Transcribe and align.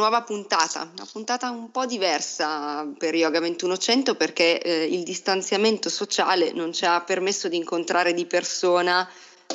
nuova 0.00 0.22
puntata, 0.22 0.90
una 0.96 1.06
puntata 1.12 1.50
un 1.50 1.70
po' 1.70 1.84
diversa 1.84 2.90
per 2.96 3.14
Yoga 3.14 3.38
2100 3.38 4.14
perché 4.14 4.58
eh, 4.58 4.84
il 4.84 5.02
distanziamento 5.02 5.90
sociale 5.90 6.52
non 6.52 6.72
ci 6.72 6.86
ha 6.86 7.02
permesso 7.02 7.48
di 7.48 7.58
incontrare 7.58 8.14
di 8.14 8.24
persona 8.24 9.06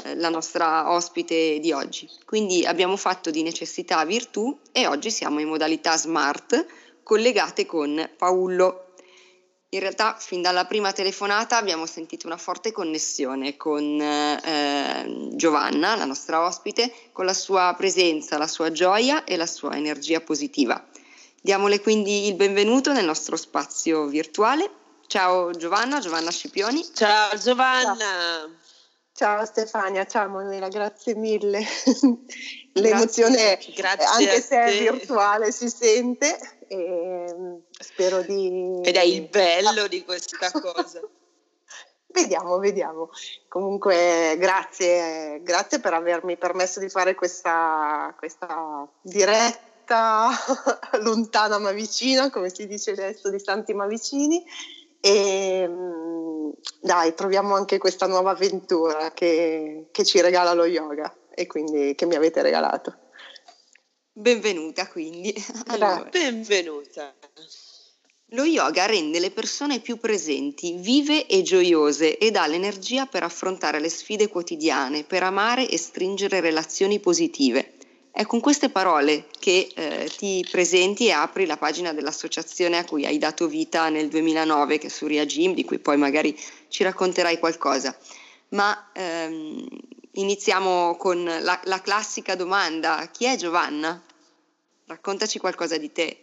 eh, 0.03 0.16
la 0.16 0.30
nostra 0.30 0.91
ospite 0.91 1.58
di 1.59 1.72
oggi. 1.72 2.08
Quindi 2.26 2.63
abbiamo 2.63 2.95
fatto 2.95 3.31
di 3.31 3.41
necessità 3.41 4.05
virtù 4.05 4.55
e 4.72 4.86
oggi 4.86 5.09
siamo 5.09 5.39
in 5.39 5.48
modalità 5.48 5.98
smart 5.98 6.64
collegate 7.02 7.66
con 7.66 8.08
Paolo 8.16 8.84
in 9.76 9.82
realtà 9.82 10.16
fin 10.18 10.42
dalla 10.42 10.66
prima 10.66 10.94
telefonata 10.94 11.58
abbiamo 11.58 11.86
sentito 11.86 12.28
una 12.28 12.38
forte 12.38 12.72
connessione 12.72 13.58
con 13.58 14.00
eh, 14.02 15.30
Giovanna, 15.34 15.96
la 15.96 16.06
nostra 16.06 16.46
ospite, 16.46 16.94
con 17.12 17.26
la 17.26 17.34
sua 17.34 17.73
presenza, 17.78 18.38
la 18.38 18.48
sua 18.48 18.72
gioia 18.72 19.26
e 19.26 19.36
la 19.36 19.45
sua 19.45 19.76
energia 19.76 20.22
positiva. 20.22 20.84
Diamole 21.42 21.82
quindi 21.82 22.28
il 22.28 22.36
benvenuto 22.36 22.94
nel 22.94 23.06
nostro 23.06 23.36
spazio 23.36 24.06
virtuale. 24.06 24.70
Ciao 25.08 25.52
Giovanna, 25.52 26.00
Giovanna 26.00 26.32
Scipioni. 26.32 26.84
Ciao 26.94 27.38
Giovanna. 27.38 27.95
Ciao, 27.98 28.50
ciao 29.14 29.45
Stefania, 29.45 30.06
ciao 30.06 30.30
Manuela, 30.30 30.70
grazie 30.70 31.16
mille. 31.16 31.66
L'emozione, 32.73 33.60
grazie 33.76 34.06
anche 34.06 34.42
se 34.42 34.58
è 34.58 34.80
virtuale, 34.80 35.52
si 35.52 35.70
sente 35.70 36.55
e 36.67 37.33
mm, 37.33 37.55
spero 37.71 38.21
di... 38.21 38.80
Ed 38.83 38.95
è 38.95 39.02
il 39.02 39.27
bello 39.27 39.88
di 39.88 40.03
questa 40.03 40.52
cosa. 40.52 41.02
vediamo, 42.16 42.58
vediamo. 42.58 43.09
Comunque 43.47 44.35
grazie, 44.39 45.41
grazie 45.43 45.80
per 45.80 45.93
avermi 45.93 46.38
permesso 46.38 46.80
di 46.80 46.89
fare 46.89 47.13
questa, 47.13 48.13
questa 48.17 48.88
diretta 49.02 50.30
lontana 51.02 51.59
ma 51.59 51.71
vicina, 51.71 52.31
come 52.31 52.49
si 52.49 52.66
dice 52.66 52.91
adesso, 52.91 53.30
distanti 53.30 53.73
ma 53.73 53.86
vicini. 53.86 54.43
E 55.02 55.67
mm, 55.67 56.49
dai, 56.81 57.13
proviamo 57.13 57.53
anche 57.53 57.77
questa 57.77 58.08
nuova 58.08 58.31
avventura 58.31 59.11
che, 59.11 59.89
che 59.91 60.03
ci 60.05 60.21
regala 60.21 60.53
lo 60.53 60.66
yoga 60.66 61.13
e 61.30 61.45
quindi 61.45 61.93
che 61.95 62.05
mi 62.05 62.16
avete 62.16 62.41
regalato. 62.41 63.03
Benvenuta 64.17 64.88
quindi. 64.88 65.33
Allora, 65.67 66.08
benvenuta. 66.09 67.13
Lo 68.30 68.45
yoga 68.45 68.85
rende 68.85 69.19
le 69.19 69.30
persone 69.30 69.81
più 69.81 69.97
presenti, 69.97 70.75
vive 70.77 71.27
e 71.27 71.41
gioiose 71.41 72.17
e 72.17 72.31
dà 72.31 72.47
l'energia 72.47 73.08
per 73.08 73.23
affrontare 73.23 73.81
le 73.81 73.89
sfide 73.89 74.30
quotidiane, 74.30 75.03
per 75.03 75.23
amare 75.23 75.67
e 75.67 75.77
stringere 75.77 76.39
relazioni 76.39 77.02
positive. 77.02 77.73
È 78.09 78.25
con 78.25 78.39
queste 78.39 78.69
parole 78.69 79.25
che 79.38 79.67
eh, 79.75 80.09
ti 80.16 80.47
presenti 80.49 81.08
e 81.08 81.11
apri 81.11 81.45
la 81.45 81.58
pagina 81.58 81.92
dell'associazione 81.92 82.77
a 82.77 82.86
cui 82.86 83.05
hai 83.05 83.17
dato 83.17 83.49
vita 83.49 83.89
nel 83.89 84.08
2009, 84.08 84.77
che 84.77 84.87
è 84.87 84.89
Surya 84.89 85.25
Gym, 85.25 85.54
di 85.54 85.65
cui 85.65 85.80
poi 85.80 85.98
magari 85.98 86.39
ci 86.70 86.83
racconterai 86.83 87.37
qualcosa. 87.37 87.93
Ma 88.49 88.92
ehm, 88.93 89.67
iniziamo 90.15 90.95
con 90.98 91.23
la, 91.23 91.59
la 91.64 91.81
classica 91.81 92.36
domanda, 92.36 93.08
chi 93.11 93.26
è 93.26 93.36
Giovanna? 93.36 94.02
Raccontaci 94.87 95.39
qualcosa 95.39 95.77
di 95.77 95.92
te. 95.92 96.20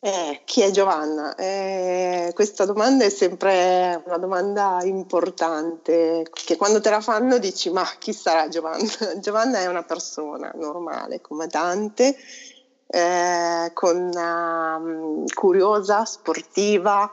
Eh, 0.00 0.42
chi 0.44 0.60
è 0.60 0.70
Giovanna? 0.70 1.34
Eh, 1.34 2.30
questa 2.34 2.66
domanda 2.66 3.04
è 3.04 3.08
sempre 3.08 4.02
una 4.04 4.18
domanda 4.18 4.80
importante, 4.82 6.26
che 6.30 6.56
quando 6.56 6.82
te 6.82 6.90
la 6.90 7.00
fanno 7.00 7.38
dici 7.38 7.70
ma 7.70 7.84
chi 7.98 8.12
sarà 8.12 8.48
Giovanna? 8.48 8.86
Giovanna 9.18 9.60
è 9.60 9.66
una 9.66 9.82
persona 9.82 10.52
normale 10.56 11.22
come 11.22 11.46
tante, 11.46 12.16
eh, 12.86 13.70
con 13.72 14.10
um, 14.14 15.24
curiosa, 15.32 16.04
sportiva, 16.04 17.10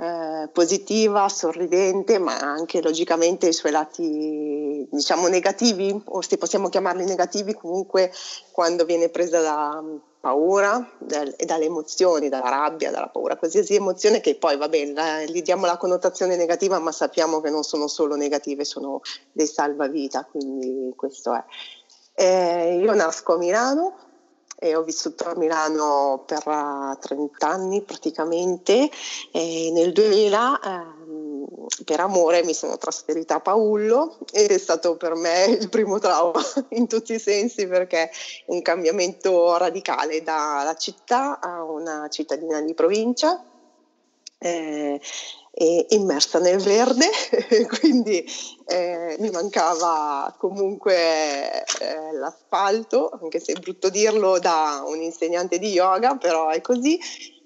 eh, 0.00 0.48
positiva, 0.52 1.28
sorridente, 1.28 2.18
ma 2.18 2.38
anche 2.38 2.80
logicamente 2.80 3.48
i 3.48 3.52
suoi 3.52 3.72
lati, 3.72 4.86
diciamo, 4.90 5.26
negativi, 5.26 6.00
o 6.04 6.20
se 6.20 6.38
possiamo 6.38 6.68
chiamarli 6.68 7.04
negativi, 7.04 7.54
comunque 7.54 8.12
quando 8.52 8.84
viene 8.84 9.08
presa 9.08 9.40
da 9.40 9.82
paura 10.20 10.88
e 11.36 11.44
dalle 11.44 11.64
emozioni, 11.64 12.28
dalla 12.28 12.48
rabbia, 12.48 12.92
dalla 12.92 13.08
paura, 13.08 13.36
qualsiasi 13.36 13.74
emozione 13.74 14.20
che 14.20 14.36
poi, 14.36 14.56
va 14.56 14.68
bene, 14.68 15.26
gli 15.26 15.42
diamo 15.42 15.66
la 15.66 15.76
connotazione 15.76 16.36
negativa, 16.36 16.78
ma 16.78 16.92
sappiamo 16.92 17.40
che 17.40 17.50
non 17.50 17.64
sono 17.64 17.88
solo 17.88 18.14
negative, 18.14 18.64
sono 18.64 19.00
dei 19.32 19.46
salvavita, 19.46 20.24
quindi 20.30 20.92
questo 20.94 21.34
è. 21.34 21.44
Eh, 22.14 22.78
io 22.80 22.94
nasco 22.94 23.34
a 23.34 23.38
Milano, 23.38 24.07
e 24.60 24.74
ho 24.74 24.82
vissuto 24.82 25.24
a 25.24 25.36
Milano 25.36 26.24
per 26.26 26.42
30 26.42 27.14
eh, 27.14 27.50
anni 27.50 27.82
praticamente 27.82 28.90
e 29.30 29.70
nel 29.72 29.92
2000 29.92 30.60
ehm, 30.60 31.46
per 31.84 32.00
amore 32.00 32.42
mi 32.44 32.54
sono 32.54 32.76
trasferita 32.76 33.36
a 33.36 33.40
Paullo 33.40 34.18
ed 34.32 34.50
è 34.50 34.58
stato 34.58 34.96
per 34.96 35.14
me 35.14 35.44
il 35.60 35.68
primo 35.68 35.98
trauma 35.98 36.40
in 36.70 36.88
tutti 36.88 37.14
i 37.14 37.20
sensi 37.20 37.66
perché 37.68 38.10
un 38.46 38.60
cambiamento 38.62 39.56
radicale 39.56 40.22
dalla 40.22 40.74
città 40.76 41.38
a 41.38 41.62
una 41.62 42.08
cittadina 42.08 42.60
di 42.60 42.74
provincia. 42.74 43.42
Eh, 44.40 45.00
immersa 45.88 46.38
nel 46.38 46.60
verde, 46.60 47.08
quindi 47.80 48.24
eh, 48.66 49.16
mi 49.18 49.30
mancava 49.30 50.34
comunque 50.38 51.64
eh, 51.64 52.12
l'asfalto, 52.12 53.10
anche 53.20 53.40
se 53.40 53.52
è 53.52 53.58
brutto 53.58 53.88
dirlo 53.88 54.38
da 54.38 54.84
un 54.86 55.00
insegnante 55.02 55.58
di 55.58 55.70
yoga, 55.70 56.16
però 56.16 56.48
è 56.48 56.60
così. 56.60 56.98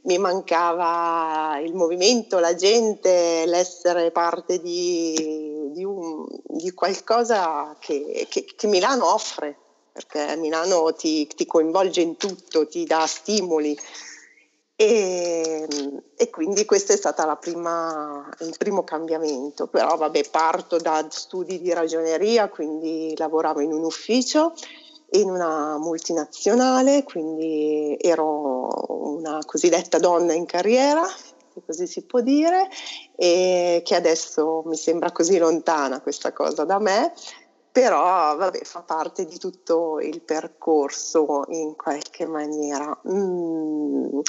Mi 0.05 0.19
mancava 0.19 1.61
il 1.62 1.75
movimento, 1.75 2.41
la 2.41 2.56
gente, 2.56 3.45
l'essere 3.47 4.11
parte 4.11 4.61
di, 4.61 5.71
di, 5.73 5.84
un, 5.84 6.27
di 6.43 6.73
qualcosa 6.73 7.77
che, 7.79 8.27
che, 8.29 8.44
che, 8.56 8.67
Milano 8.67 9.12
offre, 9.12 9.56
perché 9.93 10.34
Milano 10.37 10.93
ti, 10.93 11.29
ti 11.29 11.47
coinvolge 11.47 12.00
in 12.00 12.17
tutto, 12.17 12.67
ti 12.67 12.84
dà 12.84 13.06
stimoli. 13.06 13.79
E, 14.75 15.69
e, 16.16 16.31
quindi 16.31 16.65
questo 16.65 16.93
è 16.93 16.97
stato 16.97 17.22
il 17.22 18.56
primo 18.59 18.84
cambiamento, 18.84 19.69
però 19.69 19.97
vabbè 19.97 20.28
parto 20.31 20.78
da 20.78 21.06
studi 21.09 21.60
di 21.60 21.72
ragioneria, 21.72 22.49
quindi 22.49 23.15
lavoravo 23.16 23.61
in 23.61 23.72
un 23.72 23.84
ufficio, 23.84 24.55
in 25.11 25.31
una 25.31 25.78
multinazionale, 25.78 27.05
quindi 27.05 27.97
ero 28.00 28.69
una 28.88 29.38
cosiddetta 29.44 29.99
donna 29.99 30.32
in 30.32 30.47
carriera, 30.47 31.06
se 31.06 31.62
così 31.65 31.87
si 31.87 32.03
può 32.03 32.21
dire, 32.21 32.69
e 33.16 33.82
che 33.84 33.94
adesso 33.94 34.62
mi 34.65 34.77
sembra 34.77 35.12
così 35.12 35.38
lontana 35.38 36.00
questa 36.00 36.32
cosa 36.32 36.65
da 36.65 36.78
me, 36.78 37.12
però 37.70 38.37
vabbè, 38.37 38.64
fa 38.64 38.82
parte 38.82 39.25
di 39.25 39.38
tutto 39.38 39.99
il 40.00 40.20
percorso 40.20 41.44
in 41.49 41.75
qualche 41.75 42.26
maniera. 42.26 42.99
Mm, 43.08 44.20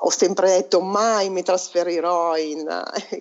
ho 0.00 0.10
sempre 0.10 0.50
detto 0.50 0.80
mai 0.80 1.28
mi 1.30 1.42
trasferirò 1.42 2.36
in, 2.36 2.66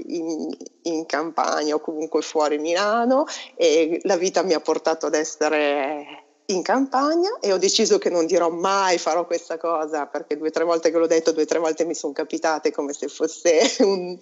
in, 0.07 0.55
in, 0.83 1.05
Campania 1.05 1.75
o 1.75 1.79
comunque 1.79 2.21
fuori 2.21 2.59
Milano 2.59 3.25
e 3.55 3.99
la 4.03 4.15
vita 4.15 4.43
mi 4.43 4.53
ha 4.53 4.59
portato 4.59 5.07
ad 5.07 5.15
essere 5.15 6.25
in 6.49 6.61
campagna 6.61 7.39
e 7.41 7.51
ho 7.51 7.57
deciso 7.57 7.97
che 7.97 8.09
non 8.09 8.25
dirò 8.25 8.49
mai 8.49 8.97
farò 8.97 9.25
questa 9.25 9.57
cosa 9.57 10.05
perché 10.05 10.37
due 10.37 10.47
o 10.47 10.51
tre 10.51 10.63
volte 10.63 10.91
che 10.91 10.97
l'ho 10.97 11.07
detto, 11.07 11.31
due 11.31 11.43
o 11.43 11.45
tre 11.45 11.59
volte 11.59 11.83
mi 11.83 11.93
sono 11.93 12.13
capitate 12.13 12.71
come 12.71 12.93
se 12.93 13.07
fosse 13.07 13.75
un, 13.83 14.17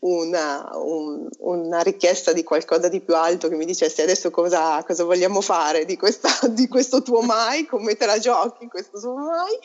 una, 0.00 0.70
un, 0.74 1.28
una, 1.40 1.80
richiesta 1.80 2.32
di 2.32 2.42
qualcosa 2.42 2.88
di 2.88 3.00
più 3.00 3.14
alto 3.14 3.48
che 3.48 3.56
mi 3.56 3.66
dicesse 3.66 4.02
adesso 4.02 4.30
cosa, 4.30 4.82
cosa 4.84 5.04
vogliamo 5.04 5.40
fare 5.40 5.84
di, 5.84 5.96
questa, 5.96 6.30
di 6.48 6.68
questo 6.68 7.02
tuo 7.02 7.20
mai, 7.20 7.66
come 7.66 7.96
te 7.96 8.06
la 8.06 8.18
giochi 8.18 8.68
questo 8.68 8.98
tuo 8.98 9.14
mai 9.14 9.58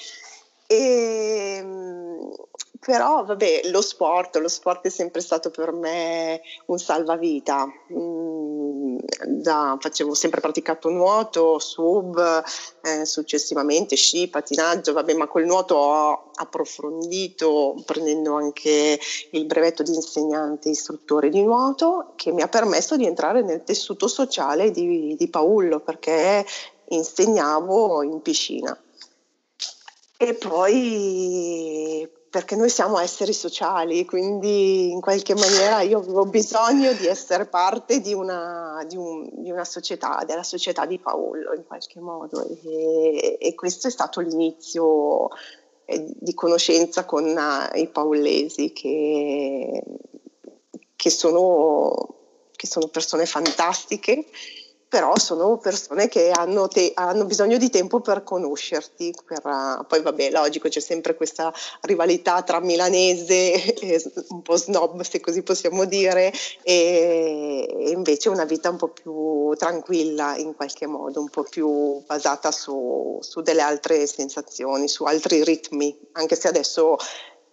e, 0.74 1.58
ehm, 1.58 2.32
però 2.80 3.24
vabbè, 3.24 3.62
lo 3.72 3.82
sport, 3.82 4.38
lo 4.38 4.50
sport 4.50 4.86
è 4.86 4.90
sempre 4.90 5.22
stato 5.22 5.50
per 5.52 5.72
me 5.72 6.42
un 6.66 6.78
salvavita. 6.78 7.66
Mm, 7.94 8.98
da, 9.26 9.78
facevo 9.80 10.14
sempre 10.14 10.42
praticato 10.42 10.90
nuoto, 10.90 11.60
sub, 11.60 12.44
eh, 12.82 13.06
successivamente 13.06 13.96
sci, 13.96 14.28
pattinaggio, 14.28 14.94
vabbè, 14.94 15.14
ma 15.14 15.28
col 15.28 15.46
nuoto 15.46 15.76
ho 15.76 16.32
approfondito 16.36 17.76
prendendo 17.86 18.36
anche 18.36 19.00
il 19.32 19.46
brevetto 19.46 19.84
di 19.84 19.94
insegnante 19.94 20.70
istruttore 20.70 21.30
di 21.30 21.42
nuoto 21.42 22.12
che 22.16 22.32
mi 22.32 22.42
ha 22.42 22.48
permesso 22.48 22.98
di 22.98 23.06
entrare 23.06 23.44
nel 23.44 23.64
tessuto 23.64 24.08
sociale 24.08 24.72
di, 24.72 25.16
di 25.18 25.28
Paullo 25.30 25.80
perché 25.80 26.46
insegnavo 26.90 28.04
in 28.04 28.22
piscina. 28.22 28.78
E 30.18 30.34
poi 30.36 32.10
perché 32.34 32.56
noi 32.56 32.70
siamo 32.70 32.98
esseri 32.98 33.32
sociali, 33.32 34.06
quindi 34.06 34.90
in 34.90 35.02
qualche 35.02 35.36
maniera 35.36 35.82
io 35.82 36.00
avevo 36.00 36.26
bisogno 36.26 36.92
di 36.94 37.06
essere 37.06 37.46
parte 37.46 38.02
di 38.02 38.12
una, 38.12 38.84
di 38.88 38.98
un, 38.98 39.30
di 39.34 39.52
una 39.52 39.64
società, 39.66 40.24
della 40.26 40.42
società 40.42 40.88
di 40.88 40.98
Paolo 40.98 41.54
in 41.54 41.64
qualche 41.68 42.00
modo. 42.00 42.44
E, 42.44 43.38
e 43.40 43.54
questo 43.54 43.88
è 43.88 43.92
stato 43.92 44.20
l'inizio 44.20 45.28
eh, 45.86 46.06
di 46.08 46.34
conoscenza 46.34 47.06
con 47.06 47.24
uh, 47.26 47.78
i 47.78 47.88
paolesi 47.88 48.74
che, 48.74 49.84
che, 50.96 51.10
sono, 51.12 52.16
che 52.56 52.66
sono 52.66 52.88
persone 52.88 53.28
fantastiche 53.28 54.26
però 54.94 55.18
sono 55.18 55.58
persone 55.58 56.08
che 56.08 56.30
hanno, 56.30 56.68
te- 56.68 56.92
hanno, 56.94 57.26
bisogno 57.26 57.58
di 57.58 57.72
tempo 57.72 58.00
per 58.00 58.22
conoscerti. 58.22 59.12
Per, 59.26 59.44
uh, 59.44 59.88
poi 59.88 60.04
vabbè, 60.04 60.30
logico, 60.30 60.70
c'è 60.70 60.80
sempre 60.80 61.16
questa 61.16 61.52
rivalità 61.82 62.44
tra 62.44 62.60
milanese 62.60 63.74
e 63.74 64.12
un 64.30 64.44
po' 64.44 64.56
snob, 64.56 65.02
se 65.02 65.20
così 65.20 65.42
possiamo 65.42 65.86
dire, 65.86 66.32
e, 66.62 67.88
invece 67.88 68.30
una 68.30 68.46
vita 68.46 68.70
un 68.70 68.78
po' 68.78 68.90
più 68.90 69.56
tranquilla 69.58 70.36
in 70.38 70.54
qualche 70.56 70.86
modo, 70.86 71.22
un 71.22 71.30
po' 71.30 71.42
più 71.42 72.04
basata 72.06 72.52
su, 72.52 73.18
su 73.20 73.42
delle 73.42 73.62
altre 73.62 74.06
sensazioni, 74.06 74.88
su 74.88 75.06
altri 75.06 75.44
ritmi, 75.44 75.98
anche 76.12 76.36
se 76.36 76.50
adesso 76.50 76.98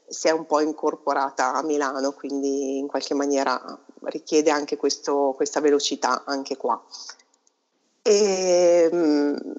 si 0.06 0.28
è 0.28 0.30
un 0.30 0.44
po' 0.44 0.60
incorporata 0.60 1.54
a 1.54 1.62
Milano, 1.62 2.12
quindi 2.12 2.76
in 2.76 2.86
qualche 2.86 3.14
maniera 3.14 3.58
richiede 4.02 4.50
anche 4.50 4.76
questo, 4.76 5.32
questa 5.34 5.60
velocità 5.60 6.24
anche 6.26 6.58
qua. 6.58 6.78
E, 8.02 8.88
ehm, 8.90 9.52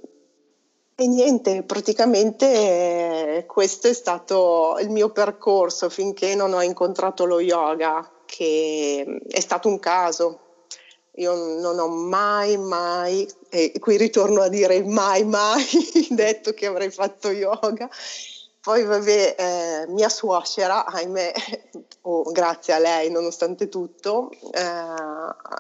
e 0.96 1.08
niente, 1.08 1.64
praticamente 1.64 3.38
eh, 3.38 3.46
questo 3.48 3.88
è 3.88 3.94
stato 3.94 4.78
il 4.80 4.90
mio 4.90 5.10
percorso 5.12 5.90
finché 5.90 6.36
non 6.36 6.54
ho 6.54 6.62
incontrato 6.62 7.26
lo 7.26 7.40
yoga, 7.40 8.08
che 8.26 9.22
è 9.28 9.40
stato 9.40 9.68
un 9.68 9.80
caso. 9.80 10.40
Io 11.16 11.34
non 11.60 11.80
ho 11.80 11.88
mai, 11.88 12.58
mai, 12.58 13.28
e 13.50 13.74
qui 13.80 13.98
ritorno 13.98 14.42
a 14.42 14.48
dire 14.48 14.84
mai, 14.84 15.26
mai 15.26 15.66
detto 16.10 16.54
che 16.54 16.68
avrei 16.68 16.92
fatto 16.92 17.30
yoga 17.32 17.90
poi 18.62 18.84
vabbè, 18.84 19.36
eh, 19.38 19.88
mia 19.88 20.10
suocera, 20.10 20.86
ahimè, 20.86 21.34
oh, 22.04 22.32
grazie 22.32 22.74
a 22.74 22.78
lei 22.80 23.10
nonostante 23.10 23.70
tutto, 23.70 24.30
eh, 24.30 24.62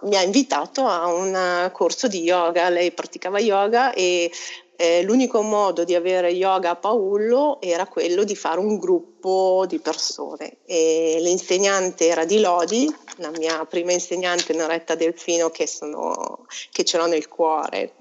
mi 0.04 0.16
ha 0.16 0.22
invitato 0.22 0.86
a 0.86 1.08
un 1.08 1.70
corso 1.74 2.08
di 2.08 2.22
yoga. 2.22 2.70
Lei 2.70 2.92
praticava 2.92 3.40
yoga 3.40 3.92
e 3.94 4.32
eh, 4.76 5.02
l'unico 5.02 5.42
modo 5.42 5.84
di 5.84 5.96
avere 5.96 6.32
yoga 6.32 6.72
a 6.72 6.76
Paolo 6.76 7.60
era 7.60 7.88
quello 7.88 8.24
di 8.24 8.36
fare 8.36 8.60
un 8.60 8.78
gruppo 8.78 9.66
di 9.68 9.80
persone. 9.80 10.58
E 10.66 11.18
l'insegnante 11.22 12.08
era 12.08 12.26
di 12.26 12.40
Lodi, 12.40 12.92
la 13.18 13.32
mia 13.32 13.66
prima 13.66 13.92
insegnante 13.92 14.54
Noretta 14.54 14.94
Delfino 14.94 15.50
che, 15.50 15.66
sono, 15.66 16.46
che 16.72 16.84
ce 16.84 16.98
l'ho 16.98 17.08
nel 17.08 17.28
cuore. 17.28 17.94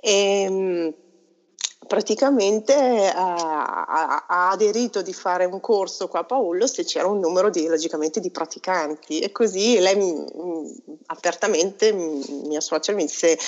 E, 0.00 0.94
praticamente 1.86 2.74
eh, 2.74 3.12
ha, 3.14 4.24
ha, 4.26 4.50
aderito 4.50 5.02
di 5.02 5.12
fare 5.12 5.44
un 5.44 5.60
corso 5.60 6.08
qua 6.08 6.20
a 6.20 6.24
Paolo 6.24 6.66
se 6.66 6.84
c'era 6.84 7.06
un 7.06 7.20
numero 7.20 7.50
di, 7.50 7.66
logicamente 7.66 8.20
di 8.20 8.30
praticanti. 8.30 9.20
E 9.20 9.32
così 9.32 9.78
lei 9.78 9.96
mh, 9.96 10.72
apertamente 11.06 11.92
mia 11.92 12.60
suocera 12.60 12.96
mi 12.96 13.04
disse 13.04 13.38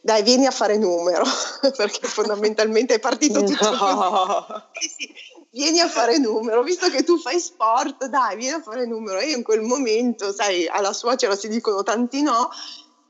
dai 0.00 0.22
vieni 0.22 0.46
a 0.46 0.50
fare 0.50 0.76
numero. 0.76 1.24
Perché 1.76 2.06
fondamentalmente 2.06 2.94
è 2.94 3.00
partito 3.00 3.42
tutto 3.44 3.70
no. 3.70 4.46
sì, 4.72 5.12
vieni 5.50 5.80
a 5.80 5.88
fare 5.88 6.18
numero 6.18 6.62
visto 6.62 6.90
che 6.90 7.04
tu 7.04 7.18
fai 7.18 7.38
sport 7.38 8.06
dai 8.06 8.36
vieni 8.36 8.54
a 8.54 8.62
fare 8.62 8.86
numero. 8.86 9.18
E 9.18 9.28
io 9.28 9.36
in 9.36 9.42
quel 9.42 9.62
momento 9.62 10.32
sai 10.32 10.66
alla 10.66 10.92
suocera 10.92 11.36
si 11.36 11.48
dicono 11.48 11.82
tanti 11.82 12.22
no 12.22 12.50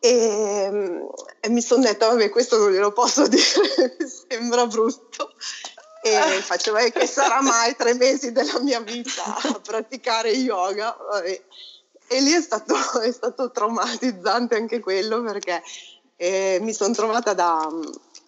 e, 0.04 0.70
e 1.40 1.48
mi 1.48 1.62
sono 1.62 1.82
detta, 1.82 2.08
vabbè, 2.08 2.28
questo 2.28 2.58
non 2.58 2.70
glielo 2.70 2.92
posso 2.92 3.24
dire, 3.26 3.96
sembra 4.28 4.66
brutto. 4.66 5.32
E 6.02 6.12
facevo, 6.44 6.76
eh, 6.76 6.92
che 6.92 7.06
sarà 7.06 7.40
mai 7.40 7.74
tre 7.74 7.94
mesi 7.94 8.30
della 8.30 8.60
mia 8.60 8.80
vita 8.80 9.24
a 9.24 9.60
praticare 9.60 10.28
yoga? 10.28 10.94
Vabbè. 11.10 11.42
E 12.08 12.20
lì 12.20 12.32
è 12.32 12.42
stato, 12.42 12.74
è 13.00 13.10
stato, 13.10 13.50
traumatizzante 13.50 14.56
anche 14.56 14.80
quello 14.80 15.22
perché 15.22 15.62
eh, 16.16 16.58
mi 16.60 16.74
sono 16.74 16.92
trovata 16.92 17.32
da 17.32 17.66
mm, 17.72 17.82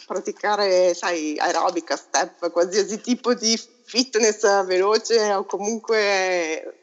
praticare, 0.07 0.95
sai, 0.95 1.39
aerobica, 1.39 1.95
step, 1.95 2.51
qualsiasi 2.53 3.03
tipo 3.03 3.35
di 3.35 3.61
fitness 3.85 4.65
veloce 4.65 5.35
o 5.35 5.45
comunque 5.45 6.79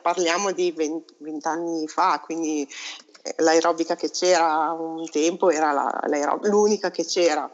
parliamo 0.00 0.52
di 0.52 0.72
20, 0.72 1.16
20 1.18 1.46
anni 1.46 1.86
fa, 1.86 2.20
quindi 2.24 2.66
l'aerobica 3.36 3.96
che 3.96 4.10
c'era 4.10 4.72
un 4.72 5.08
tempo 5.10 5.50
era 5.50 5.72
la, 5.72 6.38
l'unica 6.42 6.90
che 6.90 7.04
c'era. 7.04 7.50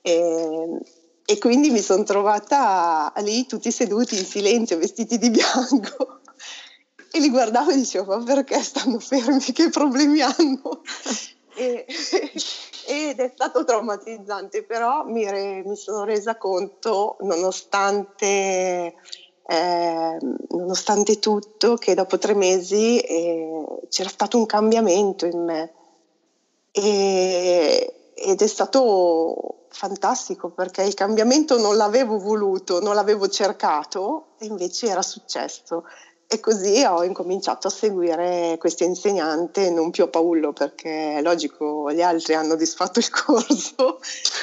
E, 0.00 0.80
e 1.24 1.38
quindi 1.38 1.70
mi 1.70 1.80
sono 1.80 2.04
trovata 2.04 3.12
lì 3.18 3.46
tutti 3.46 3.70
seduti 3.70 4.16
in 4.16 4.24
silenzio, 4.24 4.78
vestiti 4.78 5.18
di 5.18 5.30
bianco. 5.30 6.20
E 7.10 7.20
li 7.20 7.30
guardavo 7.30 7.70
e 7.70 7.76
dicevo, 7.76 8.18
ma 8.18 8.22
perché 8.22 8.62
stanno 8.62 8.98
fermi? 8.98 9.40
Che 9.40 9.70
problemi 9.70 10.20
hanno? 10.20 10.82
E, 11.54 11.86
ed 12.86 13.18
è 13.18 13.32
stato 13.34 13.64
traumatizzante, 13.64 14.62
però 14.62 15.04
mi, 15.04 15.28
re, 15.28 15.62
mi 15.64 15.74
sono 15.74 16.04
resa 16.04 16.36
conto, 16.36 17.16
nonostante 17.20 18.94
eh, 19.50 20.18
nonostante 20.50 21.18
tutto, 21.18 21.76
che 21.76 21.94
dopo 21.94 22.18
tre 22.18 22.34
mesi 22.34 22.98
eh, 22.98 23.64
c'era 23.88 24.10
stato 24.10 24.36
un 24.36 24.44
cambiamento 24.44 25.24
in 25.24 25.42
me 25.42 25.72
e, 26.70 28.10
ed 28.12 28.42
è 28.42 28.46
stato 28.46 29.64
fantastico 29.70 30.50
perché 30.50 30.82
il 30.82 30.92
cambiamento 30.92 31.58
non 31.58 31.76
l'avevo 31.76 32.18
voluto, 32.18 32.80
non 32.80 32.94
l'avevo 32.94 33.26
cercato 33.28 34.32
e 34.38 34.44
invece 34.44 34.88
era 34.88 35.00
successo. 35.02 35.84
E 36.26 36.40
così 36.40 36.84
ho 36.84 37.02
incominciato 37.02 37.68
a 37.68 37.70
seguire 37.70 38.56
questa 38.58 38.84
insegnante, 38.84 39.70
non 39.70 39.90
più 39.90 40.04
a 40.04 40.08
Paolo 40.08 40.52
perché 40.52 41.14
è 41.14 41.22
logico, 41.22 41.90
gli 41.90 42.02
altri 42.02 42.34
hanno 42.34 42.54
disfatto 42.54 42.98
il 42.98 43.08
corso. 43.24 43.98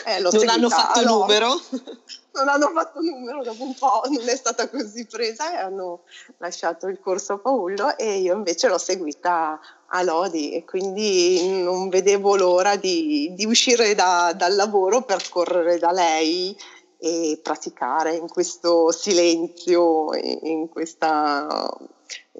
Eh, 0.07 0.19
non 0.19 0.49
hanno 0.49 0.69
fatto 0.69 0.99
il 0.99 1.05
numero? 1.05 1.53
non 2.35 2.49
hanno 2.49 2.69
fatto 2.73 2.99
numero 3.01 3.41
dopo 3.43 3.63
un 3.63 3.73
po', 3.73 4.03
non 4.11 4.27
è 4.27 4.35
stata 4.35 4.69
così 4.69 5.05
presa 5.05 5.53
e 5.53 5.57
hanno 5.57 6.03
lasciato 6.37 6.87
il 6.87 6.99
corso 6.99 7.33
a 7.33 7.37
Paolo 7.37 7.97
e 7.97 8.17
io 8.17 8.35
invece 8.35 8.67
l'ho 8.67 8.77
seguita 8.77 9.59
a 9.87 10.01
Lodi 10.03 10.51
e 10.53 10.65
quindi 10.65 11.61
non 11.61 11.89
vedevo 11.89 12.35
l'ora 12.35 12.75
di, 12.75 13.33
di 13.33 13.45
uscire 13.45 13.95
da, 13.95 14.33
dal 14.35 14.55
lavoro 14.55 15.03
per 15.03 15.27
correre 15.29 15.77
da 15.77 15.91
lei 15.91 16.55
e 16.97 17.39
praticare 17.41 18.15
in 18.15 18.27
questo 18.27 18.91
silenzio, 18.91 20.13
in, 20.15 20.69
questa, 20.69 21.69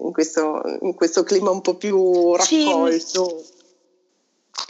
in, 0.01 0.11
questo, 0.11 0.61
in 0.81 0.95
questo, 0.95 1.23
clima 1.23 1.51
un 1.51 1.61
po' 1.61 1.75
più 1.75 2.35
raccolto. 2.35 3.43
Sì. 3.43 3.53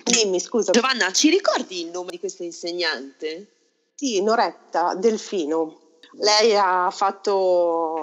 Dimmi, 0.03 0.39
scusa. 0.39 0.71
Giovanna, 0.71 1.11
ci 1.11 1.29
ricordi 1.29 1.81
il 1.81 1.91
nome 1.91 2.11
di 2.11 2.19
questa 2.19 2.43
insegnante? 2.43 3.54
Sì, 3.97 4.21
Noretta 4.21 4.93
Delfino. 4.93 5.79
Lei 6.17 6.53
ha 6.53 6.89
fatto, 6.91 8.01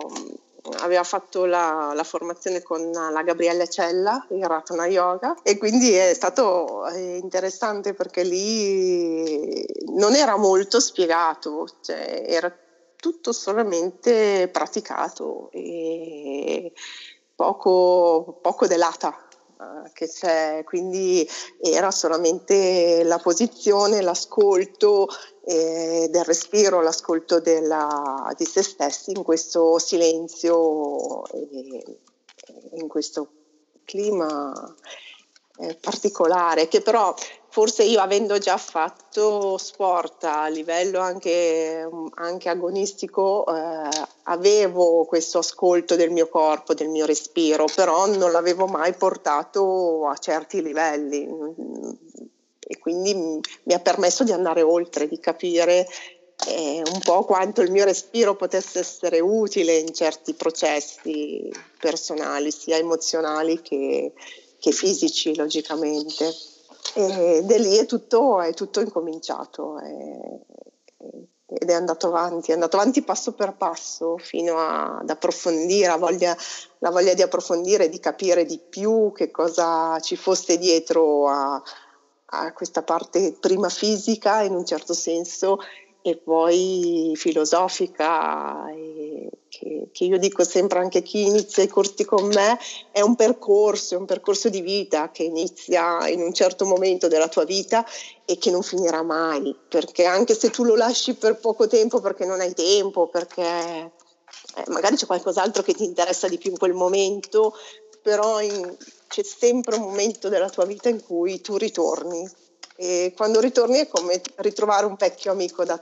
aveva 0.80 1.02
fatto 1.04 1.44
la, 1.44 1.92
la, 1.94 2.02
formazione 2.02 2.62
con 2.62 2.90
la 2.90 3.22
Gabriella 3.22 3.66
Cella, 3.66 4.26
il 4.30 4.42
Ratana 4.44 4.86
Yoga, 4.86 5.36
e 5.42 5.58
quindi 5.58 5.92
è 5.92 6.14
stato 6.14 6.86
eh, 6.88 7.18
interessante 7.18 7.92
perché 7.92 8.22
lì 8.22 9.66
non 9.94 10.14
era 10.14 10.38
molto 10.38 10.80
spiegato, 10.80 11.66
cioè 11.82 12.24
era 12.26 12.50
tutto 12.96 13.32
solamente 13.32 14.48
praticato 14.50 15.50
e 15.52 16.72
poco, 17.34 18.38
poco 18.40 18.66
delata 18.66 19.26
che 19.92 20.08
c'è, 20.08 20.62
quindi 20.64 21.28
era 21.60 21.90
solamente 21.90 23.02
la 23.04 23.18
posizione, 23.18 24.00
l'ascolto 24.00 25.08
eh, 25.44 26.08
del 26.10 26.24
respiro, 26.24 26.80
l'ascolto 26.80 27.40
della, 27.40 28.32
di 28.36 28.44
se 28.44 28.62
stessi 28.62 29.12
in 29.12 29.22
questo 29.22 29.78
silenzio, 29.78 31.24
e, 31.26 31.98
in 32.74 32.88
questo 32.88 33.28
clima 33.84 34.52
eh, 35.58 35.76
particolare, 35.80 36.68
che 36.68 36.80
però 36.80 37.14
forse 37.48 37.82
io 37.82 38.00
avendo 38.00 38.38
già 38.38 38.56
fatto 38.56 39.58
sport 39.58 40.24
a 40.24 40.48
livello 40.48 41.00
anche, 41.00 41.86
anche 42.14 42.48
agonistico, 42.48 43.44
eh, 43.46 43.88
avevo 44.24 45.04
questo 45.04 45.38
ascolto 45.38 45.94
del 45.94 46.10
mio 46.10 46.28
corpo, 46.28 46.72
del 46.72 46.88
mio 46.88 47.04
respiro, 47.04 47.66
però 47.74 48.06
non 48.06 48.32
l'avevo 48.32 48.66
mai 48.66 48.94
portato 48.94 50.08
a 50.08 50.16
certi 50.16 50.62
livelli. 50.62 51.28
E 52.58 52.78
quindi 52.78 53.14
mi 53.14 53.74
ha 53.74 53.80
permesso 53.80 54.24
di 54.24 54.32
andare 54.32 54.62
oltre, 54.62 55.06
di 55.06 55.20
capire 55.20 55.86
e 56.46 56.82
un 56.92 57.00
po' 57.04 57.24
quanto 57.24 57.60
il 57.60 57.70
mio 57.70 57.84
respiro 57.84 58.34
potesse 58.34 58.80
essere 58.80 59.20
utile 59.20 59.76
in 59.76 59.92
certi 59.92 60.34
processi 60.34 61.50
personali, 61.78 62.50
sia 62.50 62.76
emozionali 62.76 63.60
che, 63.60 64.12
che 64.62 64.70
fisici, 64.70 65.34
logicamente. 65.34 66.32
E 66.94 67.42
da 67.42 67.56
lì 67.56 67.76
è 67.76 67.84
tutto, 67.84 68.40
è 68.40 68.54
tutto 68.54 68.80
incominciato 68.80 69.78
è, 69.78 70.38
ed 71.48 71.68
è 71.68 71.72
andato 71.72 72.06
avanti, 72.06 72.52
è 72.52 72.54
andato 72.54 72.76
avanti 72.76 73.02
passo 73.02 73.32
per 73.32 73.54
passo 73.54 74.16
fino 74.18 74.58
a, 74.58 74.98
ad 74.98 75.10
approfondire, 75.10 75.96
voglia, 75.98 76.36
la 76.78 76.90
voglia 76.90 77.12
di 77.14 77.22
approfondire, 77.22 77.88
di 77.88 77.98
capire 77.98 78.44
di 78.44 78.58
più 78.58 79.10
che 79.12 79.32
cosa 79.32 79.98
ci 79.98 80.14
fosse 80.14 80.56
dietro 80.58 81.28
a, 81.28 81.60
a 82.26 82.52
questa 82.52 82.82
parte 82.82 83.32
prima 83.32 83.68
fisica 83.68 84.42
in 84.42 84.54
un 84.54 84.64
certo 84.64 84.94
senso 84.94 85.58
e 86.02 86.16
poi 86.16 87.12
filosofica, 87.14 88.68
e 88.70 89.30
che, 89.48 89.88
che, 89.92 90.04
io 90.04 90.18
dico 90.18 90.42
sempre 90.42 90.80
anche 90.80 90.98
a 90.98 91.02
chi 91.02 91.26
inizia 91.26 91.62
i 91.62 91.68
corsi 91.68 92.04
con 92.04 92.26
me, 92.26 92.58
è 92.90 93.00
un 93.00 93.14
percorso, 93.14 93.94
è 93.94 93.98
un 93.98 94.04
percorso 94.04 94.48
di 94.48 94.60
vita 94.60 95.10
che 95.12 95.22
inizia 95.22 96.08
in 96.08 96.20
un 96.20 96.32
certo 96.32 96.64
momento 96.64 97.06
della 97.06 97.28
tua 97.28 97.44
vita 97.44 97.86
e 98.24 98.36
che 98.36 98.50
non 98.50 98.62
finirà 98.62 99.02
mai, 99.02 99.56
perché 99.68 100.04
anche 100.04 100.34
se 100.34 100.50
tu 100.50 100.64
lo 100.64 100.74
lasci 100.74 101.14
per 101.14 101.38
poco 101.38 101.68
tempo 101.68 102.00
perché 102.00 102.24
non 102.24 102.40
hai 102.40 102.52
tempo, 102.52 103.06
perché 103.06 103.92
eh, 104.56 104.64
magari 104.68 104.96
c'è 104.96 105.06
qualcos'altro 105.06 105.62
che 105.62 105.74
ti 105.74 105.84
interessa 105.84 106.26
di 106.26 106.38
più 106.38 106.50
in 106.50 106.58
quel 106.58 106.74
momento, 106.74 107.54
però 108.02 108.40
in, 108.40 108.76
c'è 109.06 109.22
sempre 109.22 109.76
un 109.76 109.82
momento 109.82 110.28
della 110.28 110.50
tua 110.50 110.64
vita 110.64 110.88
in 110.88 111.00
cui 111.00 111.40
tu 111.40 111.56
ritorni 111.56 112.28
e 112.76 113.12
quando 113.16 113.40
ritorni 113.40 113.78
è 113.78 113.88
come 113.88 114.20
ritrovare 114.36 114.86
un 114.86 114.96
vecchio 114.98 115.32
amico 115.32 115.64
da, 115.64 115.78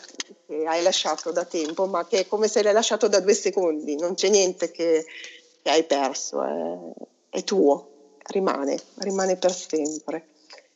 che 0.47 0.65
hai 0.67 0.83
lasciato 0.83 1.31
da 1.31 1.45
tempo, 1.45 1.87
ma 1.87 2.07
che 2.07 2.21
è 2.21 2.27
come 2.27 2.49
se 2.49 2.63
l'hai 2.63 2.73
lasciato 2.73 3.09
da 3.09 3.21
due 3.21 3.35
secondi, 3.35 3.97
non 3.97 4.15
c'è 4.15 4.29
niente 4.29 4.71
che, 4.71 5.05
che 5.63 5.71
hai 5.71 5.85
perso, 5.85 6.43
è, 6.43 7.39
è 7.39 7.45
tuo, 7.45 8.17
rimane, 8.27 8.79
rimane 8.97 9.37
per 9.37 9.55
sempre. 9.55 10.27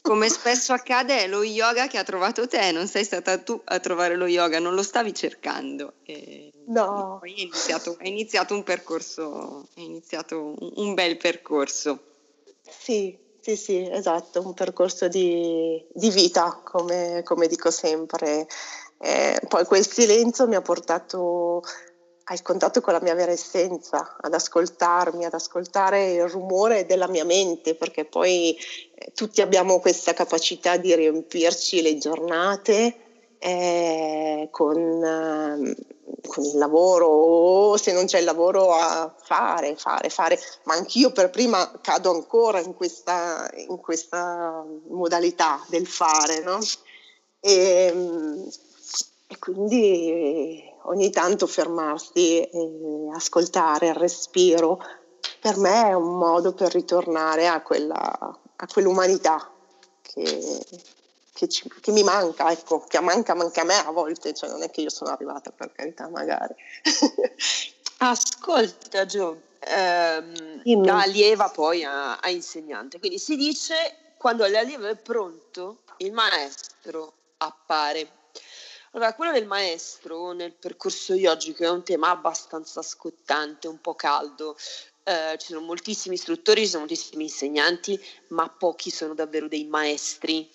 Come 0.00 0.28
spesso 0.28 0.75
accade 0.75 1.23
è 1.23 1.26
lo 1.26 1.42
yoga 1.42 1.87
che 1.87 1.97
ha 1.97 2.04
trovato 2.04 2.47
te, 2.47 2.73
non 2.73 2.87
sei 2.87 3.04
stata 3.04 3.38
tu 3.38 3.59
a 3.64 3.80
trovare 3.80 4.16
lo 4.16 4.26
yoga, 4.26 4.59
non 4.59 4.75
lo 4.75 4.83
stavi 4.83 5.14
cercando. 5.14 5.94
E 6.04 6.52
no. 6.66 7.16
Poi 7.21 7.35
è 7.35 7.40
iniziato, 7.40 7.97
è 7.99 8.06
iniziato 8.06 8.52
un 8.52 8.62
percorso, 8.64 9.66
è 9.75 9.80
iniziato 9.80 10.54
un, 10.59 10.73
un 10.75 10.92
bel 10.92 11.16
percorso. 11.16 11.99
Sì, 12.61 13.16
sì, 13.44 13.56
sì, 13.56 13.86
esatto, 13.90 14.40
un 14.40 14.54
percorso 14.54 15.06
di, 15.06 15.84
di 15.92 16.08
vita, 16.08 16.62
come, 16.64 17.20
come, 17.24 17.46
dico 17.46 17.70
sempre. 17.70 18.46
Eh, 18.98 19.38
poi 19.48 19.66
quel 19.66 19.86
silenzio 19.86 20.48
mi 20.48 20.54
ha 20.54 20.62
portato 20.62 21.62
al 22.24 22.40
contatto 22.40 22.80
con 22.80 22.94
la 22.94 23.02
mia 23.02 23.14
vera 23.14 23.32
essenza, 23.32 24.16
ad 24.18 24.32
ascoltarmi, 24.32 25.26
ad 25.26 25.34
ascoltare 25.34 26.12
il 26.12 26.26
rumore 26.26 26.86
della 26.86 27.06
mia 27.06 27.26
mente, 27.26 27.74
perché 27.74 28.06
poi 28.06 28.56
eh, 28.94 29.12
tutti 29.12 29.42
abbiamo 29.42 29.78
questa 29.78 30.14
capacità 30.14 30.78
di 30.78 30.94
riempirci 30.94 31.82
le 31.82 31.98
giornate 31.98 32.96
eh, 33.38 34.48
con, 34.50 35.04
eh, 35.04 35.76
con, 36.26 36.44
il 36.44 36.58
lavoro 36.58 37.06
o 37.06 37.76
se 37.76 37.92
non 37.92 38.06
c'è 38.06 38.18
il 38.18 38.25
lavoro 38.25 38.73
a 38.73 39.14
fare, 39.16 39.76
fare, 39.76 40.08
fare, 40.08 40.38
ma 40.64 40.75
anch'io 40.75 41.12
per 41.12 41.30
prima 41.30 41.78
cado 41.80 42.11
ancora 42.11 42.61
in 42.61 42.75
questa, 42.75 43.50
in 43.68 43.78
questa 43.78 44.64
modalità 44.88 45.64
del 45.68 45.87
fare, 45.87 46.40
no? 46.40 46.58
E, 47.40 47.87
ehm, 47.92 48.49
e 49.26 49.38
quindi 49.38 50.62
ogni 50.84 51.11
tanto 51.11 51.46
fermarsi 51.46 52.40
e 52.40 52.50
ascoltare 53.14 53.88
il 53.88 53.94
respiro 53.94 54.78
per 55.40 55.58
me 55.58 55.88
è 55.88 55.92
un 55.92 56.16
modo 56.16 56.52
per 56.52 56.73
ritornare 56.73 57.49
a, 57.49 57.61
quella, 57.61 57.99
a 58.56 58.66
quell'umanità 58.66 59.50
che, 60.00 60.58
che, 61.34 61.48
ci, 61.48 61.68
che, 61.80 61.90
mi 61.90 62.04
manca, 62.04 62.50
ecco, 62.50 62.84
che 62.86 63.00
manca, 63.00 63.34
manca 63.34 63.62
a 63.62 63.64
me 63.64 63.74
a 63.74 63.90
volte, 63.90 64.32
cioè 64.32 64.48
non 64.48 64.62
è 64.62 64.70
che 64.70 64.82
io 64.82 64.88
sono 64.88 65.10
arrivata 65.10 65.50
per 65.50 65.72
carità 65.72 66.08
magari. 66.08 66.54
Ascolta 67.98 69.04
Gio, 69.04 69.40
ehm, 69.58 70.62
da 70.80 71.02
allieva 71.02 71.48
poi 71.48 71.82
a, 71.82 72.18
a 72.18 72.30
insegnante, 72.30 73.00
quindi 73.00 73.18
si 73.18 73.36
dice 73.36 73.74
quando 74.16 74.46
l'allievo 74.46 74.86
è 74.86 74.96
pronto 74.96 75.80
il 75.98 76.12
maestro 76.12 77.12
appare. 77.38 78.22
Allora, 78.92 79.12
quello 79.14 79.32
del 79.32 79.46
maestro 79.46 80.30
nel 80.30 80.52
percorso 80.52 81.14
yogico 81.14 81.64
è 81.64 81.68
un 81.68 81.82
tema 81.82 82.10
abbastanza 82.10 82.80
scottante, 82.80 83.66
un 83.66 83.80
po' 83.80 83.96
caldo. 83.96 84.56
Eh, 85.02 85.36
ci 85.38 85.48
sono 85.48 85.60
moltissimi 85.60 86.14
istruttori, 86.14 86.62
ci 86.62 86.68
sono 86.68 86.84
moltissimi 86.86 87.24
insegnanti, 87.24 88.00
ma 88.28 88.48
pochi 88.48 88.90
sono 88.90 89.14
davvero 89.14 89.48
dei 89.48 89.64
maestri. 89.64 90.48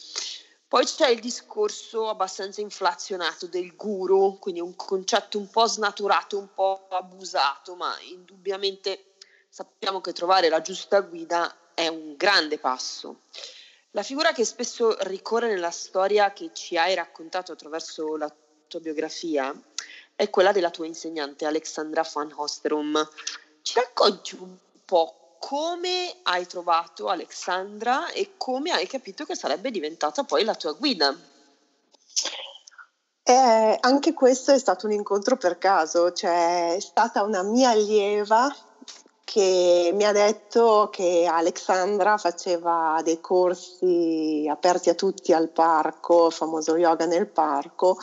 Poi 0.70 0.86
c'è 0.86 1.10
il 1.10 1.20
discorso 1.20 2.10
abbastanza 2.10 2.62
inflazionato 2.62 3.48
del 3.48 3.76
guru, 3.76 4.38
quindi 4.38 4.62
un 4.62 4.76
concetto 4.76 5.40
un 5.40 5.50
po' 5.50 5.66
snaturato, 5.66 6.38
un 6.38 6.54
po' 6.54 6.86
abusato, 6.92 7.74
ma 7.74 7.92
indubbiamente 8.02 9.16
sappiamo 9.50 10.00
che 10.00 10.14
trovare 10.14 10.48
la 10.48 10.62
giusta 10.62 11.02
guida 11.02 11.74
è 11.74 11.88
un 11.88 12.16
grande 12.16 12.60
passo. 12.60 13.22
La 13.92 14.04
figura 14.04 14.32
che 14.32 14.46
spesso 14.46 14.96
ricorre 15.08 15.48
nella 15.48 15.72
storia 15.72 16.34
che 16.34 16.52
ci 16.54 16.78
hai 16.78 16.94
raccontato 16.94 17.52
attraverso 17.52 18.16
la 18.16 18.32
tua 18.68 18.80
biografia 18.80 19.52
è 20.14 20.30
quella 20.30 20.52
della 20.52 20.70
tua 20.70 20.86
insegnante 20.86 21.48
Alexandra 21.48 22.08
van 22.14 22.32
Hostrom. 22.36 23.10
Ci 23.64 23.74
racconti 23.74 24.36
un 24.36 24.56
po' 24.86 25.19
come 25.39 26.17
hai 26.24 26.46
trovato 26.46 27.08
Alexandra 27.08 28.12
e 28.12 28.34
come 28.38 28.72
hai 28.72 28.88
capito 28.88 29.25
che 29.25 29.36
sarebbe 29.36 29.72
diventata 29.72 30.24
poi 30.24 30.43
la 30.43 30.55
tua 30.55 30.74
guida. 30.74 31.15
Eh, 33.24 33.77
anche 33.79 34.13
questo 34.13 34.51
è 34.51 34.60
stato 34.60 34.86
un 34.86 34.91
incontro 34.91 35.38
per 35.38 35.58
caso, 35.58 36.12
cioè 36.13 36.75
è 36.75 36.79
stata 36.79 37.24
una 37.24 37.43
mia 37.43 37.69
allieva 37.69 38.53
che 39.24 39.91
mi 39.93 40.03
ha 40.05 40.12
detto 40.12 40.89
che 40.91 41.27
Alexandra 41.29 42.17
faceva 42.17 43.00
dei 43.03 43.22
corsi 43.22 44.48
aperti 44.50 44.89
a 44.89 44.96
tutti 44.96 45.31
al 45.34 45.50
parco, 45.50 46.31
famoso 46.31 46.75
yoga 46.75 47.05
nel 47.05 47.27
parco, 47.27 48.00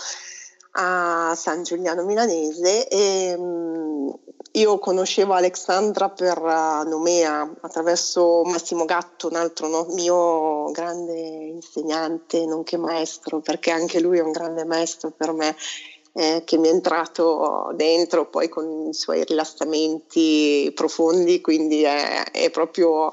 a 0.79 1.35
San 1.35 1.65
Giuliano 1.65 2.05
Milanese 2.05 2.87
e 2.87 3.37
mm, 3.37 4.09
io 4.53 4.79
conoscevo 4.79 5.35
Alexandra 5.35 6.09
per 6.09 6.39
uh, 6.39 6.89
Nomea 6.89 7.57
attraverso 7.61 8.43
Massimo 8.45 8.85
Gatto, 8.85 9.29
un 9.29 9.37
altro 9.37 9.69
no, 9.69 9.87
mio 9.91 10.71
grande 10.71 11.19
insegnante, 11.19 12.47
nonché 12.47 12.77
maestro, 12.77 13.41
perché 13.41 13.71
anche 13.71 14.01
lui 14.01 14.19
è 14.19 14.23
un 14.23 14.33
grande 14.33 14.65
maestro 14.65 15.11
per 15.11 15.33
me. 15.33 15.57
Eh, 16.19 16.45
che 16.47 16.57
mi 16.57 16.69
è 16.69 16.71
entrato 16.71 17.73
dentro 17.75 18.31
poi 18.31 18.49
con 18.49 18.87
i 18.89 18.95
suoi 18.95 19.23
rilassamenti 19.25 20.73
profondi, 20.75 21.43
quindi 21.43 21.83
è, 21.83 22.31
è 22.31 22.49
proprio 22.49 23.11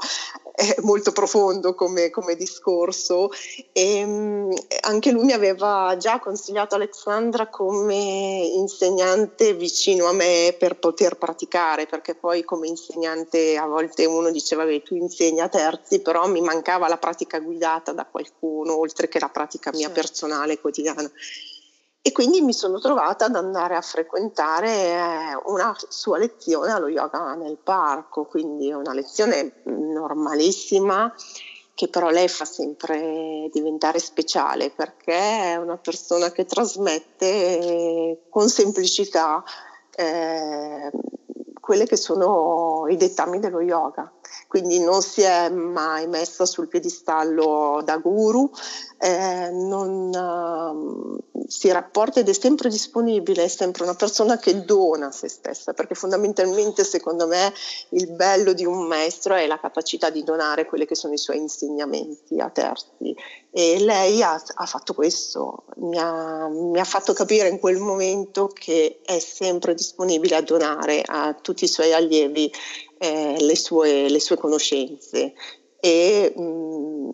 è 0.56 0.76
molto 0.82 1.12
profondo 1.12 1.74
come, 1.74 2.12
come 2.12 2.36
discorso 2.36 3.32
e 3.72 4.04
um, 4.04 4.54
anche 4.82 5.12
lui 5.12 5.26
mi 5.26 5.32
aveva 5.32 5.96
già 5.98 6.20
consigliato 6.20 6.76
Alexandra 6.76 7.48
come 7.48 8.52
insegnante 8.54 9.56
vicino 9.56 10.06
a 10.06 10.14
me 10.14 10.56
per 10.60 10.78
poter 10.78 11.18
praticare 11.18 11.88
perché 11.88 12.14
poi 12.14 12.44
come 12.44 12.68
insegnante 12.68 13.58
a 13.58 13.66
volte 13.66 14.06
uno 14.06 14.30
diceva 14.30 14.64
che 14.66 14.84
tu 14.84 14.94
insegni 14.96 15.40
a 15.40 15.50
terzi 15.50 16.02
però 16.02 16.28
mi 16.28 16.42
mancava 16.42 16.88
la 16.88 16.98
pratica 16.98 17.40
guidata 17.40 17.92
da 17.92 18.06
qualcuno 18.06 18.78
oltre 18.78 19.08
che 19.08 19.20
la 19.20 19.30
pratica 19.30 19.72
mia 19.74 19.88
sì. 19.88 19.94
personale 19.94 20.60
quotidiana 20.60 21.10
e 22.06 22.12
quindi 22.12 22.42
mi 22.42 22.52
sono 22.52 22.80
trovata 22.80 23.26
ad 23.26 23.36
andare 23.36 23.78
a 23.78 23.82
frequentare 23.82 24.70
eh, 24.70 25.42
una 25.46 25.74
sua 25.88 26.18
lezione 26.18 26.74
allo 26.74 26.90
yoga 26.90 27.34
nel 27.36 27.58
parco, 27.58 28.26
quindi 28.26 28.70
una 28.74 28.94
lezione 28.94 29.62
normalissima 29.64 31.16
che 31.74 31.88
però 31.88 32.10
lei 32.10 32.28
fa 32.28 32.44
sempre 32.44 33.50
diventare 33.54 34.00
speciale 34.00 34.70
perché 34.70 35.14
è 35.14 35.56
una 35.56 35.78
persona 35.78 36.30
che 36.32 36.44
trasmette 36.44 38.26
con 38.30 38.50
semplicità 38.50 39.42
eh, 39.96 40.92
quelle 41.64 41.86
che 41.86 41.96
sono 41.96 42.88
i 42.90 42.98
dettami 42.98 43.40
dello 43.40 43.62
yoga. 43.62 44.12
Quindi 44.50 44.82
non 44.82 45.02
si 45.02 45.22
è 45.22 45.48
mai 45.50 46.08
messa 46.08 46.46
sul 46.46 46.68
piedistallo 46.68 47.82
da 47.86 47.96
guru, 48.00 48.52
eh, 48.98 49.50
non, 49.50 50.12
si 51.48 51.72
rapporta 51.72 52.20
ed 52.20 52.28
è 52.28 52.34
sempre 52.34 52.68
disponibile, 52.68 53.46
è 53.46 53.48
sempre 53.48 53.84
una 53.84 53.96
persona 53.96 54.38
che 54.38 54.66
dona 54.66 55.12
se 55.12 55.30
stessa, 55.30 55.74
perché 55.74 55.96
fondamentalmente 55.96 56.84
secondo 56.84 57.28
me 57.28 57.54
il 57.90 58.12
bello 58.12 58.52
di 58.52 58.66
un 58.66 58.86
maestro 58.86 59.36
è 59.36 59.48
la 59.48 59.60
capacità 59.60 60.10
di 60.10 60.24
donare 60.24 60.66
quelli 60.66 60.86
che 60.86 60.96
sono 60.96 61.14
i 61.14 61.18
suoi 61.18 61.38
insegnamenti 61.38 62.40
a 62.40 62.50
terzi 62.50 63.16
e 63.52 63.80
lei 63.80 64.22
ha, 64.24 64.42
ha 64.56 64.66
fatto 64.66 64.94
questo, 64.94 65.66
mi 65.84 65.98
ha, 65.98 66.48
mi 66.48 66.80
ha, 66.80 66.84
fatto 66.84 67.14
capire 67.14 67.50
in 67.50 67.60
quel 67.60 67.78
momento 67.78 68.48
che 68.48 69.00
è 69.04 69.20
sempre 69.20 69.74
disponibile 69.74 70.36
a 70.36 70.42
donare 70.42 71.02
a 71.06 71.34
tutti 71.34 71.66
i 71.66 71.68
suoi 71.68 71.94
allievi 71.94 72.52
eh, 72.98 73.36
le, 73.40 73.56
sue, 73.56 74.10
le, 74.10 74.20
sue, 74.20 74.38
conoscenze. 74.38 75.34
E, 75.80 76.34
mh, 76.36 76.42
mm, 76.42 77.10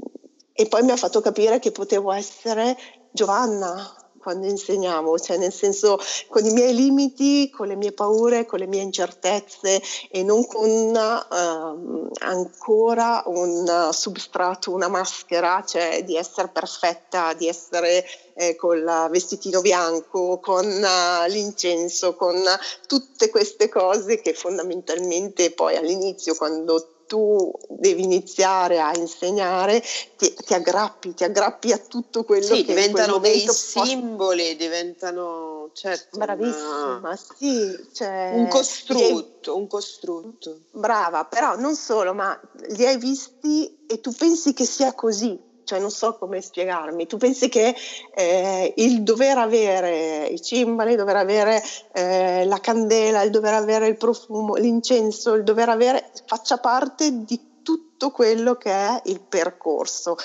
e 0.53 0.67
poi 0.67 0.83
mi 0.83 0.91
ha 0.91 0.97
fatto 0.97 1.21
capire 1.21 1.59
che 1.59 1.71
potevo 1.71 2.11
essere 2.11 2.77
Giovanna, 3.11 4.08
quando 4.19 4.47
insegnavo, 4.47 5.17
cioè 5.17 5.37
nel 5.37 5.53
senso 5.53 5.99
con 6.27 6.45
i 6.45 6.51
miei 6.51 6.75
limiti, 6.75 7.49
con 7.49 7.67
le 7.67 7.75
mie 7.75 7.91
paure, 7.91 8.45
con 8.45 8.59
le 8.59 8.67
mie 8.67 8.81
incertezze 8.81 9.81
e 10.11 10.23
non 10.23 10.45
con 10.45 10.69
uh, 10.69 12.09
ancora 12.19 13.23
un 13.25 13.89
substrato, 13.91 14.71
una 14.71 14.87
maschera, 14.87 15.63
cioè 15.65 16.03
di 16.03 16.15
essere 16.15 16.49
perfetta, 16.49 17.33
di 17.33 17.47
essere 17.47 18.05
eh, 18.35 18.55
con 18.55 18.77
il 18.77 19.07
vestitino 19.09 19.61
bianco, 19.61 20.39
con 20.39 20.65
uh, 20.65 21.29
l'incenso, 21.29 22.15
con 22.15 22.41
tutte 22.87 23.29
queste 23.29 23.69
cose 23.69 24.21
che 24.21 24.33
fondamentalmente 24.33 25.51
poi 25.51 25.75
all'inizio 25.75 26.35
quando 26.35 26.98
tu 27.09 27.51
devi 27.67 28.03
iniziare 28.03 28.79
a 28.79 28.95
insegnare, 28.95 29.83
ti, 30.15 30.31
ti 30.31 30.53
aggrappi, 30.53 31.15
ti 31.15 31.23
aggrappi 31.23 31.71
a 31.71 31.79
tutto 31.79 32.23
quello 32.23 32.45
sì, 32.45 32.63
che 32.63 32.75
diventano 32.75 33.17
dei 33.17 33.47
simboli, 33.49 34.55
diventano 34.55 35.71
certo, 35.73 36.19
bravissima, 36.19 36.97
una... 36.97 37.15
sì, 37.17 37.89
cioè, 37.91 38.33
un 38.35 38.47
costrutto, 38.47 39.57
un 39.57 39.65
costrutto. 39.65 40.59
Brava, 40.69 41.25
però 41.25 41.55
non 41.55 41.75
solo, 41.75 42.13
ma 42.13 42.39
li 42.67 42.85
hai 42.85 42.97
visti 42.97 43.85
e 43.87 43.99
tu 44.01 44.13
pensi 44.13 44.53
che 44.53 44.65
sia 44.65 44.93
così, 44.93 45.35
cioè 45.69 45.79
non 45.79 45.91
so 45.91 46.17
come 46.17 46.41
spiegarmi, 46.41 47.05
tu 47.05 47.17
pensi 47.17 47.47
che 47.47 47.75
eh, 48.15 48.73
il 48.77 49.03
dover 49.03 49.37
avere 49.37 50.25
i 50.25 50.41
cimbali, 50.41 50.91
il 50.91 50.97
dover 50.97 51.17
avere 51.17 51.61
eh, 51.93 52.43
la 52.45 52.59
candela, 52.59 53.21
il 53.21 53.29
dover 53.29 53.53
avere 53.53 53.85
il 53.85 53.95
profumo, 53.95 54.55
l'incenso, 54.55 55.35
il 55.35 55.43
dover 55.43 55.69
avere 55.69 56.09
faccia 56.25 56.57
parte 56.57 57.23
di 57.23 57.61
tutto 57.61 58.09
quello 58.09 58.55
che 58.55 58.71
è 58.71 58.99
il 59.05 59.21
percorso. 59.21 60.17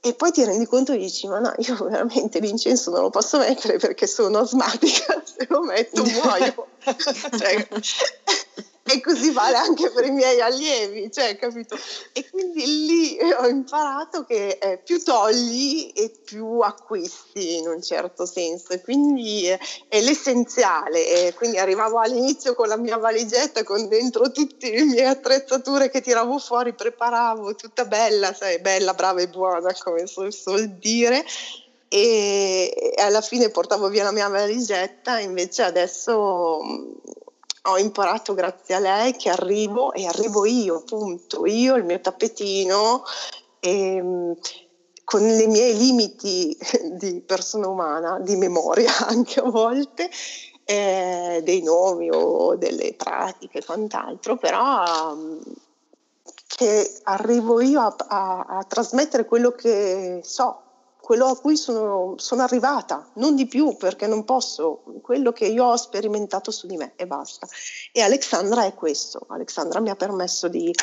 E 0.00 0.14
poi 0.14 0.30
ti 0.30 0.44
rendi 0.44 0.66
conto 0.66 0.92
e 0.92 0.98
dici, 0.98 1.26
ma 1.26 1.40
no, 1.40 1.52
io 1.56 1.74
veramente 1.82 2.38
l'incenso 2.38 2.92
non 2.92 3.00
lo 3.00 3.10
posso 3.10 3.38
mettere 3.38 3.78
perché 3.78 4.06
sono 4.06 4.38
asmatica, 4.38 5.20
se 5.26 5.46
lo 5.48 5.60
metto 5.62 6.04
muoio. 6.06 6.68
cioè, 7.36 7.66
e 8.86 9.00
così 9.00 9.30
vale 9.30 9.56
anche 9.56 9.90
per 9.90 10.04
i 10.04 10.10
miei 10.10 10.42
allievi, 10.42 11.10
cioè, 11.10 11.36
capito? 11.36 11.74
E 12.12 12.28
quindi 12.28 12.84
lì 12.86 13.18
ho 13.32 13.46
imparato 13.46 14.24
che 14.24 14.58
eh, 14.60 14.76
più 14.76 15.02
togli 15.02 15.90
e 15.94 16.12
più 16.22 16.58
acquisti 16.60 17.56
in 17.56 17.66
un 17.66 17.82
certo 17.82 18.26
senso, 18.26 18.78
quindi 18.80 19.48
eh, 19.48 19.58
è 19.88 20.02
l'essenziale. 20.02 21.08
E 21.08 21.34
quindi 21.34 21.56
arrivavo 21.56 21.98
all'inizio 21.98 22.54
con 22.54 22.68
la 22.68 22.76
mia 22.76 22.98
valigetta 22.98 23.62
con 23.62 23.88
dentro 23.88 24.30
tutte 24.30 24.70
le 24.70 24.84
mie 24.84 25.06
attrezzature 25.06 25.88
che 25.88 26.02
tiravo 26.02 26.38
fuori, 26.38 26.74
preparavo, 26.74 27.54
tutta 27.54 27.86
bella, 27.86 28.34
sai, 28.34 28.60
bella, 28.60 28.92
brava 28.92 29.22
e 29.22 29.28
buona, 29.28 29.74
come 29.82 30.06
so, 30.06 30.30
suol 30.30 30.68
dire 30.68 31.24
e 31.88 32.92
alla 32.96 33.20
fine 33.20 33.50
portavo 33.50 33.88
via 33.88 34.02
la 34.02 34.10
mia 34.10 34.28
valigetta, 34.28 35.20
invece 35.20 35.62
adesso 35.62 36.60
ho 37.66 37.78
imparato 37.78 38.34
grazie 38.34 38.74
a 38.74 38.78
lei 38.78 39.16
che 39.16 39.30
arrivo 39.30 39.92
e 39.92 40.06
arrivo 40.06 40.44
io, 40.44 40.82
punto, 40.82 41.46
io, 41.46 41.76
il 41.76 41.84
mio 41.84 42.00
tappetino, 42.00 43.02
e, 43.60 43.96
ehm, 43.96 44.36
con 45.04 45.22
i 45.22 45.46
miei 45.46 45.76
limiti 45.76 46.56
di 46.98 47.20
persona 47.20 47.68
umana, 47.68 48.18
di 48.20 48.36
memoria 48.36 48.92
anche 49.08 49.40
a 49.40 49.48
volte, 49.48 50.10
eh, 50.64 51.40
dei 51.44 51.62
nomi 51.62 52.10
o 52.10 52.56
delle 52.56 52.94
pratiche 52.94 53.58
e 53.58 53.64
quant'altro, 53.64 54.36
però 54.36 55.14
che 56.46 57.00
arrivo 57.04 57.60
io 57.60 57.80
a, 57.80 57.94
a, 57.96 58.44
a 58.58 58.64
trasmettere 58.64 59.24
quello 59.24 59.52
che 59.52 60.20
so, 60.22 60.63
quello 61.04 61.26
a 61.26 61.36
cui 61.36 61.54
sono, 61.58 62.14
sono, 62.16 62.40
arrivata, 62.40 63.10
non 63.16 63.36
di 63.36 63.46
più 63.46 63.76
perché 63.76 64.06
non 64.06 64.24
posso, 64.24 64.82
quello 65.02 65.32
che 65.32 65.44
io 65.44 65.66
ho 65.66 65.76
sperimentato 65.76 66.50
su 66.50 66.66
di 66.66 66.78
me 66.78 66.94
e 66.96 67.06
basta. 67.06 67.46
E 67.92 68.00
Alexandra 68.00 68.64
è 68.64 68.72
questo, 68.72 69.26
Alexandra 69.28 69.80
mi 69.80 69.90
ha 69.90 69.96
permesso 69.96 70.48
di, 70.48 70.74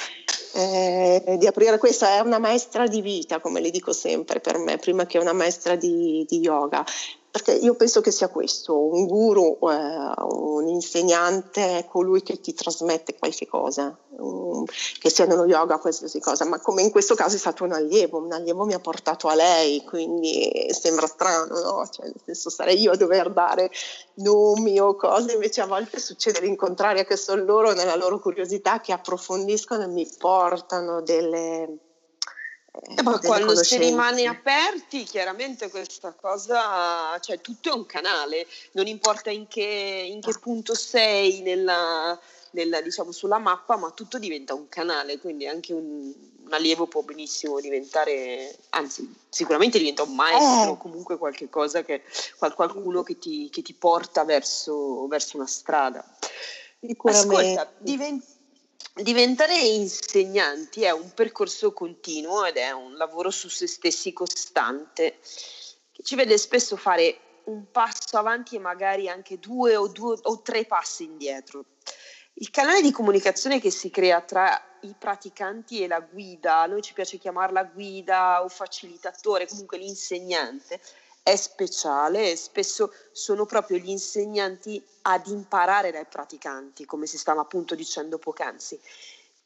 eh, 0.54 1.38
di 1.40 1.48
aprire 1.48 1.80
questo, 1.80 2.06
è 2.06 2.20
una 2.20 2.38
maestra 2.38 2.86
di 2.86 3.02
vita, 3.02 3.40
come 3.40 3.62
le 3.62 3.72
dico 3.72 3.94
sempre 3.94 4.40
per 4.40 4.60
me, 4.60 4.78
prima 4.78 5.08
che 5.08 5.18
una 5.18 5.34
maestra 5.34 5.76
di, 5.76 6.24
di 6.30 6.38
yoga, 6.38 6.86
perché 7.32 7.54
io 7.54 7.76
penso 7.76 8.02
che 8.02 8.12
sia 8.12 8.28
questo, 8.28 8.78
un 8.78 9.08
guru, 9.08 9.58
eh, 9.62 10.14
un 10.18 10.68
insegnante 10.68 11.78
è 11.78 11.86
colui 11.86 12.22
che 12.24 12.42
ti 12.42 12.54
trasmette 12.54 13.16
qualche 13.18 13.48
cosa, 13.48 13.98
um, 14.18 14.66
che 15.00 15.10
sia 15.10 15.26
nello 15.26 15.46
yoga 15.46 15.78
qualsiasi 15.78 16.20
cosa, 16.20 16.44
ma 16.44 16.60
come 16.60 16.82
in 16.82 16.92
questo 16.92 17.16
caso 17.16 17.38
è 17.38 17.40
stato 17.40 17.64
un 17.64 17.72
allievo, 17.72 18.18
un 18.18 18.34
allievo 18.34 18.66
mi 18.66 18.74
ha 18.74 18.80
portato 18.80 19.30
a 19.30 19.36
lei, 19.36 19.82
quindi 19.86 20.68
sembra 20.72 21.08
strano, 21.08 21.58
no? 21.62 21.88
Cioè, 21.90 22.08
nel 22.08 22.22
senso 22.26 22.50
sarei 22.50 22.82
io 22.82 22.92
a 22.92 22.98
dover 22.98 23.32
dare 23.32 23.72
nomi 24.16 24.78
o 24.82 24.98
cose, 24.98 25.32
invece 25.32 25.62
a 25.62 25.68
volte 25.68 26.00
succede 26.00 26.42
l'incontrario, 26.42 27.06
che 27.06 27.16
sono 27.16 27.44
loro 27.46 27.72
nella 27.72 27.96
loro 27.96 28.20
curiosità 28.20 28.82
che 28.82 28.92
approfondiscono 28.92 29.84
e 29.84 29.88
mi 29.88 30.06
portano 30.20 31.02
delle 31.02 31.91
eh, 32.72 33.02
ma 33.04 33.20
quando 33.20 33.54
si 33.64 33.78
rimane 33.78 34.26
aperti, 34.28 35.04
chiaramente 35.04 35.70
questa 35.70 36.14
cosa, 36.14 37.20
cioè 37.20 37.42
tutto 37.42 37.70
è 37.70 37.74
un 37.74 37.86
canale, 37.86 38.48
non 38.72 38.88
importa 38.88 39.30
in 39.30 39.48
che, 39.48 40.08
in 40.10 40.22
che 40.22 40.34
punto 40.40 40.74
sei 40.74 41.42
nella, 41.42 42.18
nella, 42.52 42.80
diciamo, 42.80 43.12
sulla 43.12 43.40
mappa, 43.40 43.76
ma 43.76 43.92
tutto 43.92 44.18
diventa 44.18 44.54
un 44.54 44.70
canale, 44.70 45.20
quindi 45.20 45.48
anche 45.48 45.74
un, 45.74 46.14
un 46.46 46.54
allievo 46.54 46.88
può 46.88 47.02
benissimo 47.02 47.60
diventare, 47.60 48.56
anzi 48.70 49.16
sicuramente 49.28 49.78
diventa 49.78 50.04
un 50.04 50.16
maestro, 50.16 50.74
eh. 50.74 50.78
comunque 50.78 51.18
qualche 51.18 51.50
cosa 51.50 51.84
che, 51.84 52.04
qualcuno 52.56 53.04
che 53.04 53.20
ti, 53.20 53.50
che 53.50 53.62
ti 53.62 53.74
porta 53.74 54.24
verso, 54.24 55.08
verso 55.08 55.36
una 55.36 55.48
strada. 55.48 56.06
Ascolta, 57.04 57.72
diventa 57.80 58.26
diventare 58.94 59.58
insegnanti 59.58 60.84
è 60.84 60.92
un 60.92 61.14
percorso 61.14 61.74
continuo 61.74 62.46
ed 62.46 62.58
è 62.58 62.72
un 62.72 62.96
lavoro 62.96 63.32
su 63.32 63.48
se 63.48 63.68
stessi 63.68 64.12
costante 64.14 65.20
che 65.92 66.04
ci 66.04 66.16
vede 66.16 66.38
spesso 66.38 66.76
fare 66.76 67.20
un 67.46 67.72
passo 67.72 68.18
avanti 68.18 68.56
e 68.56 68.60
magari 68.60 69.10
anche 69.10 69.40
due 69.40 69.76
o, 69.76 69.88
due 69.88 70.18
o 70.22 70.42
tre 70.42 70.66
passi 70.66 71.04
indietro. 71.04 71.66
Il 72.36 72.50
canale 72.50 72.82
di 72.82 72.92
comunicazione 72.92 73.60
che 73.60 73.72
si 73.72 73.90
crea 73.90 74.22
tra 74.22 74.78
i 74.82 74.96
praticanti 74.98 75.84
e 75.84 75.88
la 75.88 76.00
guida, 76.00 76.62
a 76.62 76.66
noi 76.66 76.82
ci 76.82 76.94
piace 76.94 77.18
chiamarla 77.18 77.66
guida 77.66 78.44
o 78.44 78.48
facilitatore, 78.48 79.48
comunque 79.48 79.78
l'insegnante, 79.78 80.82
è 81.24 81.36
speciale 81.36 82.32
e 82.32 82.36
spesso 82.36 82.94
sono 83.12 83.46
proprio 83.46 83.78
gli 83.78 83.90
insegnanti 83.90 84.84
ad 85.04 85.28
imparare 85.28 85.92
dai 85.92 86.06
praticanti, 86.06 86.86
come 86.86 87.06
si 87.06 87.18
stava 87.18 87.42
appunto 87.42 87.76
dicendo 87.76 88.18
poc'anzi. 88.18 88.80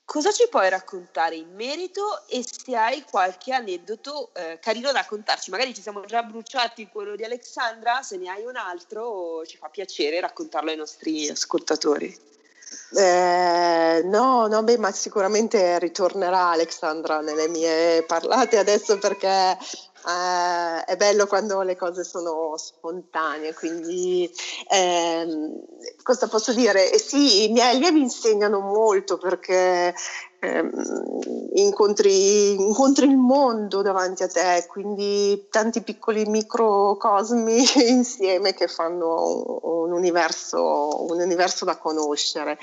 Cosa 0.06 0.32
ci 0.32 0.48
puoi 0.50 0.70
raccontare 0.70 1.36
in 1.36 1.54
merito 1.56 2.28
e 2.28 2.46
se 2.48 2.76
hai 2.76 3.04
qualche 3.10 3.54
aneddoto 3.54 4.30
eh, 4.34 4.60
carino 4.62 4.92
da 4.92 5.00
raccontarci? 5.00 5.50
Magari 5.50 5.74
ci 5.74 5.82
siamo 5.82 6.06
già 6.06 6.22
bruciati 6.22 6.88
quello 6.90 7.16
di 7.16 7.24
Alexandra, 7.24 8.04
se 8.04 8.18
ne 8.18 8.30
hai 8.30 8.46
un 8.46 8.56
altro 8.56 9.44
ci 9.48 9.58
fa 9.58 9.68
piacere 9.70 10.20
raccontarlo 10.20 10.70
ai 10.70 10.78
nostri 10.78 11.28
ascoltatori. 11.28 12.34
Eh, 12.96 14.02
no, 14.06 14.48
no, 14.48 14.64
beh, 14.64 14.78
ma 14.78 14.92
sicuramente 14.92 15.80
ritornerà 15.80 16.52
Alexandra 16.52 17.22
nelle 17.22 17.48
mie 17.48 18.04
parlate 18.04 18.58
adesso 18.58 18.98
perché 19.00 19.58
eh, 20.06 20.84
è 20.86 20.96
bello 20.98 21.26
quando 21.26 21.62
le 21.62 21.76
cose 21.76 22.04
sono 22.04 22.56
spontanee, 22.58 23.54
quindi 23.54 24.30
ehm, 24.70 25.64
cosa 26.04 26.28
posso 26.28 26.54
dire? 26.54 26.92
Eh 26.92 27.00
sì, 27.00 27.46
i 27.46 27.52
miei 27.52 27.76
allievi 27.76 28.02
insegnano 28.02 28.60
molto 28.60 29.18
perché 29.18 29.94
ehm, 30.40 31.50
incontri, 31.54 32.54
incontri, 32.54 33.06
il 33.08 33.18
mondo 33.18 33.82
davanti 33.82 34.24
a 34.24 34.28
te, 34.28 34.66
quindi 34.68 35.48
tanti 35.50 35.82
piccoli 35.82 36.26
microcosmi 36.26 37.64
insieme 37.90 38.54
che 38.54 38.68
fanno 38.68 39.60
un 39.64 39.92
universo, 39.92 41.04
un 41.10 41.20
universo 41.20 41.66
da 41.66 41.78
conoscere. 41.78 42.60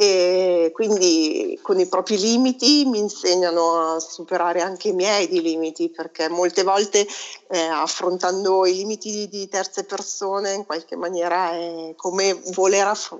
E 0.00 0.70
quindi 0.72 1.58
con 1.60 1.80
i 1.80 1.88
propri 1.88 2.16
limiti 2.20 2.84
mi 2.84 2.98
insegnano 2.98 3.94
a 3.94 3.98
superare 3.98 4.60
anche 4.60 4.90
i 4.90 4.92
miei 4.92 5.26
di 5.26 5.42
limiti 5.42 5.88
perché 5.90 6.28
molte 6.28 6.62
volte 6.62 7.04
eh, 7.48 7.58
affrontando 7.58 8.64
i 8.64 8.74
limiti 8.74 9.10
di, 9.10 9.28
di, 9.28 9.48
terze 9.48 9.82
persone 9.82 10.52
in 10.52 10.66
qualche 10.66 10.94
maniera 10.94 11.50
è 11.50 11.94
come 11.96 12.40
voler 12.52 12.86
aff- 12.86 13.18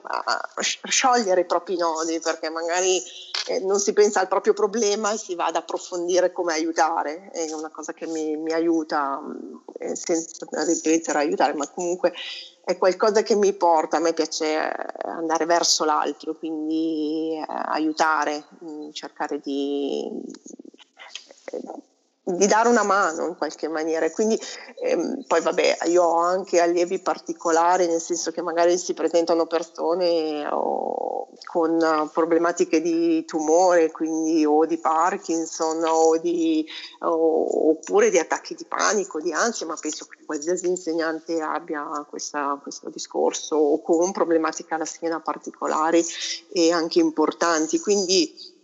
sciogliere 0.60 1.40
i 1.40 1.46
propri 1.46 1.76
nodi 1.76 2.20
perché 2.20 2.48
magari 2.48 3.02
eh, 3.48 3.58
non 3.58 3.80
si 3.80 3.92
pensa 3.92 4.20
al 4.20 4.28
proprio 4.28 4.52
problema 4.52 5.12
e 5.12 5.18
si 5.18 5.34
va 5.34 5.46
ad 5.46 5.56
approfondire 5.56 6.30
come 6.30 6.52
aiutare. 6.52 7.30
È 7.32 7.50
una 7.54 7.70
cosa 7.70 7.92
che 7.92 8.06
mi, 8.06 8.36
mi 8.36 8.52
aiuta 8.52 9.20
eh, 9.80 9.96
senza 9.96 10.46
ripetere 10.64 11.18
aiutare 11.18 11.54
ma 11.54 11.68
comunque 11.68 12.12
è 12.68 12.76
qualcosa 12.76 13.22
che 13.22 13.34
mi 13.34 13.54
porta, 13.54 13.96
a 13.96 14.00
me 14.00 14.12
piace 14.12 14.44
eh, 14.44 15.08
andare 15.08 15.46
verso 15.46 15.86
l'altro, 15.86 16.34
quindi 16.34 17.32
eh, 17.38 17.44
aiutare, 17.48 18.44
mm, 18.62 18.90
cercare 18.90 19.40
di, 19.40 20.06
eh, 21.50 21.62
di, 22.36 22.46
dare 22.46 22.68
una 22.68 22.82
mano 22.82 23.26
in 23.26 23.36
qualche 23.36 23.68
maniera. 23.68 24.10
Quindi 24.10 24.38
ehm, 24.82 25.24
poi 25.26 25.40
vabbè, 25.40 25.78
io 25.86 26.02
ho 26.02 26.18
anche 26.18 26.60
allievi 26.60 26.98
particolari, 26.98 27.86
nel 27.86 28.00
senso 28.00 28.30
che 28.30 28.42
magari 28.42 28.76
si 28.78 28.94
presentano 28.94 29.46
persone 29.46 30.46
o, 30.50 31.28
con 31.50 32.10
problematiche 32.12 32.80
di 32.80 33.24
tumore, 33.24 33.90
quindi 33.90 34.44
o 34.44 34.66
di 34.66 34.78
Parkinson 34.78 35.82
o 35.84 36.18
di, 36.18 36.66
o, 37.00 37.70
oppure 37.70 38.10
di 38.10 38.18
attacchi 38.18 38.54
di 38.54 38.64
panico, 38.64 39.20
di 39.20 39.32
ansia, 39.32 39.66
ma 39.66 39.76
penso 39.80 40.06
che 40.06 40.24
qualsiasi 40.24 40.66
insegnante 40.66 41.40
abbia 41.40 42.06
questa, 42.08 42.58
questo 42.60 42.90
discorso 42.90 43.56
o 43.56 43.82
con 43.82 44.12
problematiche 44.12 44.74
alla 44.74 44.84
schiena 44.84 45.20
particolari 45.20 46.04
e 46.52 46.72
anche 46.72 46.98
importanti. 46.98 47.78
Quindi 47.78 48.56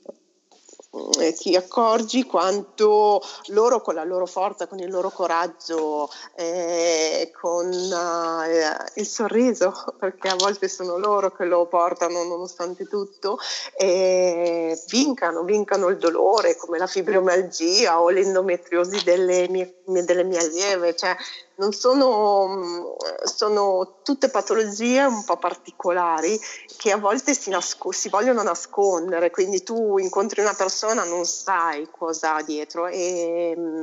eh, 1.19 1.33
ti 1.33 1.57
accorgi 1.57 2.25
quanto 2.25 3.21
loro 3.47 3.81
con 3.81 3.95
la 3.95 4.05
loro 4.05 4.27
forza, 4.27 4.67
con 4.67 4.79
il 4.79 4.91
loro 4.91 5.11
coraggio, 5.11 6.09
eh, 6.37 7.33
con 7.41 7.67
uh, 7.67 9.01
il 9.01 9.07
sorriso, 9.07 9.73
perché 9.99 10.29
a 10.29 10.37
volte 10.37 10.69
sono 10.69 10.97
loro 10.97 11.33
che 11.33 11.45
lo 11.45 11.67
portano 11.67 12.23
nonostante 12.25 12.87
tutto, 12.87 13.39
eh, 13.77 14.81
vincano, 14.89 15.43
vincano 15.43 15.89
il 15.89 15.99
dolore 15.99 16.57
come 16.57 16.79
la 16.79 16.87
fibromialgia 16.87 18.01
o 18.01 18.11
l'endometriosi 18.11 19.03
delle 19.03 19.49
mie, 19.49 19.83
delle 19.85 20.25
mie 20.25 20.39
allieve. 20.39 20.95
Cioè, 20.95 21.17
non 21.57 21.73
sono, 21.73 22.49
mm, 22.49 22.83
sono, 23.25 24.01
tutte 24.03 24.29
patologie 24.29 25.05
un 25.05 25.25
po' 25.25 25.37
particolari 25.37 26.39
che 26.77 26.91
a 26.91 26.97
volte 26.97 27.35
si, 27.35 27.51
nasco- 27.51 27.93
si, 27.93 28.09
vogliono 28.09 28.43
nascondere, 28.43 29.31
quindi 29.31 29.63
tu 29.63 29.99
incontri 29.99 30.41
una 30.41 30.55
persona, 30.55 31.05
non 31.05 31.25
sai 31.25 31.89
cosa 31.91 32.37
ha 32.37 32.43
dietro 32.43 32.87
e, 32.87 33.55
mm, 33.57 33.83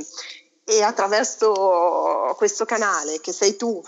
e 0.65 0.81
attraverso 0.83 2.33
questo 2.37 2.65
canale 2.65 3.19
che 3.19 3.31
sei 3.31 3.55
tu 3.55 3.81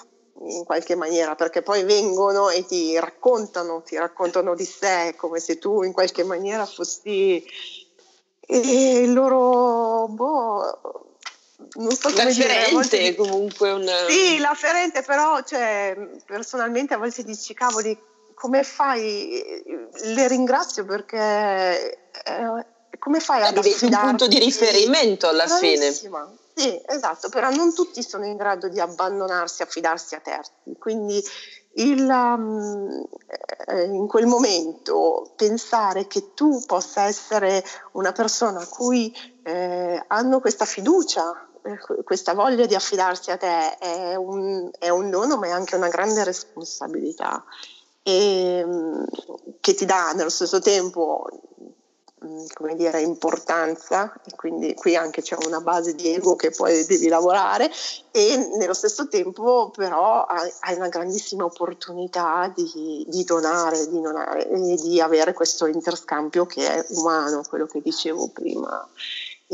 in 0.46 0.63
qualche 0.63 0.96
maniera, 0.96 1.36
perché 1.36 1.62
poi 1.62 1.84
vengono 1.84 2.50
e 2.50 2.65
ti 2.65 3.00
raccontano, 3.00 3.82
ti 3.84 3.96
raccontano 3.98 4.56
di 4.56 4.65
sé 4.65 5.13
come 5.15 5.39
se 5.39 5.58
tu 5.58 5.84
in 5.84 5.93
qualche 5.93 6.24
maniera 6.24 6.65
fossi 6.65 7.46
il 8.48 9.13
loro 9.13 10.08
boh, 10.10 11.12
non 11.73 11.91
so 11.95 12.10
come 12.10 12.26
l'afferente 12.26 12.97
dire, 12.97 13.15
comunque 13.15 13.71
un... 13.71 13.89
Sì, 14.08 14.38
l'afferente 14.39 15.02
però, 15.02 15.41
cioè, 15.43 15.95
personalmente 16.26 16.93
a 16.93 16.97
volte 16.97 17.23
dici, 17.23 17.54
cavoli, 17.54 17.97
come 18.34 18.63
fai? 18.63 19.63
Le 19.93 20.28
ringrazio 20.28 20.86
perché... 20.86 21.99
Eh, 22.26 22.65
come 22.99 23.19
fai 23.19 23.41
ad 23.41 23.60
Diventi 23.60 23.86
un 23.86 23.99
punto 23.99 24.28
di 24.28 24.39
riferimento 24.39 25.28
alla 25.28 25.45
Bravissima. 25.45 26.26
fine. 26.26 26.38
Sì, 26.56 26.82
esatto, 26.86 27.30
però 27.30 27.49
non 27.49 27.73
tutti 27.73 28.04
sono 28.04 28.26
in 28.26 28.38
grado 28.38 28.69
di 28.69 28.80
abbandonarsi, 28.80 29.63
affidarsi 29.63 30.13
a 30.15 30.19
terzi, 30.19 30.52
quindi 30.78 31.21
il, 31.76 32.08
um, 32.08 33.04
in 33.91 34.08
quel 34.08 34.28
momento 34.28 35.34
pensare 35.36 36.06
che 36.06 36.34
tu 36.36 36.63
possa 36.65 37.06
essere 37.06 37.63
una 37.93 38.12
persona 38.12 38.62
a 38.62 38.67
cui 38.67 39.12
eh, 39.43 40.04
hanno 40.08 40.39
questa 40.39 40.65
fiducia 40.65 41.47
questa 42.04 42.34
voglia 42.34 42.65
di 42.65 42.76
affidarsi 42.76 43.32
a 43.32 43.38
te 43.38 43.78
è 43.78 44.15
un, 44.15 44.69
è 44.78 44.89
un 44.89 45.10
dono, 45.10 45.38
ma 45.38 45.47
è 45.47 45.52
anche 45.52 45.76
una 45.76 45.88
grande 45.88 46.23
responsabilità. 46.23 47.43
E, 48.04 48.63
mm, 48.65 49.04
che 49.62 49.73
ti 49.73 49.86
dà 49.86 50.12
nello 50.12 50.30
stesso 50.30 50.60
tempo 50.60 51.26
mm, 52.26 52.45
come 52.54 52.76
dire, 52.76 53.02
importanza 53.02 54.13
e 54.26 54.36
quindi 54.36 54.73
qui 54.73 54.97
anche 54.97 55.21
c'è 55.21 55.38
una 55.45 55.62
base 55.62 55.95
di 55.95 56.13
ego 56.13 56.36
che 56.36 56.52
poi 56.52 56.86
devi 56.86 57.08
lavorare 57.08 57.71
e 58.12 58.49
nello 58.58 58.73
stesso 58.73 59.08
tempo 59.08 59.71
però 59.73 60.26
hai 60.26 60.76
una 60.76 60.89
grandissima 60.89 61.45
opportunità 61.45 62.52
di, 62.54 63.06
di 63.08 63.23
donare, 63.23 63.88
di 63.88 64.02
donare 64.02 64.49
e 64.49 64.76
di 64.76 64.99
avere 64.99 65.32
questo 65.32 65.65
interscambio 65.65 66.45
che 66.45 66.67
è 66.67 66.86
umano, 66.89 67.43
quello 67.47 67.67
che 67.67 67.80
dicevo 67.82 68.28
prima 68.34 68.86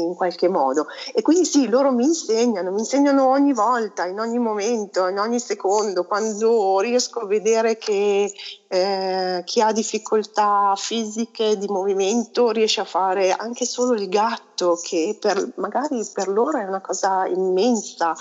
in 0.02 0.16
qualche 0.16 0.48
modo. 0.48 0.88
E 1.14 1.22
quindi 1.22 1.46
sì, 1.46 1.68
loro 1.68 1.92
mi 1.92 2.04
insegnano, 2.04 2.72
mi 2.72 2.80
insegnano 2.80 3.28
ogni 3.28 3.54
volta, 3.54 4.06
in 4.06 4.20
ogni 4.20 4.40
momento, 4.40 5.08
in 5.08 5.20
ogni 5.20 5.40
secondo, 5.40 6.06
quando 6.06 6.80
riesco 6.80 7.20
a 7.20 7.26
vedere 7.26 7.78
che 7.78 8.32
eh, 8.68 9.42
chi 9.46 9.62
ha 9.62 9.72
difficoltà 9.72 10.74
fisiche 10.76 11.58
di 11.58 11.68
movimento 11.68 12.52
riesce 12.52 12.82
a 12.82 12.86
fare 12.86 13.32
anche 13.32 13.66
solo 13.66 13.94
il 13.94 14.08
gatto, 14.10 14.80
che 14.82 15.18
per, 15.20 15.54
magari 15.56 16.06
per 16.14 16.28
loro 16.28 16.60
è 16.60 16.64
una 16.64 16.82
cosa 16.82 17.26
immensa 17.26 18.16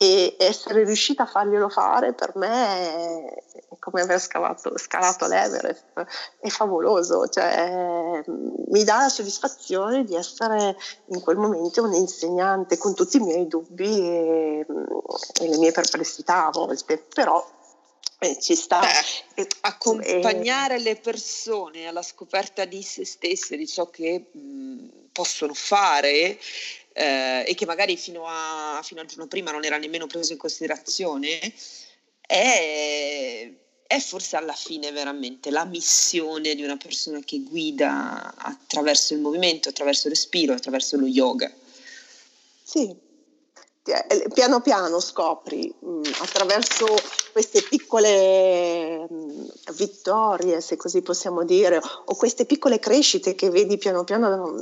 e 0.00 0.36
essere 0.38 0.84
riuscita 0.84 1.24
a 1.24 1.26
farglielo 1.26 1.68
fare 1.68 2.14
per 2.14 2.36
me 2.36 3.24
è 3.68 3.76
come 3.80 4.02
aver 4.02 4.20
scalato, 4.20 4.78
scalato 4.78 5.26
l'Everest, 5.26 6.04
è 6.38 6.48
favoloso, 6.48 7.26
cioè, 7.28 8.22
mi 8.26 8.84
dà 8.84 8.98
la 8.98 9.08
soddisfazione 9.08 10.04
di 10.04 10.14
essere 10.14 10.76
in 11.06 11.20
quel 11.20 11.36
momento 11.36 11.82
un 11.82 11.94
insegnante 11.94 12.78
con 12.78 12.94
tutti 12.94 13.16
i 13.16 13.20
miei 13.20 13.48
dubbi 13.48 13.98
e, 13.98 14.66
e 15.40 15.48
le 15.48 15.58
mie 15.58 15.72
perplessità 15.72 16.46
a 16.46 16.50
volte, 16.50 16.98
però 16.98 17.44
eh, 18.20 18.38
ci 18.40 18.54
sta. 18.54 18.80
Beh, 19.34 19.48
accompagnare 19.62 20.76
eh, 20.76 20.80
le 20.80 20.96
persone 20.96 21.86
alla 21.86 22.02
scoperta 22.02 22.64
di 22.64 22.82
se 22.82 23.04
stesse, 23.04 23.56
di 23.56 23.66
ciò 23.66 23.88
che 23.90 24.30
mh, 24.32 25.08
possono 25.12 25.54
fare 25.54 26.38
eh, 26.98 27.44
e 27.46 27.54
che 27.54 27.64
magari 27.64 27.96
fino, 27.96 28.24
a, 28.26 28.80
fino, 28.82 29.00
al 29.00 29.06
giorno 29.06 29.28
prima 29.28 29.52
non 29.52 29.64
era 29.64 29.78
nemmeno 29.78 30.08
preso 30.08 30.32
in 30.32 30.38
considerazione, 30.38 31.38
è, 32.20 33.52
è 33.86 33.98
forse 34.00 34.34
alla 34.34 34.52
fine 34.52 34.90
veramente 34.90 35.50
la 35.50 35.64
missione 35.64 36.56
di 36.56 36.64
una 36.64 36.76
persona 36.76 37.20
che 37.20 37.40
guida 37.42 38.34
attraverso 38.36 39.14
il 39.14 39.20
movimento, 39.20 39.68
attraverso 39.68 40.08
il 40.08 40.14
respiro, 40.14 40.54
attraverso 40.54 40.96
lo 40.96 41.06
yoga. 41.06 41.52
Sì, 42.64 42.92
piano 44.32 44.60
piano 44.60 45.00
scopri 45.00 45.74
mh, 45.78 45.88
mm, 45.88 46.02
attraverso 46.20 46.86
queste 47.32 47.62
piccole 47.62 49.06
mh, 49.08 49.14
mm, 49.14 49.44
vittorie, 49.74 50.60
se 50.60 50.76
così 50.76 51.02
possiamo 51.02 51.44
dire, 51.44 51.80
o 52.04 52.14
queste 52.14 52.44
piccole 52.44 52.78
crescite 52.78 53.34
che 53.34 53.50
vedi 53.50 53.78
piano 53.78 54.04
piano 54.04 54.54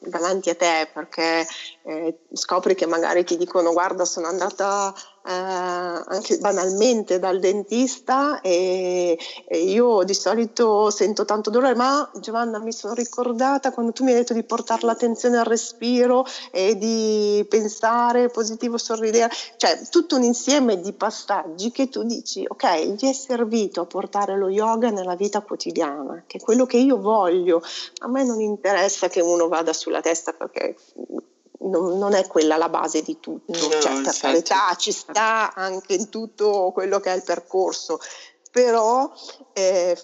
davanti 0.00 0.50
a 0.50 0.54
te, 0.54 0.88
perché 0.92 1.46
eh, 1.84 2.18
scopri 2.32 2.74
che 2.74 2.86
magari 2.86 3.24
ti 3.24 3.36
dicono 3.36 3.72
guarda 3.72 4.04
sono 4.04 4.26
andata 4.26 4.94
eh, 5.26 5.32
anche 5.32 6.36
banalmente 6.38 7.18
dal 7.18 7.38
dentista 7.40 8.42
e, 8.42 9.18
e, 9.48 9.58
io 9.58 10.02
di 10.04 10.12
solito 10.12 10.90
sento 10.90 11.24
tanto 11.24 11.48
dolore, 11.48 11.74
ma 11.74 12.10
Giovanna 12.20 12.58
mi 12.58 12.72
sono 12.72 12.92
ricordata 12.92 13.72
quando 13.72 13.92
tu 13.92 14.04
mi 14.04 14.10
hai 14.10 14.18
detto 14.18 14.34
di 14.34 14.42
portare 14.42 14.84
l'attenzione 14.84 15.38
al 15.38 15.46
respiro 15.46 16.26
e 16.50 16.76
di 16.76 17.44
pensare 17.48 18.28
positivo, 18.28 18.76
sorridere, 18.76 19.30
cioè 19.56 19.80
tutto 19.88 20.16
un 20.16 20.24
insieme 20.24 20.80
di 20.80 20.92
passaggi 20.92 21.70
che 21.70 21.88
tu 21.88 22.02
dici 22.04 22.44
ok, 22.46 22.96
gli 22.96 23.08
è 23.08 23.12
servito 23.12 23.80
a 23.80 23.86
portare 23.86 24.36
lo 24.36 24.50
yoga 24.50 24.90
nella 24.90 25.16
vita 25.16 25.40
quotidiana, 25.40 26.24
che 26.26 26.36
è 26.36 26.40
quello 26.40 26.66
che 26.66 26.76
io 26.76 26.98
voglio, 27.00 27.62
a 28.00 28.08
me 28.08 28.24
non 28.24 28.40
interessa 28.40 29.08
che 29.08 29.22
uno 29.22 29.48
vada 29.48 29.72
sulla 29.72 30.02
testa 30.02 30.32
perché 30.32 30.76
non, 31.64 31.98
non, 31.98 32.14
è 32.14 32.26
quella 32.26 32.56
la 32.56 32.68
base 32.68 33.02
di 33.02 33.18
tutto, 33.20 33.52
no, 33.52 33.80
cioè, 33.80 34.02
per 34.02 34.16
carità 34.16 34.74
ci 34.76 34.92
sta 34.92 35.52
anche 35.54 35.94
in 35.94 36.08
tutto 36.08 36.70
quello 36.72 37.00
che 37.00 37.12
è 37.12 37.16
il 37.16 37.22
percorso, 37.22 37.98
però 38.50 39.10
eh, 39.52 39.96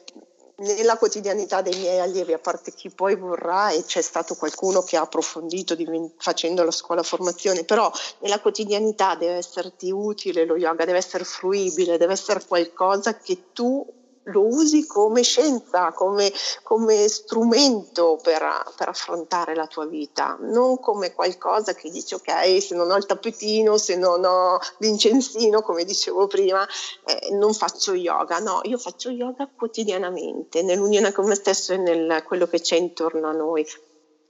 nella 0.61 0.99
quotidianità 0.99 1.62
dei 1.62 1.79
miei 1.79 2.01
allievi, 2.01 2.33
a 2.33 2.38
parte 2.38 2.73
chi 2.73 2.90
poi 2.90 3.16
vorrà 3.16 3.70
e 3.70 3.85
c'è 3.85 4.03
stato 4.03 4.35
qualcuno 4.35 4.83
che 4.83 4.96
ha 4.96 5.03
approfondito 5.03 5.77
facendo 6.18 6.62
la 6.62 6.70
scuola 6.70 7.03
formazione, 7.03 7.64
però 7.64 7.90
nella 8.18 8.40
quotidianità 8.40 9.14
deve 9.14 9.37
esserti 9.37 9.90
utile 9.90 10.44
lo 10.44 10.57
yoga, 10.57 10.85
deve 10.85 10.99
essere 10.99 11.25
fruibile, 11.25 11.99
deve 11.99 12.12
essere 12.12 12.44
qualcosa 12.46 13.16
che 13.16 13.53
tu 13.53 13.87
lo 14.24 14.46
usi 14.46 14.87
come 14.87 15.22
scienza, 15.22 15.92
come, 15.92 16.33
come 16.62 17.09
strumento 17.09 18.18
per, 18.22 18.42
per, 18.76 18.88
affrontare 18.88 19.54
la 19.54 19.66
tua 19.66 19.87
vita, 19.87 20.37
non 20.40 20.78
come 20.78 21.14
qualcosa 21.14 21.74
che 21.74 21.90
dici 21.90 22.14
ok, 22.14 22.62
se 22.62 22.74
non 22.74 22.90
ho 22.90 22.96
il 22.96 23.06
tappetino, 23.06 23.78
se 23.78 23.96
non 23.96 24.24
ho 24.24 24.59
l'incensino, 24.78 25.62
come 25.62 25.85
dicevo 25.85 26.26
prima, 26.26 26.66
eh, 27.06 27.33
non 27.33 27.54
faccio 27.54 27.94
yoga. 27.94 28.38
No, 28.38 28.61
io 28.64 28.78
faccio 28.78 29.11
yoga 29.11 29.48
quotidianamente, 29.54 30.62
nell'unione 30.62 31.12
con 31.12 31.26
me 31.26 31.35
stesso 31.35 31.72
e 31.72 31.78
nel 31.78 32.22
quello 32.24 32.46
che 32.46 32.61
c'è 32.61 32.76
intorno 32.76 33.28
a 33.28 33.33
noi. 33.33 33.66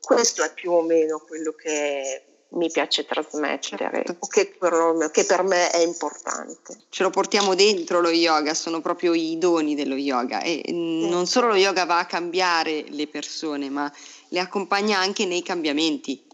Questo 0.00 0.42
è 0.42 0.52
più 0.54 0.72
o 0.72 0.82
meno 0.82 1.18
quello 1.26 1.52
che 1.52 2.29
mi 2.52 2.70
piace 2.70 3.04
trasmettere 3.04 3.90
certo. 3.92 4.26
che, 4.28 4.54
per, 4.58 5.10
che, 5.12 5.24
per, 5.24 5.42
me 5.42 5.70
è 5.70 5.78
importante. 5.78 6.76
Ce 6.88 7.02
lo 7.02 7.10
portiamo 7.10 7.54
dentro 7.54 8.00
lo 8.00 8.10
yoga, 8.10 8.54
sono 8.54 8.80
proprio 8.80 9.14
i 9.14 9.38
doni 9.38 9.74
dello 9.74 9.94
yoga 9.94 10.40
e 10.42 10.62
sì. 10.64 10.72
non 10.72 11.26
solo 11.26 11.48
lo 11.48 11.54
yoga 11.54 11.84
va 11.84 11.98
a 11.98 12.06
cambiare 12.06 12.84
le 12.88 13.06
persone, 13.06 13.70
ma 13.70 13.90
le 14.28 14.40
accompagna 14.40 14.98
anche 14.98 15.26
nei 15.26 15.42
cambiamenti. 15.42 16.28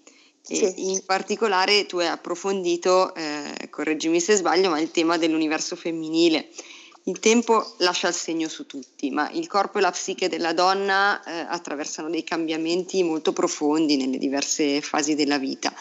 Sì. 0.47 0.93
in 0.93 1.03
particolare 1.05 1.87
tu 1.87 1.99
hai 1.99 2.07
approfondito, 2.07 3.13
eh, 3.17 3.69
correggimi 3.69 4.21
se 4.21 4.37
sbaglio, 4.37 4.71
ma 4.71 4.79
il 4.79 4.93
tema 4.93 5.19
dell'universo 5.19 5.75
femminile. 5.75 6.51
Il 7.09 7.19
tempo 7.19 7.75
lascia 7.79 8.07
il 8.07 8.15
segno 8.15 8.47
su 8.47 8.65
tutti, 8.65 9.11
ma 9.11 9.29
il 9.31 9.49
corpo 9.49 9.79
e 9.79 9.81
la 9.81 9.91
psiche 9.91 10.29
della 10.29 10.53
donna 10.53 11.21
eh, 11.25 11.47
attraversano 11.49 12.11
dei 12.11 12.23
cambiamenti 12.23 13.03
molto 13.03 13.33
profondi 13.33 13.97
nelle 13.97 14.19
diverse 14.19 14.81
fasi 14.81 15.17
della 15.17 15.39
vita 15.39 15.75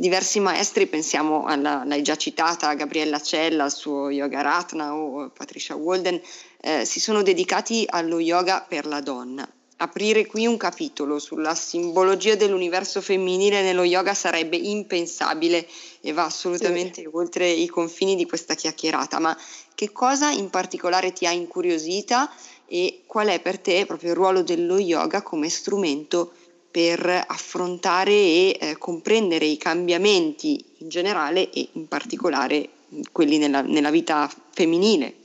diversi 0.00 0.38
maestri, 0.38 0.86
pensiamo 0.86 1.44
alla, 1.44 1.82
l'hai 1.84 2.02
già 2.02 2.14
citata, 2.14 2.72
Gabriella 2.74 3.20
Cella, 3.20 3.64
al 3.64 3.72
suo 3.72 4.10
Yoga 4.10 4.42
Ratna 4.42 4.94
o 4.94 5.28
Patricia 5.30 5.74
Walden, 5.74 6.20
eh, 6.60 6.84
si 6.84 7.00
sono 7.00 7.22
dedicati 7.22 7.84
allo 7.84 8.20
yoga 8.20 8.64
per 8.66 8.86
la 8.86 9.00
donna. 9.00 9.46
Aprire 9.78 10.24
qui 10.26 10.46
un 10.46 10.56
capitolo 10.56 11.18
sulla 11.18 11.56
simbologia 11.56 12.36
dell'universo 12.36 13.00
femminile 13.00 13.62
nello 13.62 13.82
yoga 13.82 14.14
sarebbe 14.14 14.56
impensabile 14.56 15.66
e 16.00 16.12
va 16.12 16.26
assolutamente 16.26 17.00
sì. 17.02 17.08
oltre 17.10 17.48
i 17.48 17.66
confini 17.66 18.14
di 18.14 18.24
questa 18.24 18.54
chiacchierata, 18.54 19.18
ma 19.18 19.36
che 19.74 19.90
cosa 19.90 20.30
in 20.30 20.48
particolare 20.48 21.12
ti 21.12 21.26
ha 21.26 21.32
incuriosita 21.32 22.30
e 22.66 23.02
qual 23.04 23.28
è 23.28 23.40
per 23.40 23.58
te 23.58 23.84
proprio 23.84 24.10
il 24.10 24.16
ruolo 24.16 24.42
dello 24.42 24.78
yoga 24.78 25.22
come 25.22 25.48
strumento 25.48 26.34
per 26.78 27.24
affrontare 27.26 28.12
e 28.12 28.56
eh, 28.60 28.78
comprendere 28.78 29.46
i 29.46 29.56
cambiamenti 29.56 30.64
in 30.78 30.88
generale 30.88 31.50
e 31.50 31.70
in 31.72 31.88
particolare 31.88 32.68
quelli 33.10 33.36
nella, 33.36 33.62
nella 33.62 33.90
vita 33.90 34.30
femminile. 34.52 35.16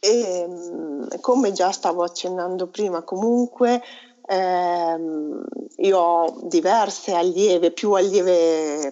E, 0.00 0.18
ehm, 0.18 1.20
come 1.20 1.52
già 1.52 1.72
stavo 1.72 2.04
accennando 2.04 2.68
prima, 2.68 3.02
comunque 3.02 3.82
ehm, 4.26 5.44
io 5.76 5.98
ho 5.98 6.40
diverse 6.44 7.12
allieve, 7.12 7.70
più 7.70 7.92
allieve 7.92 8.90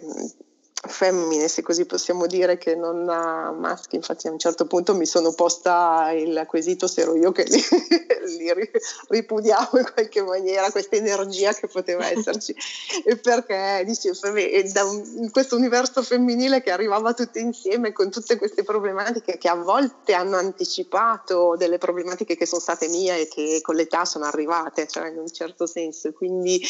femmine, 0.87 1.49
se 1.49 1.63
così 1.63 1.85
possiamo 1.87 2.27
dire, 2.27 2.59
che 2.59 2.75
non 2.75 3.09
ha 3.09 3.53
maschi. 3.53 3.97
Infatti, 3.97 4.29
a 4.29 4.31
un 4.31 4.39
certo 4.39 4.67
punto 4.67 4.95
mi 4.95 5.07
sono 5.07 5.33
posta 5.33 6.13
il 6.13 6.45
quesito 6.47 6.87
se 6.87 7.03
ero 7.03 7.17
io 7.17 7.33
che 7.33 7.45
li, 7.45 7.61
li 8.39 8.71
ripudiavo 9.09 9.79
in 9.79 9.91
qualche 9.93 10.23
maniera, 10.23 10.71
questa 10.71 10.97
energia 10.97 11.53
che 11.53 11.69
poteva 11.69 12.07
esserci. 12.09 12.55
e 13.05 13.17
perché 13.17 13.83
dicevo, 13.87 14.17
da 14.73 14.85
un, 14.85 15.31
questo 15.31 15.57
universo 15.57 16.03
femminile 16.03 16.63
che 16.63 16.71
arrivava 16.71 17.15
tutte 17.15 17.39
insieme 17.41 17.93
con 17.93 18.11
tutte 18.11 18.37
queste 18.37 18.63
problematiche 18.63 19.39
che 19.39 19.49
a 19.49 19.55
volte 19.55 20.15
hanno 20.15 20.37
anticipato 20.37 21.55
delle 21.57 21.79
problematiche 21.79 22.37
che 22.37 22.47
sono 22.47 22.61
state 22.61 22.89
mie 22.89 23.23
e 23.23 23.29
che 23.29 23.61
con 23.63 23.75
l'età 23.75 24.05
sono 24.05 24.25
arrivate, 24.25 24.87
cioè 24.87 25.09
in 25.09 25.19
un 25.19 25.29
certo 25.29 25.67
senso. 25.67 26.13
Quindi 26.13 26.63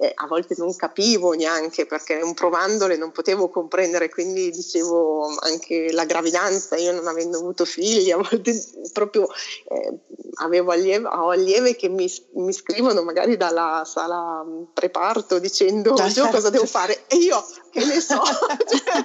eh, 0.00 0.12
a 0.14 0.26
volte 0.26 0.54
non 0.56 0.74
capivo 0.74 1.32
neanche 1.32 1.84
perché 1.84 2.22
un 2.22 2.32
provandole 2.32 2.96
non 2.96 3.12
potevo 3.12 3.50
comprendere, 3.50 4.08
quindi 4.08 4.50
dicevo 4.50 5.26
anche 5.40 5.92
la 5.92 6.06
gravidanza, 6.06 6.76
io 6.76 6.92
non 6.92 7.06
avendo 7.06 7.36
avuto 7.36 7.66
figli, 7.66 8.10
a 8.10 8.16
volte 8.16 8.58
proprio 8.94 9.28
eh, 9.68 9.98
avevo 10.36 10.70
allieve, 10.72 11.06
ho 11.06 11.28
allieve 11.28 11.76
che 11.76 11.90
mi, 11.90 12.10
mi, 12.36 12.52
scrivono 12.54 13.02
magari 13.02 13.36
dalla 13.36 13.82
sala 13.84 14.42
preparto 14.72 15.38
dicendo 15.38 15.94
io 15.94 16.28
cosa 16.28 16.48
devo 16.48 16.64
fare? 16.64 17.04
E 17.06 17.16
io 17.16 17.44
che 17.70 17.84
ne 17.84 18.00
so, 18.00 18.22
cioè, 18.24 19.04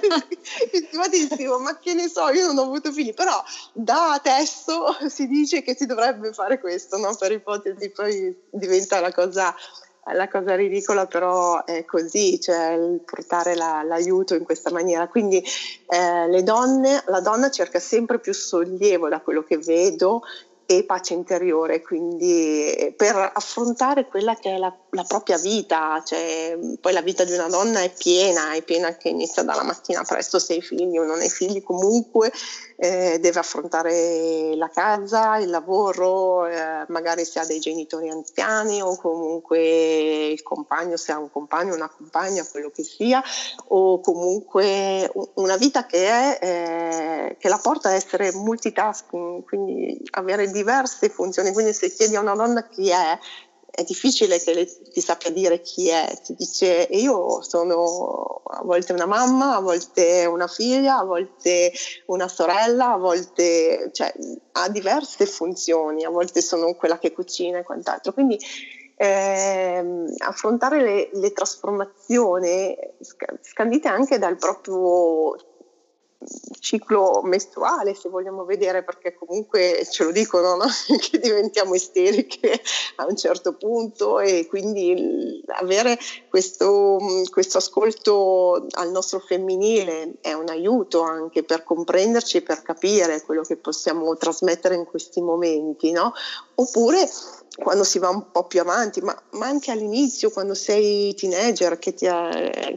ma 1.60 1.78
che 1.78 1.92
ne 1.92 2.08
so, 2.08 2.30
io 2.30 2.46
non 2.46 2.56
ho 2.56 2.62
avuto 2.62 2.90
figli, 2.90 3.12
però 3.12 3.42
da 3.74 4.12
adesso 4.12 4.96
si 5.08 5.26
dice 5.26 5.62
che 5.62 5.76
si 5.76 5.84
dovrebbe 5.84 6.32
fare 6.32 6.58
questo, 6.58 6.96
no? 6.96 7.14
per 7.16 7.32
ipotesi 7.32 7.90
poi 7.90 8.34
diventa 8.50 8.98
la 9.00 9.12
cosa 9.12 9.54
la 10.12 10.28
cosa 10.28 10.54
ridicola 10.54 11.06
però 11.06 11.64
è 11.64 11.84
così, 11.84 12.40
cioè 12.40 12.72
il 12.72 13.00
portare 13.04 13.54
la, 13.54 13.82
l'aiuto 13.82 14.34
in 14.34 14.44
questa 14.44 14.70
maniera. 14.70 15.08
Quindi 15.08 15.42
eh, 15.88 16.42
donne, 16.42 17.02
la 17.06 17.20
donna 17.20 17.50
cerca 17.50 17.78
sempre 17.78 18.18
più 18.18 18.32
sollievo 18.32 19.08
da 19.08 19.20
quello 19.20 19.42
che 19.42 19.58
vedo 19.58 20.22
e 20.66 20.84
pace 20.84 21.14
interiore, 21.14 21.80
quindi 21.80 22.92
per 22.96 23.14
affrontare 23.34 24.06
quella 24.06 24.34
che 24.34 24.54
è 24.54 24.58
la, 24.58 24.76
la, 24.96 25.04
propria 25.04 25.38
vita, 25.38 26.02
cioè, 26.04 26.58
poi 26.80 26.92
la 26.92 27.02
vita 27.02 27.24
di 27.24 27.32
una 27.32 27.48
donna 27.48 27.80
è 27.80 27.92
piena, 27.96 28.52
è 28.52 28.62
piena 28.62 28.96
che 28.96 29.10
inizia 29.10 29.42
dalla 29.42 29.62
mattina 29.62 30.02
presto 30.02 30.38
se 30.38 30.54
hai 30.54 30.62
figli 30.62 30.98
o 30.98 31.04
non 31.04 31.20
hai 31.20 31.30
figli, 31.30 31.62
comunque 31.62 32.32
eh, 32.76 33.18
deve 33.20 33.38
affrontare 33.38 34.54
la 34.56 34.68
casa, 34.68 35.38
il 35.38 35.50
lavoro, 35.50 36.46
eh, 36.46 36.84
magari 36.88 37.24
se 37.24 37.38
ha 37.38 37.46
dei 37.46 37.58
genitori 37.58 38.08
anziani 38.08 38.82
o 38.82 38.96
comunque 38.96 40.26
il 40.28 40.42
compagno, 40.42 40.96
se 40.96 41.12
ha 41.12 41.18
un 41.18 41.30
compagno, 41.30 41.74
una 41.74 41.88
compagna, 41.88 42.46
quello 42.50 42.70
che 42.70 42.82
sia, 42.82 43.22
o 43.68 44.00
comunque 44.00 45.10
una 45.34 45.56
vita 45.56 45.86
che, 45.86 46.06
è, 46.06 46.38
eh, 46.40 47.36
che 47.38 47.48
la 47.48 47.58
porta 47.58 47.88
a 47.88 47.92
essere 47.92 48.32
multitasking, 48.32 49.44
quindi 49.44 50.00
avere 50.10 50.50
diverse 50.50 51.08
funzioni. 51.08 51.52
Quindi 51.52 51.72
se 51.72 51.90
chiedi 51.92 52.16
a 52.16 52.20
una 52.20 52.34
donna 52.34 52.66
chi 52.68 52.90
è, 52.90 53.18
è 53.76 53.84
difficile 53.84 54.38
che 54.38 54.54
lei 54.54 54.66
ti 54.90 55.02
sappia 55.02 55.30
dire 55.30 55.60
chi 55.60 55.90
è, 55.90 56.18
ti 56.24 56.34
dice 56.34 56.88
io 56.92 57.42
sono 57.42 58.40
a 58.42 58.62
volte 58.64 58.94
una 58.94 59.04
mamma, 59.04 59.56
a 59.56 59.60
volte 59.60 60.24
una 60.24 60.46
figlia, 60.46 60.96
a 60.96 61.04
volte 61.04 61.72
una 62.06 62.26
sorella, 62.26 62.94
a 62.94 62.96
volte 62.96 63.90
cioè, 63.92 64.14
ha 64.52 64.70
diverse 64.70 65.26
funzioni, 65.26 66.04
a 66.04 66.10
volte 66.10 66.40
sono 66.40 66.72
quella 66.72 66.98
che 66.98 67.12
cucina 67.12 67.58
e 67.58 67.64
quant'altro. 67.64 68.14
Quindi 68.14 68.38
ehm, 68.96 70.14
affrontare 70.20 70.80
le, 70.80 71.10
le 71.12 71.32
trasformazioni 71.32 72.74
scandite 73.42 73.88
anche 73.88 74.18
dal 74.18 74.38
proprio 74.38 75.36
ciclo 76.60 77.20
mestruale, 77.22 77.94
se 77.94 78.08
vogliamo 78.08 78.44
vedere, 78.44 78.82
perché 78.82 79.14
comunque 79.14 79.86
ce 79.90 80.04
lo 80.04 80.10
dicono, 80.10 80.56
no? 80.56 80.66
che 80.98 81.18
diventiamo 81.18 81.74
isteriche 81.74 82.60
a 82.96 83.06
un 83.06 83.16
certo 83.16 83.54
punto 83.54 84.18
e 84.18 84.46
quindi 84.48 85.42
avere 85.46 85.98
questo, 86.28 86.98
questo, 87.30 87.58
ascolto 87.58 88.66
al 88.70 88.90
nostro 88.90 89.20
femminile 89.20 90.16
è 90.20 90.32
un 90.32 90.48
aiuto 90.48 91.02
anche 91.02 91.44
per 91.44 91.62
comprenderci 91.62 92.38
e 92.38 92.42
per 92.42 92.62
capire 92.62 93.22
quello 93.22 93.42
che 93.42 93.56
possiamo 93.56 94.16
trasmettere 94.16 94.74
in 94.74 94.84
questi 94.84 95.20
momenti, 95.20 95.92
no? 95.92 96.12
Oppure 96.56 97.08
quando 97.56 97.84
si 97.84 97.98
va 97.98 98.10
un 98.10 98.30
po' 98.30 98.44
più 98.44 98.60
avanti, 98.60 99.00
ma, 99.00 99.16
ma 99.32 99.46
anche 99.46 99.70
all'inizio, 99.70 100.30
quando 100.30 100.54
sei 100.54 101.14
teenager, 101.14 101.78
che, 101.78 101.94
ti, 101.94 102.06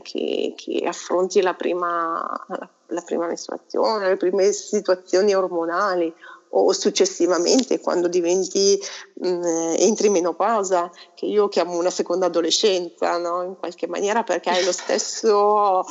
che, 0.03 0.53
che 0.55 0.85
affronti 0.85 1.41
la 1.41 1.53
prima, 1.53 2.45
la 2.47 2.69
prima 3.05 3.27
mestruazione, 3.27 4.07
le 4.07 4.17
prime 4.17 4.51
situazioni 4.51 5.33
ormonali 5.33 6.13
o 6.51 6.71
successivamente 6.73 7.79
quando 7.79 8.07
diventi, 8.07 8.79
mh, 9.15 9.27
mm, 9.27 9.43
entri 9.77 10.07
in 10.07 10.13
menopausa, 10.13 10.89
che 11.13 11.25
io 11.25 11.47
chiamo 11.47 11.77
una 11.77 11.91
seconda 11.91 12.27
adolescenza, 12.27 13.17
no? 13.17 13.43
in 13.43 13.55
qualche 13.57 13.87
maniera, 13.87 14.23
perché 14.23 14.49
hai 14.49 14.65
lo 14.65 14.71
stesso... 14.71 15.85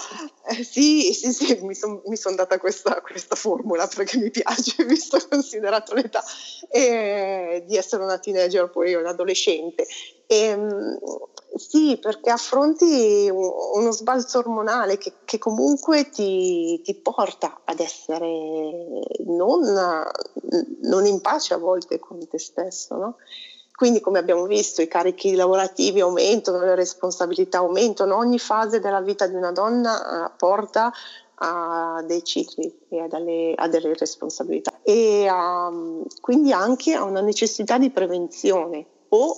Eh, 0.50 0.64
sì, 0.64 1.12
sì, 1.12 1.30
sì, 1.34 1.58
mi 1.61 1.74
sono 1.74 2.00
son 2.14 2.34
data 2.34 2.58
questa, 2.58 3.02
questa, 3.02 3.37
formula 3.37 3.87
perché 3.87 4.16
mi 4.16 4.30
piace, 4.30 4.82
visto 4.87 5.18
considerato 5.28 5.92
l'età, 5.92 6.24
e, 6.70 7.64
di 7.66 7.76
essere 7.76 8.02
una 8.02 8.18
teenager, 8.18 8.70
poi 8.70 8.94
un 8.94 9.04
adolescente. 9.04 9.87
E, 10.26 10.56
mh, 10.56 10.98
sì, 11.54 11.98
perché 12.00 12.30
affronti 12.30 13.28
uno 13.30 13.90
sbalzo 13.90 14.38
ormonale 14.38 14.96
che, 14.96 15.16
che 15.26 15.37
comunque 15.37 16.08
ti, 16.08 16.80
ti, 16.82 16.94
porta 16.94 17.61
ad 17.64 17.80
essere 17.80 18.26
non, 19.26 19.61
non, 20.80 21.04
in 21.04 21.20
pace 21.20 21.52
a 21.52 21.58
volte 21.58 21.98
con 21.98 22.26
te 22.26 22.38
stesso, 22.38 22.96
no? 22.96 23.16
Quindi 23.78 24.00
come 24.00 24.18
abbiamo 24.18 24.44
visto 24.46 24.82
i 24.82 24.88
carichi 24.88 25.36
lavorativi 25.36 26.00
aumentano, 26.00 26.58
le 26.58 26.74
responsabilità 26.74 27.58
aumentano, 27.58 28.16
ogni 28.16 28.40
fase 28.40 28.80
della 28.80 29.00
vita 29.00 29.28
di 29.28 29.36
una 29.36 29.52
donna 29.52 30.26
eh, 30.26 30.32
porta 30.36 30.92
a 31.36 32.02
dei 32.04 32.24
cicli 32.24 32.76
e 32.88 32.98
a 32.98 33.06
delle, 33.06 33.52
a 33.54 33.68
delle 33.68 33.94
responsabilità. 33.94 34.80
E 34.82 35.30
um, 35.30 36.04
quindi 36.20 36.50
anche 36.50 36.94
a 36.94 37.04
una 37.04 37.20
necessità 37.20 37.78
di 37.78 37.90
prevenzione 37.90 38.84
o 39.10 39.36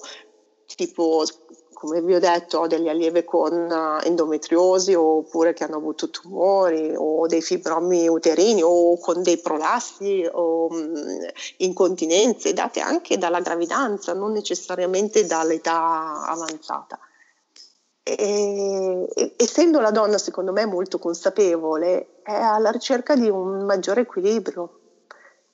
tipo 0.74 1.22
come 1.80 2.02
vi 2.02 2.14
ho 2.14 2.18
detto, 2.18 2.58
ho 2.58 2.66
delle 2.66 2.90
allieve 2.90 3.24
con 3.24 3.54
uh, 3.54 4.06
endometriosi 4.06 4.92
oppure 4.92 5.54
che 5.54 5.64
hanno 5.64 5.78
avuto 5.78 6.10
tumori 6.10 6.92
o 6.94 7.26
dei 7.26 7.40
fibromi 7.40 8.06
uterini 8.06 8.60
o 8.62 8.98
con 8.98 9.22
dei 9.22 9.38
prolassi 9.38 10.28
o 10.30 10.66
um, 10.66 11.18
incontinenze 11.56 12.52
date 12.52 12.80
anche 12.80 13.16
dalla 13.16 13.40
gravidanza, 13.40 14.12
non 14.12 14.32
necessariamente 14.32 15.24
dall'età 15.24 16.26
avanzata. 16.26 16.98
E, 18.02 19.08
essendo 19.38 19.80
la 19.80 19.90
donna, 19.90 20.18
secondo 20.18 20.52
me, 20.52 20.66
molto 20.66 20.98
consapevole, 20.98 22.20
è 22.22 22.34
alla 22.34 22.70
ricerca 22.70 23.16
di 23.16 23.30
un 23.30 23.64
maggiore 23.64 24.02
equilibrio. 24.02 24.80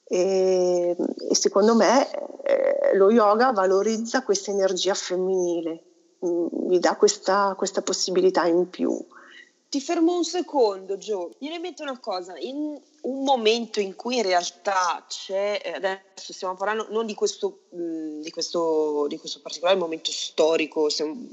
E, 0.02 0.96
e 1.30 1.34
secondo 1.36 1.76
me 1.76 2.10
eh, 2.42 2.96
lo 2.96 3.12
yoga 3.12 3.52
valorizza 3.52 4.24
questa 4.24 4.50
energia 4.50 4.94
femminile, 4.94 5.84
mh, 6.26 6.70
gli 6.70 6.78
dà 6.78 6.96
questa, 6.96 7.54
questa 7.56 7.82
possibilità 7.82 8.46
in 8.46 8.68
più. 8.68 9.04
Ti 9.68 9.80
fermo 9.80 10.14
un 10.14 10.24
secondo, 10.24 10.96
Gio. 10.96 11.32
Mi 11.40 11.48
rimetto 11.48 11.82
una 11.82 11.98
cosa. 11.98 12.36
In 12.38 12.80
un 13.02 13.24
momento 13.24 13.80
in 13.80 13.96
cui 13.96 14.16
in 14.16 14.22
realtà 14.22 15.04
c'è, 15.08 15.60
eh, 15.62 15.72
adesso 15.72 16.32
stiamo 16.32 16.54
parlando 16.54 16.86
non 16.90 17.04
di 17.04 17.14
questo, 17.14 17.64
mh, 17.70 18.20
di 18.20 18.30
questo, 18.30 19.06
di 19.08 19.18
questo 19.18 19.40
particolare 19.40 19.76
momento 19.76 20.12
storico, 20.12 20.88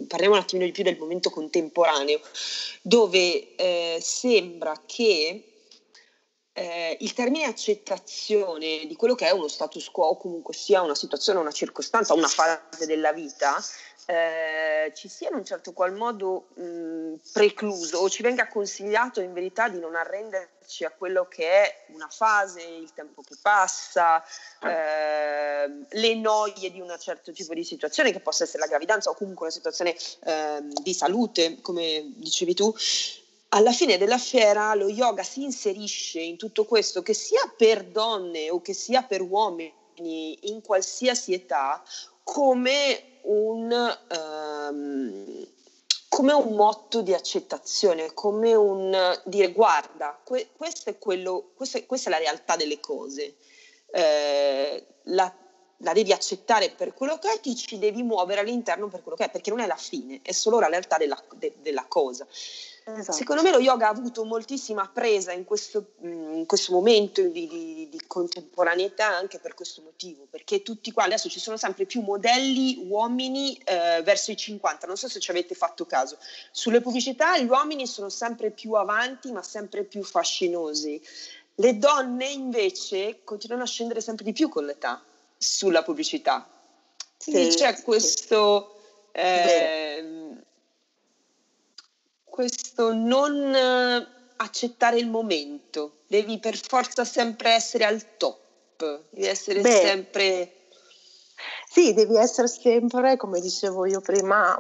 parliamo 0.07 0.35
un 0.35 0.41
attimino 0.41 0.65
di 0.65 0.73
più 0.73 0.83
del 0.83 0.97
momento 0.97 1.29
contemporaneo, 1.29 2.19
dove 2.81 3.55
eh, 3.55 3.99
sembra 4.01 4.81
che 4.85 5.53
eh, 6.53 6.97
il 6.99 7.13
termine 7.13 7.45
accettazione 7.45 8.85
di 8.85 8.95
quello 8.95 9.15
che 9.15 9.27
è 9.27 9.31
uno 9.31 9.47
status 9.47 9.89
quo, 9.89 10.05
o 10.05 10.17
comunque 10.17 10.53
sia 10.53 10.81
una 10.81 10.95
situazione, 10.95 11.39
una 11.39 11.51
circostanza, 11.51 12.13
una 12.13 12.27
fase 12.27 12.85
della 12.85 13.11
vita, 13.11 13.63
eh, 14.05 14.91
ci 14.95 15.07
sia 15.07 15.29
in 15.29 15.35
un 15.35 15.45
certo 15.45 15.71
qual 15.71 15.93
modo 15.93 16.47
mh, 16.55 17.15
precluso 17.31 17.99
o 17.99 18.09
ci 18.09 18.21
venga 18.21 18.47
consigliato 18.47 19.21
in 19.21 19.33
verità 19.33 19.69
di 19.69 19.79
non 19.79 19.95
arrenderci 19.95 20.83
a 20.83 20.91
quello 20.91 21.27
che 21.27 21.47
è 21.47 21.85
una 21.93 22.09
fase, 22.09 22.61
il 22.61 22.91
tempo 22.93 23.21
che 23.21 23.35
passa, 23.41 24.23
eh, 24.61 25.85
le 25.89 26.15
noie 26.15 26.71
di 26.71 26.81
un 26.81 26.93
certo 26.99 27.31
tipo 27.31 27.53
di 27.53 27.63
situazione 27.63 28.11
che 28.11 28.19
possa 28.19 28.43
essere 28.43 28.59
la 28.59 28.67
gravidanza 28.67 29.09
o 29.09 29.15
comunque 29.15 29.45
una 29.45 29.55
situazione 29.55 29.95
eh, 30.23 30.59
di 30.81 30.93
salute, 30.93 31.61
come 31.61 32.11
dicevi 32.15 32.53
tu. 32.53 32.73
Alla 33.49 33.71
fine 33.71 33.97
della 33.97 34.17
fiera 34.17 34.73
lo 34.73 34.89
yoga 34.89 35.21
si 35.21 35.43
inserisce 35.43 36.19
in 36.19 36.37
tutto 36.37 36.65
questo 36.65 37.03
che 37.03 37.13
sia 37.13 37.53
per 37.55 37.85
donne 37.85 38.49
o 38.49 38.61
che 38.61 38.73
sia 38.73 39.03
per 39.03 39.21
uomini 39.21 39.71
in 40.49 40.61
qualsiasi 40.61 41.33
età 41.33 41.83
come 42.23 43.12
un, 43.23 43.97
um, 44.17 45.47
come 46.07 46.33
un 46.33 46.55
motto 46.55 47.01
di 47.01 47.13
accettazione, 47.13 48.13
come 48.13 48.53
un 48.53 49.19
dire 49.25 49.51
guarda, 49.51 50.19
que- 50.23 50.49
questo 50.55 50.89
è 50.89 50.97
quello, 50.97 51.51
questo 51.55 51.77
è, 51.77 51.85
questa 51.85 52.09
è 52.09 52.11
la 52.11 52.19
realtà 52.19 52.55
delle 52.55 52.79
cose, 52.79 53.35
eh, 53.91 54.85
la, 55.03 55.33
la, 55.77 55.93
devi 55.93 56.11
accettare 56.11 56.69
per 56.71 56.93
quello 56.93 57.17
che 57.17 57.33
è, 57.33 57.39
ti 57.39 57.55
ci 57.55 57.79
devi 57.79 58.03
muovere 58.03 58.41
all'interno 58.41 58.87
per 58.87 59.01
quello 59.01 59.17
che 59.17 59.25
è, 59.25 59.29
perché 59.29 59.49
non 59.49 59.59
è 59.59 59.67
la 59.67 59.75
fine, 59.75 60.19
è 60.21 60.31
solo 60.31 60.59
la 60.59 60.67
realtà 60.67 60.97
della, 60.97 61.21
de- 61.35 61.55
della 61.61 61.85
cosa. 61.87 62.27
Esatto. 62.85 63.17
Secondo 63.17 63.41
me 63.43 63.51
lo 63.51 63.59
yoga 63.59 63.87
ha 63.87 63.91
avuto 63.91 64.25
moltissima 64.25 64.89
presa 64.91 65.31
in 65.31 65.45
questo, 65.45 65.93
mm, 66.05 66.33
in 66.33 66.45
questo 66.45 66.73
momento 66.73 67.21
di, 67.21 67.47
di, 67.47 67.87
di, 67.89 68.01
contemporaneità 68.05 69.07
anche 69.07 69.39
per 69.39 69.53
questo 69.53 69.81
motivo, 69.81 70.27
perché 70.29 70.61
tutti 70.61 70.91
qua 70.91 71.05
adesso 71.05 71.29
ci 71.29 71.39
sono 71.39 71.55
sempre 71.55 71.85
più 71.85 72.01
modelli 72.01 72.85
uomini 72.89 73.57
eh, 73.63 74.01
verso 74.03 74.31
i 74.31 74.35
50, 74.35 74.85
non 74.85 74.97
so 74.97 75.07
se 75.07 75.21
ci 75.21 75.31
avete 75.31 75.55
fatto 75.55 75.85
caso. 75.85 76.17
Sulle 76.51 76.81
pubblicità 76.81 77.37
gli 77.37 77.47
uomini 77.47 77.87
sono 77.87 78.09
sempre 78.09 78.51
più 78.51 78.73
avanti 78.73 79.31
ma 79.31 79.43
sempre 79.43 79.83
più 79.83 80.03
fascinosi. 80.03 81.01
Le 81.55 81.77
donne 81.77 82.27
invece 82.27 83.21
continuano 83.23 83.63
a 83.63 83.67
scendere 83.67 84.01
sempre 84.01 84.25
di 84.25 84.33
più 84.33 84.49
con 84.49 84.65
l'età 84.65 85.01
sulla 85.37 85.83
pubblicità. 85.83 86.49
Quindi 87.17 87.51
sì, 87.51 87.57
c'è 87.57 87.81
questo... 87.81 88.69
Eh, 89.15 90.12
questo 92.33 92.93
non 92.93 93.53
eh, 93.53 94.07
accettare 94.37 94.97
il 94.97 95.07
momento, 95.07 95.97
devi 96.07 96.39
per 96.39 96.57
forza 96.59 97.05
sempre 97.05 97.51
essere 97.51 97.85
al 97.85 98.03
top, 98.17 99.03
devi 99.11 99.27
essere 99.27 99.61
Beh, 99.61 99.69
sempre... 99.69 100.53
Sì, 101.69 101.93
devi 101.93 102.17
essere 102.17 102.47
sempre, 102.47 103.17
come 103.17 103.39
dicevo 103.39 103.85
io 103.85 104.01
prima, 104.01 104.57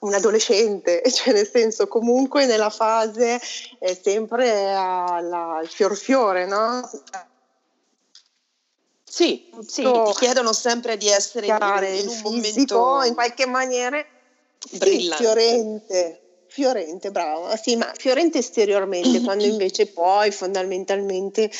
un, 0.00 0.12
adolescente, 0.12 1.02
cioè 1.10 1.32
nel 1.32 1.48
senso 1.48 1.88
comunque 1.88 2.44
nella 2.44 2.68
fase 2.68 3.40
è 3.78 3.94
sempre 3.94 4.74
al 4.74 5.66
fior 5.70 5.96
fiore, 5.96 6.44
no? 6.44 6.86
Sì, 9.04 9.50
sì, 9.66 9.84
ti 9.84 10.12
chiedono 10.18 10.52
sempre 10.52 10.98
di 10.98 11.08
essere 11.08 11.46
in, 11.46 11.54
in 11.54 12.08
un 12.08 12.42
fisico, 12.42 12.78
momento 12.78 13.02
in 13.08 13.14
qualche 13.14 13.46
maniera 13.46 14.04
brillante. 14.70 15.16
Sì, 15.16 15.22
fiorente 15.22 16.20
fiorente, 16.50 17.12
brava, 17.12 17.56
sì, 17.56 17.76
ma 17.76 17.90
fiorente 17.96 18.38
esteriormente, 18.38 19.20
quando 19.22 19.44
invece 19.44 19.86
poi 19.86 20.32
fondamentalmente 20.32 21.50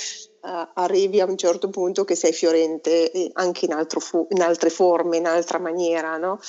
uh, 0.41 0.69
arrivi 0.75 1.21
a 1.21 1.27
un 1.27 1.37
certo 1.37 1.71
punto 1.71 2.05
che 2.05 2.17
sei 2.17 2.33
fiorente 2.33 3.31
anche 3.35 3.67
in, 3.67 3.87
fu- 4.01 4.27
in 4.31 4.43
altre 4.43 4.69
forme, 4.69 5.17
in 5.17 5.27
altra 5.27 5.59
maniera, 5.59 6.17
no? 6.17 6.41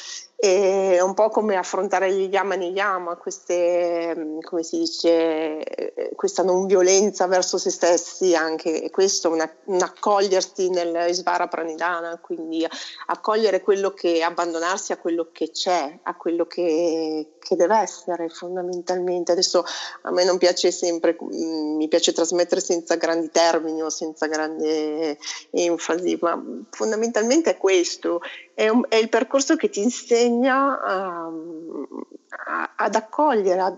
È 0.42 1.00
un 1.02 1.14
po' 1.14 1.30
come 1.30 1.56
affrontare 1.56 2.12
gli 2.12 2.28
yama 2.34 2.56
niyama, 2.56 3.16
queste, 3.16 4.16
mm, 4.18 4.40
come 4.40 4.64
si 4.64 4.80
dice, 4.80 5.64
eh, 5.64 6.16
questa 6.16 6.42
non 6.42 6.66
violenza 6.66 7.28
verso 7.28 7.60
se 7.60 7.70
stessi, 7.70 8.34
anche 8.34 8.90
questo, 8.90 9.30
una, 9.30 9.48
un 9.66 9.84
accogliersi 9.84 10.72
nel 10.72 11.14
Svara 11.14 11.48
Pranidhana, 11.48 12.18
quindi 12.20 12.68
accogliere 13.06 13.62
quello 13.62 13.94
che, 13.94 14.24
abbandonarsi 14.24 14.92
a 14.92 14.98
quello 14.98 15.30
che 15.32 15.52
c'è, 15.52 16.00
a 16.02 16.16
quello 16.16 16.48
che, 16.48 17.34
che 17.38 17.56
deve 17.56 17.78
essere 17.78 18.28
fondamentalmente. 18.30 19.34
Adesso 19.34 19.64
a 20.02 20.12
me 20.12 20.24
non 20.24 20.40
piace 20.40 20.72
sempre, 20.72 21.16
mm, 21.24 21.76
mi 21.76 21.88
piace 21.88 22.14
trasmettere 22.14 22.62
senza 22.62 22.96
grandi 22.96 23.30
termini 23.30 23.84
o 23.84 23.92
senza 23.92 24.26
grande 24.26 25.20
enfasi, 25.52 26.18
ma 26.20 26.44
fondamentalmente 26.72 27.52
è 27.52 27.58
questo, 27.58 28.22
è, 28.54 28.68
un, 28.70 28.86
è 28.88 28.96
il 28.96 29.10
percorso 29.10 29.56
che 29.56 29.70
ti 29.70 29.82
insegna 29.82 30.80
a, 30.80 31.32
a, 32.48 32.74
ad 32.76 32.96
accogliere, 32.96 33.60
a, 33.60 33.78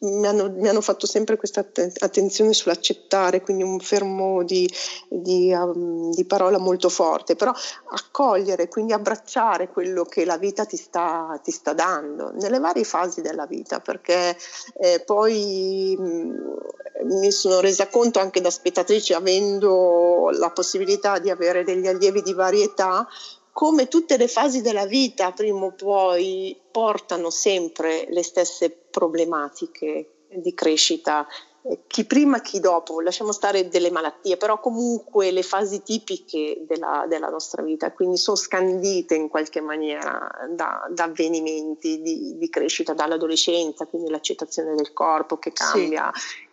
mi, 0.00 0.26
hanno, 0.26 0.50
mi, 0.50 0.68
hanno, 0.68 0.80
fatto 0.80 1.06
sempre 1.06 1.36
questa 1.36 1.60
attenzione 1.60 2.52
sull'accettare, 2.52 3.40
quindi 3.40 3.62
un 3.62 3.78
fermo 3.80 4.42
di, 4.42 4.68
di, 5.08 5.52
um, 5.52 6.10
di, 6.10 6.24
parola 6.24 6.58
molto 6.58 6.88
forte, 6.88 7.36
però 7.36 7.52
accogliere, 7.90 8.68
quindi 8.68 8.92
abbracciare 8.92 9.68
quello 9.68 10.04
che 10.04 10.24
la 10.24 10.38
vita 10.38 10.64
ti 10.64 10.76
sta, 10.76 11.40
ti 11.42 11.50
sta 11.50 11.72
dando 11.72 12.32
nelle 12.40 12.58
varie 12.58 12.84
fasi 12.84 13.20
della 13.20 13.46
vita, 13.46 13.80
perché 13.80 14.36
eh, 14.78 15.02
poi 15.04 15.96
mh, 15.98 17.04
mi 17.04 17.30
sono 17.30 17.60
resa 17.60 17.88
conto 17.88 18.18
anche 18.18 18.40
da 18.40 18.50
spettatrice, 18.50 19.14
avendo 19.14 20.30
la 20.32 20.50
possibilità 20.50 21.18
di 21.18 21.30
avere 21.30 21.64
degli 21.64 21.86
allievi 21.86 22.22
di 22.22 22.32
varietà, 22.32 23.06
come 23.52 23.88
tutte 23.88 24.16
le 24.16 24.28
fasi 24.28 24.62
della 24.62 24.86
vita, 24.86 25.30
prima 25.32 25.66
o 25.66 25.72
poi 25.72 26.58
portano 26.70 27.30
sempre 27.30 28.06
le 28.08 28.22
stesse 28.22 28.70
problematiche 28.70 30.26
di 30.28 30.54
crescita, 30.54 31.26
eh, 31.64 31.82
chi 31.86 32.04
prima, 32.04 32.40
chi 32.40 32.58
dopo, 32.58 33.00
lasciamo 33.00 33.30
stare 33.30 33.68
delle 33.68 33.90
malattie, 33.90 34.36
però 34.36 34.58
comunque 34.58 35.30
le 35.30 35.42
fasi 35.42 35.82
tipiche 35.82 36.64
della, 36.66 37.04
della 37.08 37.28
nostra 37.28 37.62
vita, 37.62 37.92
quindi 37.92 38.16
sono 38.16 38.36
scandite 38.36 39.14
in 39.14 39.28
qualche 39.28 39.60
maniera 39.60 40.28
da, 40.48 40.84
da 40.90 41.04
avvenimenti 41.04 42.00
di, 42.00 42.36
di, 42.36 42.48
crescita, 42.48 42.94
dall'adolescenza, 42.94 43.86
quindi 43.86 44.10
l'accettazione 44.10 44.74
del 44.74 44.92
corpo 44.92 45.36
che 45.36 45.52
cambia, 45.52 46.10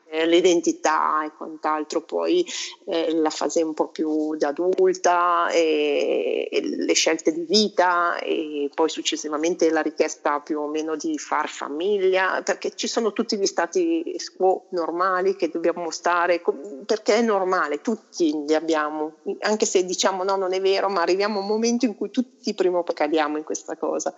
eh, 0.10 0.26
l'identità 0.26 1.24
e 1.24 1.32
quant'altro, 1.36 2.02
poi 2.02 2.46
eh, 2.86 3.14
la 3.14 3.30
fase 3.30 3.62
un 3.62 3.74
po' 3.74 3.90
più 3.90 4.36
da 4.36 4.50
adulta 4.50 5.50
e, 5.50 6.48
e, 6.52 6.62
le 6.62 6.94
scelte 6.94 7.32
di 7.32 7.46
vita 7.48 8.18
e 8.20 8.70
poi 8.74 8.90
successivamente 8.90 9.70
la 9.70 9.82
richiesta 9.82 10.40
più 10.40 10.60
o 10.60 10.68
meno 10.68 10.96
di 10.96 11.18
far 11.18 11.48
famiglia, 11.48 12.42
perché 12.44 12.72
ci 12.76 12.88
sono 12.88 13.14
tutti 13.14 13.38
gli 13.38 13.46
stati 13.46 14.18
quo 14.36 14.66
normali 14.70 15.36
che 15.36 15.50
dobbiamo 15.50 15.92
stare, 15.92 16.42
perché 16.86 17.16
è 17.16 17.22
normale, 17.22 17.82
tutti 17.82 18.46
li 18.46 18.56
abbiamo, 18.56 19.18
anche 19.42 19.66
se 19.66 19.86
diciamo 19.86 20.24
no, 20.24 20.36
non 20.36 20.54
è 20.54 20.62
vero, 20.62 20.90
ma 20.90 21.02
arriviamo 21.02 21.40
a 21.40 21.42
un 21.42 21.48
momento 21.48 21.86
in 21.86 21.96
cui 21.96 22.10
tutti 22.10 22.54
prima 22.54 22.80
o 22.80 22.84
poi 22.84 22.96
cadiamo 22.96 23.38
in 23.38 23.44
questa 23.44 23.78
cosa. 23.78 24.14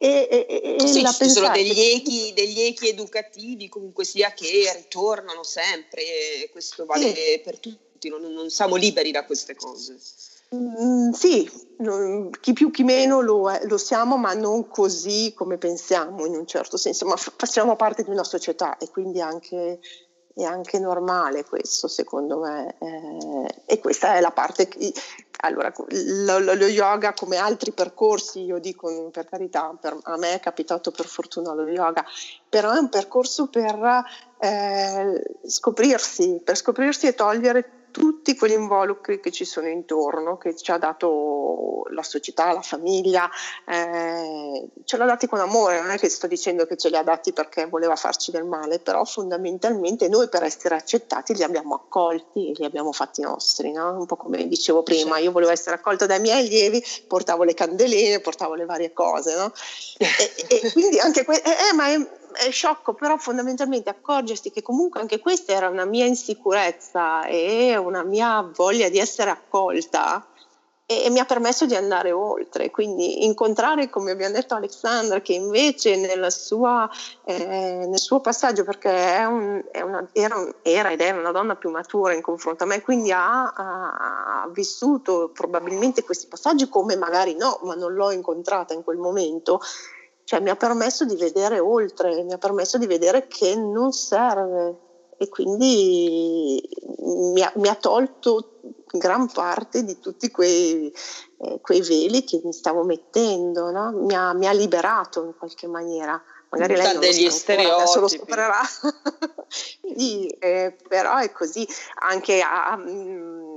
E, 0.00 0.28
e, 0.30 0.76
e 0.80 0.86
sì, 0.86 1.04
ci 1.04 1.28
sono 1.28 1.50
degli 1.50 1.80
echi, 1.80 2.32
degli 2.32 2.60
echi, 2.60 2.88
educativi 2.88 3.68
comunque 3.68 4.04
sia 4.04 4.32
che 4.32 4.72
ritornano 4.76 5.42
sempre, 5.42 6.02
e 6.42 6.48
questo 6.50 6.84
vale 6.84 7.12
sì. 7.12 7.40
per 7.42 7.58
tutti, 7.58 8.08
non, 8.08 8.22
non 8.32 8.48
siamo 8.48 8.76
liberi 8.76 9.10
da 9.10 9.24
queste 9.24 9.56
cose. 9.56 9.98
Mm, 10.54 11.10
sì, 11.10 11.50
chi 12.40 12.52
più 12.54 12.70
chi 12.70 12.82
meno 12.82 13.20
lo, 13.20 13.50
lo, 13.64 13.76
siamo, 13.76 14.16
ma 14.16 14.32
non 14.32 14.66
così 14.66 15.32
come 15.34 15.58
pensiamo 15.58 16.24
in 16.24 16.34
un 16.34 16.46
certo 16.46 16.78
senso, 16.78 17.04
ma 17.04 17.16
f- 17.16 17.34
facciamo 17.36 17.76
parte 17.76 18.02
di 18.02 18.10
una 18.10 18.24
società 18.24 18.78
e 18.78 18.88
quindi 18.88 19.20
anche, 19.20 19.78
è 20.42 20.44
anche 20.44 20.78
normale 20.78 21.44
questo 21.44 21.88
secondo 21.88 22.38
me. 22.38 22.76
Eh, 22.78 23.54
e 23.66 23.78
questa 23.80 24.14
è 24.14 24.20
la 24.20 24.30
parte 24.30 24.68
che, 24.68 24.92
allora, 25.40 25.72
lo, 25.76 26.38
lo, 26.38 26.66
yoga 26.66 27.12
come 27.12 27.36
altri 27.36 27.72
percorsi, 27.72 28.44
io 28.44 28.58
dico 28.58 29.10
per 29.10 29.28
carità, 29.28 29.76
per, 29.80 29.96
a 30.02 30.16
me 30.16 30.34
è 30.34 30.40
capitato 30.40 30.90
per 30.90 31.06
fortuna 31.06 31.52
lo 31.54 31.66
yoga, 31.68 32.04
però 32.48 32.72
è 32.72 32.78
un 32.78 32.88
percorso 32.88 33.48
per 33.48 34.04
eh, 34.38 35.22
scoprirsi, 35.46 36.40
per 36.42 36.56
scoprirsi 36.56 37.06
e 37.06 37.14
togliere 37.14 37.77
tutti 37.90 38.36
quegli 38.36 38.52
involucri 38.52 39.20
che 39.20 39.30
ci 39.30 39.44
sono 39.44 39.68
intorno, 39.68 40.36
che 40.38 40.54
ci 40.54 40.70
ha 40.70 40.78
dato 40.78 41.84
la 41.90 42.02
società, 42.02 42.52
la 42.52 42.62
famiglia, 42.62 43.28
eh, 43.66 44.68
ce 44.84 44.96
l'ha 44.96 45.06
dati 45.06 45.26
con 45.26 45.40
amore, 45.40 45.80
non 45.80 45.90
è 45.90 45.98
che 45.98 46.08
sto 46.08 46.26
dicendo 46.26 46.66
che 46.66 46.76
ce 46.76 46.88
li 46.88 46.96
ha 46.96 47.02
dati 47.02 47.32
perché 47.32 47.66
voleva 47.66 47.96
farci 47.96 48.30
del 48.30 48.44
male, 48.44 48.78
però 48.78 49.04
fondamentalmente 49.04 50.08
noi 50.08 50.28
per 50.28 50.42
essere 50.42 50.74
accettati 50.74 51.34
li 51.34 51.42
abbiamo 51.42 51.74
accolti 51.74 52.50
e 52.50 52.52
li 52.56 52.64
abbiamo 52.64 52.92
fatti 52.92 53.22
nostri, 53.22 53.72
no? 53.72 53.98
un 53.98 54.06
po' 54.06 54.16
come 54.16 54.46
dicevo 54.48 54.82
prima, 54.82 55.18
io 55.18 55.32
volevo 55.32 55.52
essere 55.52 55.76
accolta 55.76 56.06
dai 56.06 56.20
miei 56.20 56.40
allievi, 56.40 56.82
portavo 57.06 57.44
le 57.44 57.54
candeline, 57.54 58.20
portavo 58.20 58.54
le 58.54 58.64
varie 58.64 58.92
cose, 58.92 59.36
no? 59.36 59.52
e, 59.98 60.06
e, 60.48 60.72
quindi 60.72 60.98
anche 60.98 61.24
que- 61.24 61.42
eh, 61.42 61.70
eh, 61.70 61.74
ma 61.74 61.88
è, 61.88 62.17
è 62.32 62.50
sciocco, 62.50 62.94
però 62.94 63.16
fondamentalmente 63.16 63.90
accorgersi 63.90 64.50
che 64.50 64.62
comunque 64.62 65.00
anche 65.00 65.18
questa 65.18 65.52
era 65.52 65.68
una 65.68 65.84
mia 65.84 66.06
insicurezza 66.06 67.26
e 67.26 67.76
una 67.76 68.02
mia 68.02 68.42
voglia 68.54 68.88
di 68.88 68.98
essere 68.98 69.30
accolta 69.30 70.26
e, 70.90 71.04
e 71.04 71.10
mi 71.10 71.18
ha 71.18 71.26
permesso 71.26 71.66
di 71.66 71.76
andare 71.76 72.10
oltre. 72.12 72.70
Quindi 72.70 73.26
incontrare, 73.26 73.90
come 73.90 74.10
abbiamo 74.10 74.32
detto 74.34 74.54
Alexandra, 74.54 75.20
che 75.20 75.34
invece 75.34 76.30
sua, 76.30 76.88
eh, 77.24 77.84
nel 77.86 77.98
suo 77.98 78.20
passaggio, 78.20 78.64
perché 78.64 79.24
un, 79.28 79.62
una, 79.84 80.08
era, 80.12 80.36
un, 80.36 80.54
era, 80.62 80.90
ed 80.90 81.02
è 81.02 81.10
una 81.10 81.30
donna 81.30 81.56
più 81.56 81.70
matura 81.70 82.14
in 82.14 82.22
confronto 82.22 82.64
a 82.64 82.66
me, 82.66 82.80
quindi 82.80 83.12
ha, 83.12 83.52
ha 83.52 84.48
vissuto 84.50 85.30
probabilmente 85.32 86.02
questi 86.02 86.26
passaggi 86.26 86.68
come 86.70 86.96
magari 86.96 87.34
no, 87.36 87.60
ma 87.64 87.74
non 87.74 87.92
l'ho 87.92 88.10
incontrata 88.10 88.72
in 88.72 88.82
quel 88.82 88.96
momento 88.96 89.60
cioè 90.28 90.40
mi 90.40 90.50
ha 90.50 90.56
permesso 90.56 91.06
di 91.06 91.16
vedere 91.16 91.58
oltre, 91.58 92.22
mi 92.22 92.34
ha 92.34 92.36
permesso 92.36 92.76
di 92.76 92.86
vedere 92.86 93.28
che 93.28 93.56
non 93.56 93.92
serve 93.92 94.76
e 95.16 95.26
quindi 95.30 96.62
mi 97.32 97.40
ha, 97.40 97.50
mi 97.54 97.66
ha 97.66 97.74
tolto 97.74 98.60
gran 98.84 99.32
parte 99.32 99.84
di 99.84 99.98
tutti 99.98 100.30
quei, 100.30 100.92
eh, 101.38 101.60
quei, 101.62 101.80
veli 101.80 102.24
che 102.24 102.42
mi 102.44 102.52
stavo 102.52 102.84
mettendo, 102.84 103.70
no? 103.70 103.90
mi, 103.92 104.14
ha, 104.14 104.34
mi, 104.34 104.46
ha, 104.46 104.52
liberato 104.52 105.24
in 105.24 105.34
qualche 105.34 105.66
maniera. 105.66 106.22
Magari 106.50 106.76
lei 106.76 106.92
non 106.92 107.00
degli 107.00 107.24
lo 107.24 107.30
stereotipi. 107.30 107.74
adesso 107.74 108.00
lo 108.00 108.08
scoprirà. 108.08 108.60
sì, 109.96 110.26
eh, 110.26 110.76
però 110.86 111.16
è 111.16 111.32
così. 111.32 111.66
Anche 112.00 112.42
a, 112.42 112.76
mh, 112.76 112.90
mm, 112.90 113.47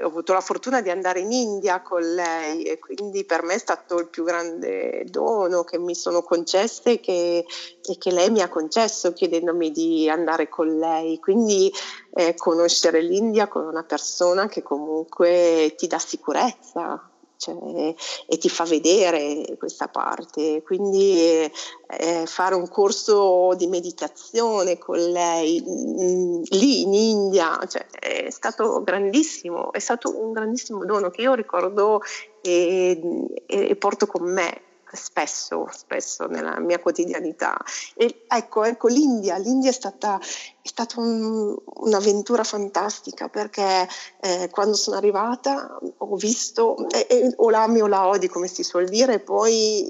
ho 0.00 0.06
avuto 0.06 0.32
la 0.32 0.40
fortuna 0.40 0.80
di 0.80 0.90
andare 0.90 1.20
in 1.20 1.30
India 1.30 1.82
con 1.82 2.00
lei 2.00 2.62
e 2.62 2.78
quindi 2.78 3.24
per 3.24 3.42
me 3.42 3.54
è 3.54 3.58
stato 3.58 3.98
il 3.98 4.08
più 4.08 4.24
grande 4.24 5.04
dono 5.06 5.62
che 5.62 5.78
mi 5.78 5.94
sono 5.94 6.22
concesse 6.22 6.92
e 6.92 7.00
che, 7.00 7.44
e 7.82 7.98
che 7.98 8.10
lei 8.10 8.30
mi 8.30 8.40
ha 8.40 8.48
concesso 8.48 9.12
chiedendomi 9.12 9.70
di 9.70 10.08
andare 10.08 10.48
con 10.48 10.78
lei. 10.78 11.18
Quindi 11.18 11.72
eh, 12.14 12.34
conoscere 12.34 13.02
l'India 13.02 13.48
con 13.48 13.66
una 13.66 13.84
persona 13.84 14.46
che 14.48 14.62
comunque 14.62 15.74
ti 15.76 15.86
dà 15.86 15.98
sicurezza, 15.98 17.10
cioè, 17.44 17.94
e 18.26 18.38
ti 18.38 18.48
fa 18.48 18.64
vedere 18.64 19.56
questa 19.58 19.88
parte. 19.88 20.62
Quindi 20.62 21.18
eh, 21.18 22.24
fare 22.26 22.54
un 22.54 22.68
corso 22.68 23.54
di 23.56 23.66
meditazione 23.66 24.78
con 24.78 24.98
lei 24.98 25.60
mh, 25.60 26.02
mm, 26.02 26.42
lì 26.50 26.82
in 26.82 26.94
India 26.94 27.60
cioè, 27.68 27.86
è 27.86 28.30
stato 28.30 28.82
grandissimo, 28.82 29.72
è 29.72 29.78
stato 29.78 30.18
un 30.18 30.32
grandissimo 30.32 30.84
dono 30.84 31.10
che 31.10 31.22
io 31.22 31.34
ricordo 31.34 32.00
e, 32.40 33.00
e, 33.46 33.68
e 33.68 33.76
porto 33.76 34.06
con 34.06 34.30
me 34.30 34.63
spesso, 34.94 35.68
spesso 35.72 36.26
nella 36.26 36.58
mia 36.60 36.78
quotidianità. 36.78 37.56
E 37.94 38.24
ecco, 38.28 38.64
ecco 38.64 38.88
l'India, 38.88 39.36
l'India 39.36 39.70
è 39.70 39.72
stata, 39.72 40.18
è 40.18 40.66
stata 40.68 41.00
un, 41.00 41.56
un'avventura 41.64 42.44
fantastica 42.44 43.28
perché 43.28 43.88
eh, 44.20 44.48
quando 44.50 44.74
sono 44.74 44.96
arrivata 44.96 45.78
ho 45.98 46.16
visto, 46.16 46.88
eh, 46.90 47.06
eh, 47.08 47.32
o 47.36 47.50
l'ami 47.50 47.80
o 47.80 47.86
la 47.86 48.06
odi 48.08 48.28
come 48.28 48.48
si 48.48 48.62
suol 48.62 48.88
dire, 48.88 49.20
poi 49.20 49.88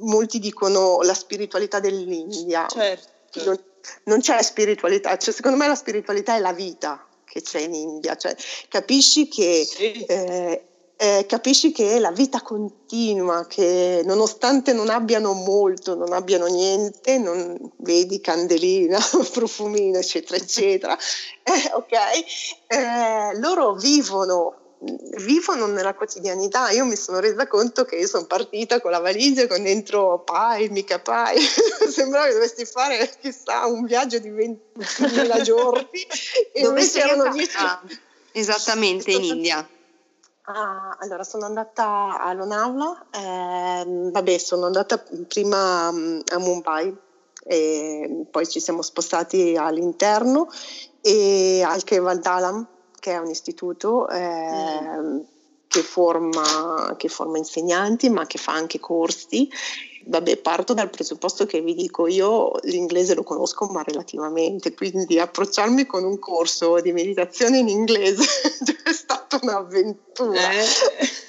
molti 0.00 0.38
dicono 0.38 1.00
la 1.02 1.14
spiritualità 1.14 1.80
dell'India. 1.80 2.66
Certo. 2.66 3.12
Non, 3.44 3.58
non 4.04 4.20
c'è 4.20 4.40
spiritualità, 4.42 5.16
cioè, 5.16 5.34
secondo 5.34 5.56
me 5.56 5.66
la 5.66 5.74
spiritualità 5.74 6.36
è 6.36 6.38
la 6.38 6.52
vita 6.52 7.04
che 7.24 7.42
c'è 7.42 7.60
in 7.60 7.74
India, 7.74 8.16
cioè, 8.16 8.34
capisci 8.68 9.26
che 9.26 9.66
sì. 9.68 10.04
eh, 10.04 10.66
eh, 10.96 11.26
capisci 11.28 11.72
che 11.72 11.98
la 11.98 12.12
vita 12.12 12.40
continua, 12.40 13.46
che 13.46 14.02
nonostante 14.04 14.72
non 14.72 14.90
abbiano 14.90 15.32
molto, 15.32 15.96
non 15.96 16.12
abbiano 16.12 16.46
niente, 16.46 17.18
non 17.18 17.56
vedi 17.78 18.20
candelina, 18.20 18.98
profumino, 19.32 19.98
eccetera, 19.98 20.36
eccetera, 20.36 20.96
eh, 21.42 21.72
ok? 21.74 21.92
Eh, 22.68 23.38
loro 23.38 23.74
vivono 23.74 24.58
vivono 25.24 25.66
nella 25.66 25.94
quotidianità. 25.94 26.70
Io 26.70 26.84
mi 26.84 26.96
sono 26.96 27.18
resa 27.18 27.46
conto 27.46 27.84
che 27.84 27.96
io 27.96 28.06
sono 28.06 28.26
partita 28.26 28.80
con 28.80 28.90
la 28.90 28.98
valigia 28.98 29.46
con 29.46 29.62
dentro 29.62 30.22
pai, 30.24 30.68
mica 30.68 31.00
pai. 31.00 31.40
Sembrava 31.88 32.26
che 32.26 32.34
dovessi 32.34 32.66
fare, 32.66 33.10
chissà, 33.20 33.64
un 33.66 33.84
viaggio 33.84 34.18
di 34.18 34.30
20.000 34.30 35.40
giorni. 35.40 36.00
e 36.52 36.60
Dove 36.60 36.80
invece 36.80 37.00
erano 37.00 37.32
10. 37.32 37.56
Esattamente, 38.32 39.10
in 39.12 39.24
India. 39.24 39.68
Ah, 40.46 40.94
allora, 41.00 41.24
sono 41.24 41.46
andata 41.46 42.20
a 42.20 42.30
Lonaula, 42.34 43.06
eh, 43.10 44.10
vabbè, 44.12 44.36
sono 44.36 44.66
andata 44.66 45.02
prima 45.26 45.90
mm, 45.90 46.20
a 46.34 46.38
Mumbai 46.38 46.94
e 47.46 48.26
poi 48.30 48.46
ci 48.46 48.60
siamo 48.60 48.82
spostati 48.82 49.56
all'interno 49.56 50.48
e 51.00 51.62
al 51.66 51.82
Kevaldalam, 51.82 52.66
che 53.00 53.12
è 53.12 53.18
un 53.18 53.30
istituto 53.30 54.06
eh, 54.08 54.98
mm. 54.98 55.20
che, 55.66 55.80
forma, 55.80 56.94
che 56.98 57.08
forma 57.08 57.38
insegnanti 57.38 58.10
ma 58.10 58.26
che 58.26 58.36
fa 58.36 58.52
anche 58.52 58.78
corsi 58.78 59.50
vabbè, 60.06 60.38
parto 60.38 60.74
dal 60.74 60.90
presupposto 60.90 61.46
che 61.46 61.60
vi 61.60 61.74
dico 61.74 62.06
io 62.06 62.52
l'inglese 62.62 63.14
lo 63.14 63.22
conosco 63.22 63.66
ma 63.66 63.82
relativamente, 63.82 64.74
quindi 64.74 65.18
approcciarmi 65.18 65.86
con 65.86 66.04
un 66.04 66.18
corso 66.18 66.80
di 66.80 66.92
meditazione 66.92 67.58
in 67.58 67.68
inglese 67.68 68.22
è 68.84 68.92
stata 68.92 69.38
un'avventura, 69.40 70.50
eh. 70.50 70.64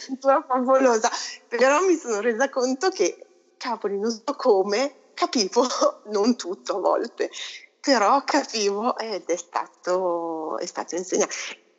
un'avventura 0.07 0.45
favolosa, 0.47 1.09
però 1.47 1.81
mi 1.81 1.95
sono 1.95 2.19
resa 2.19 2.49
conto 2.49 2.89
che, 2.89 3.25
cavoli, 3.57 3.99
non 3.99 4.11
so 4.11 4.33
come, 4.35 5.11
capivo, 5.13 5.65
non 6.11 6.35
tutto 6.35 6.77
a 6.77 6.79
volte, 6.79 7.29
però 7.79 8.23
capivo 8.23 8.97
ed 8.97 9.25
è 9.25 9.37
stato, 9.37 10.57
è 10.57 10.65
stato 10.65 10.95
insegnato. 10.95 11.33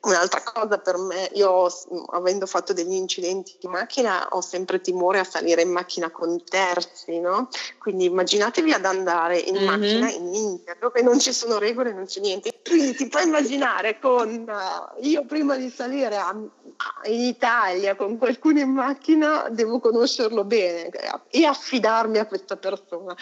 Un'altra 0.07 0.40
cosa 0.40 0.78
per 0.78 0.98
me, 0.98 1.30
io 1.32 1.68
avendo 2.11 2.46
fatto 2.46 2.72
degli 2.72 2.92
incidenti 2.92 3.57
di 3.59 3.66
macchina 3.66 4.28
ho 4.30 4.40
sempre 4.40 4.80
timore 4.80 5.18
a 5.18 5.24
salire 5.24 5.62
in 5.62 5.72
macchina 5.72 6.11
con 6.11 6.44
terzi, 6.44 7.18
no? 7.18 7.48
Quindi 7.78 8.04
immaginatevi 8.04 8.72
ad 8.72 8.84
andare 8.84 9.36
in 9.38 9.57
mm-hmm. 9.57 9.64
macchina 9.64 10.09
in 10.12 10.32
India 10.32 10.76
dove 10.78 11.02
non 11.02 11.18
ci 11.18 11.32
sono 11.32 11.59
regole, 11.59 11.92
non 11.92 12.04
c'è 12.04 12.20
niente. 12.20 12.61
Quindi 12.64 12.94
ti 12.94 13.09
puoi 13.09 13.24
immaginare 13.24 13.98
con 13.98 14.46
uh, 14.48 15.04
io 15.04 15.24
prima 15.24 15.57
di 15.57 15.70
salire 15.70 16.16
a, 16.16 16.28
a, 16.28 17.09
in 17.09 17.22
Italia 17.22 17.96
con 17.96 18.16
qualcuno 18.16 18.61
in 18.61 18.70
macchina 18.70 19.48
devo 19.50 19.80
conoscerlo 19.80 20.44
bene 20.44 20.88
e 21.30 21.44
affidarmi 21.44 22.18
a 22.18 22.26
questa 22.26 22.57
persona. 22.57 23.12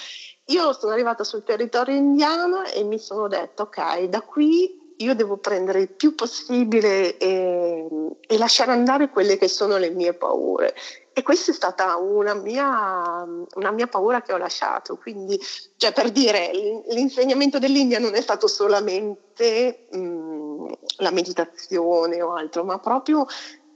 Io 0.49 0.75
sono 0.75 0.93
arrivata 0.93 1.25
sul 1.25 1.45
territorio 1.45 1.97
indiano 1.97 2.63
e 2.67 2.83
mi 2.83 2.99
sono 2.99 3.27
detto 3.27 3.63
ok, 3.63 4.03
da 4.03 4.21
qui 4.21 4.83
io 4.99 5.15
devo 5.15 5.37
prendere 5.39 5.81
il 5.81 5.91
più 5.91 6.15
possibile 6.15 7.17
e, 7.17 7.87
e, 8.21 8.39
lasciare 8.39 8.73
andare 8.73 9.11
quelle 9.11 9.37
che 9.37 9.49
sono 9.49 9.77
le 9.77 9.91
mie 9.91 10.15
paure. 10.15 10.75
E 11.13 11.23
questa 11.23 11.53
è 11.53 11.55
stata 11.55 11.97
una 11.97 12.35
mia, 12.35 13.25
una 13.55 13.71
mia 13.71 13.87
paura 13.87 14.23
che 14.23 14.33
ho 14.33 14.37
lasciato. 14.37 14.97
Quindi, 14.97 15.41
cioè, 15.77 15.93
per 15.93 16.11
dire, 16.11 16.51
l'insegnamento 16.89 17.59
dell'India 17.59 17.99
non 17.99 18.15
è 18.15 18.21
stato 18.21 18.47
solamente 18.47 19.87
mh, 19.91 20.73
la 20.99 21.11
meditazione 21.11 22.21
o 22.21 22.35
altro, 22.35 22.65
ma 22.65 22.79
proprio 22.79 23.27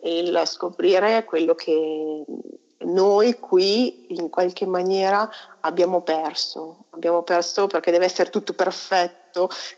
il 0.02 0.42
scoprire 0.44 1.24
quello 1.24 1.54
che 1.54 2.24
noi 2.80 3.38
qui 3.38 4.06
in 4.14 4.30
qualche 4.30 4.66
maniera 4.66 5.28
abbiamo 5.60 6.02
perso, 6.02 6.84
abbiamo 6.90 7.22
perso 7.22 7.66
perché 7.66 7.90
deve 7.90 8.04
essere 8.04 8.30
tutto 8.30 8.52
perfetto, 8.52 9.27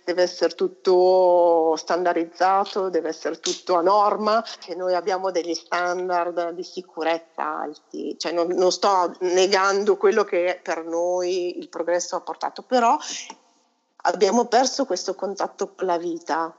deve 0.05 0.23
essere 0.23 0.55
tutto 0.55 1.75
standardizzato, 1.77 2.89
deve 2.89 3.09
essere 3.09 3.41
tutto 3.41 3.77
a 3.77 3.83
norma 3.83 4.45
e 4.67 4.75
noi 4.75 4.95
abbiamo 4.95 5.31
degli 5.31 5.55
standard 5.55 6.51
di 6.51 6.63
sicurezza 6.63 7.43
alti, 7.43 8.17
cioè 8.19 8.33
non, 8.33 8.49
non 8.49 8.71
sto 8.73 9.15
negando 9.21 9.97
quello 9.97 10.25
che 10.25 10.61
per 10.63 10.85
noi 10.85 11.59
il 11.59 11.69
progresso 11.69 12.17
ha 12.17 12.21
portato, 12.21 12.63
però 12.63 12.97
abbiamo 14.03 14.47
perso 14.47 14.87
questo 14.87 15.15
contatto 15.15 15.75
con 15.75 15.87
la 15.87 15.99
vita, 15.99 16.55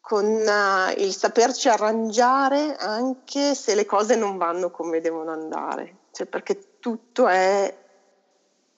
con 0.00 0.26
uh, 0.26 1.00
il 1.00 1.14
saperci 1.14 1.68
arrangiare 1.68 2.76
anche 2.76 3.54
se 3.54 3.74
le 3.74 3.86
cose 3.86 4.16
non 4.16 4.36
vanno 4.36 4.70
come 4.70 5.00
devono 5.00 5.30
andare, 5.32 6.00
cioè 6.10 6.26
perché 6.26 6.78
tutto 6.78 7.26
è 7.26 7.83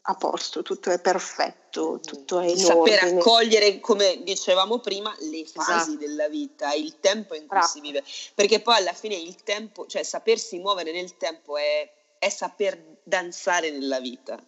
a 0.09 0.15
posto, 0.15 0.63
tutto 0.63 0.91
è 0.91 1.01
perfetto, 1.01 1.99
tutto 2.01 2.39
è 2.39 2.47
in 2.47 2.57
Saper 2.57 3.03
ordine. 3.03 3.19
accogliere, 3.19 3.81
come 3.81 4.23
dicevamo 4.23 4.79
prima, 4.79 5.15
le 5.19 5.45
fasi 5.45 5.73
esatto. 5.73 5.97
della 5.97 6.29
vita, 6.29 6.73
il 6.75 7.01
tempo 7.01 7.35
in 7.35 7.41
cui 7.41 7.59
Bravo. 7.59 7.67
si 7.67 7.81
vive, 7.81 8.05
perché 8.35 8.61
poi 8.61 8.77
alla 8.77 8.93
fine 8.93 9.17
il 9.17 9.43
tempo, 9.43 9.87
cioè 9.87 10.05
sapersi 10.05 10.59
muovere 10.59 10.93
nel 10.93 11.17
tempo 11.17 11.57
è, 11.57 11.91
è 12.19 12.29
saper 12.29 12.99
danzare 13.03 13.71
nella 13.71 13.99
vita. 13.99 14.39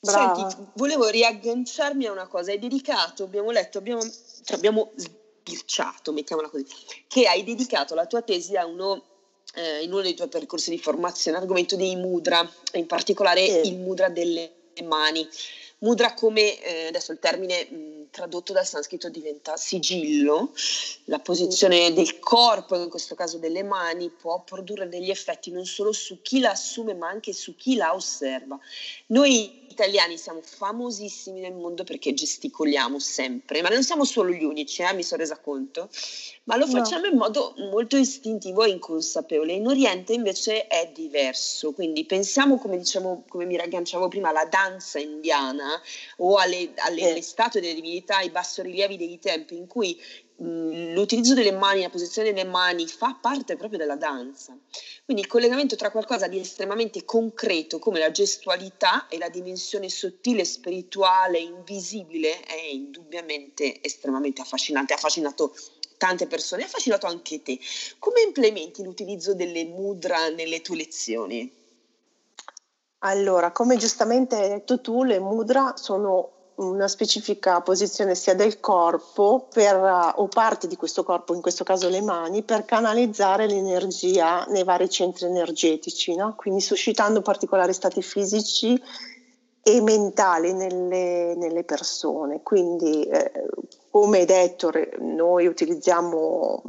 Brava. 0.00 0.34
Senti, 0.34 0.70
volevo 0.74 1.06
riagganciarmi 1.06 2.06
a 2.06 2.12
una 2.12 2.26
cosa, 2.26 2.50
hai 2.50 2.58
dedicato, 2.58 3.22
abbiamo 3.22 3.52
letto, 3.52 3.78
abbiamo, 3.78 4.02
cioè 4.02 4.56
abbiamo 4.56 4.90
spirciato, 4.96 6.12
mettiamola 6.12 6.48
così, 6.48 6.66
che 7.06 7.28
hai 7.28 7.44
dedicato 7.44 7.94
la 7.94 8.06
tua 8.06 8.22
tesi 8.22 8.56
a 8.56 8.66
uno 8.66 9.04
eh, 9.54 9.82
in 9.82 9.92
uno 9.92 10.02
dei 10.02 10.14
tuoi 10.14 10.28
percorsi 10.28 10.70
di 10.70 10.78
formazione, 10.78 11.36
argomento 11.36 11.76
dei 11.76 11.94
mudra, 11.94 12.48
in 12.72 12.86
particolare 12.86 13.46
sì. 13.46 13.68
il 13.68 13.78
mudra 13.78 14.08
delle 14.08 14.58
mani. 14.82 15.28
Mudra 15.78 16.12
come, 16.12 16.60
eh, 16.60 16.86
adesso 16.88 17.12
il 17.12 17.18
termine 17.18 17.64
mh, 17.64 18.10
tradotto 18.10 18.52
dal 18.52 18.66
sanscrito 18.66 19.08
diventa 19.08 19.56
sigillo, 19.56 20.52
la 21.04 21.20
posizione 21.20 21.92
del 21.92 22.18
corpo, 22.18 22.76
in 22.76 22.90
questo 22.90 23.14
caso 23.14 23.38
delle 23.38 23.62
mani, 23.62 24.10
può 24.10 24.42
produrre 24.42 24.88
degli 24.88 25.10
effetti 25.10 25.50
non 25.50 25.64
solo 25.64 25.92
su 25.92 26.20
chi 26.20 26.40
la 26.40 26.50
assume 26.50 26.94
ma 26.94 27.08
anche 27.08 27.32
su 27.32 27.56
chi 27.56 27.76
la 27.76 27.94
osserva. 27.94 28.58
Noi 29.06 29.59
italiani 29.80 30.18
siamo 30.18 30.40
famosissimi 30.42 31.40
nel 31.40 31.54
mondo 31.54 31.84
perché 31.84 32.12
gesticoliamo 32.12 32.98
sempre, 32.98 33.62
ma 33.62 33.70
non 33.70 33.82
siamo 33.82 34.04
solo 34.04 34.30
gli 34.30 34.44
unici, 34.44 34.82
eh, 34.82 34.92
mi 34.92 35.02
sono 35.02 35.22
resa 35.22 35.38
conto, 35.38 35.88
ma 36.44 36.56
lo 36.56 36.66
facciamo 36.66 37.06
no. 37.06 37.12
in 37.12 37.16
modo 37.16 37.54
molto 37.70 37.96
istintivo 37.96 38.62
e 38.62 38.70
inconsapevole. 38.70 39.52
In 39.54 39.66
Oriente 39.66 40.12
invece 40.12 40.66
è 40.66 40.90
diverso, 40.92 41.72
quindi 41.72 42.04
pensiamo, 42.04 42.58
come 42.58 42.76
dicevo, 42.76 43.24
come 43.26 43.46
mi 43.46 43.56
ragganciavo 43.56 44.08
prima, 44.08 44.28
alla 44.28 44.44
danza 44.44 44.98
indiana 44.98 45.80
o 46.18 46.36
alle, 46.36 46.72
alle 46.76 47.16
eh. 47.16 47.22
statue 47.22 47.60
delle 47.60 47.74
divinità, 47.74 48.18
ai 48.18 48.30
bassorilievi 48.30 48.98
dei 48.98 49.18
tempi 49.18 49.56
in 49.56 49.66
cui 49.66 49.98
l'utilizzo 50.42 51.34
delle 51.34 51.52
mani, 51.52 51.82
la 51.82 51.90
posizione 51.90 52.32
delle 52.32 52.48
mani 52.48 52.86
fa 52.86 53.16
parte 53.20 53.56
proprio 53.56 53.78
della 53.78 53.96
danza. 53.96 54.56
Quindi 55.04 55.22
il 55.22 55.28
collegamento 55.28 55.76
tra 55.76 55.90
qualcosa 55.90 56.28
di 56.28 56.38
estremamente 56.38 57.04
concreto 57.04 57.78
come 57.78 57.98
la 57.98 58.10
gestualità 58.10 59.06
e 59.08 59.18
la 59.18 59.28
dimensione 59.28 59.88
sottile, 59.88 60.44
spirituale, 60.44 61.38
invisibile 61.38 62.40
è 62.40 62.58
indubbiamente 62.58 63.82
estremamente 63.82 64.40
affascinante. 64.40 64.94
Ha 64.94 64.96
affascinato 64.96 65.54
tante 65.98 66.26
persone, 66.26 66.62
ha 66.62 66.66
affascinato 66.66 67.06
anche 67.06 67.42
te. 67.42 67.58
Come 67.98 68.22
implementi 68.22 68.82
l'utilizzo 68.82 69.34
delle 69.34 69.64
mudra 69.66 70.30
nelle 70.30 70.62
tue 70.62 70.76
lezioni? 70.76 71.58
Allora, 73.02 73.50
come 73.50 73.76
giustamente 73.76 74.36
hai 74.36 74.48
detto 74.48 74.80
tu, 74.80 75.04
le 75.04 75.18
mudra 75.18 75.74
sono 75.76 76.39
una 76.60 76.88
specifica 76.88 77.60
posizione 77.62 78.14
sia 78.14 78.34
del 78.34 78.60
corpo 78.60 79.48
per, 79.52 80.12
o 80.16 80.28
parte 80.28 80.66
di 80.66 80.76
questo 80.76 81.02
corpo, 81.04 81.34
in 81.34 81.40
questo 81.40 81.64
caso 81.64 81.88
le 81.88 82.02
mani, 82.02 82.42
per 82.42 82.64
canalizzare 82.64 83.46
l'energia 83.46 84.44
nei 84.48 84.64
vari 84.64 84.88
centri 84.90 85.26
energetici, 85.26 86.14
no? 86.14 86.34
quindi 86.36 86.60
suscitando 86.60 87.22
particolari 87.22 87.72
stati 87.72 88.02
fisici 88.02 88.80
e 89.62 89.80
mentali 89.80 90.52
nelle, 90.52 91.34
nelle 91.34 91.64
persone. 91.64 92.42
Quindi, 92.42 93.04
eh, 93.04 93.32
come 93.90 94.24
detto, 94.24 94.70
noi 94.98 95.46
utilizziamo 95.46 96.62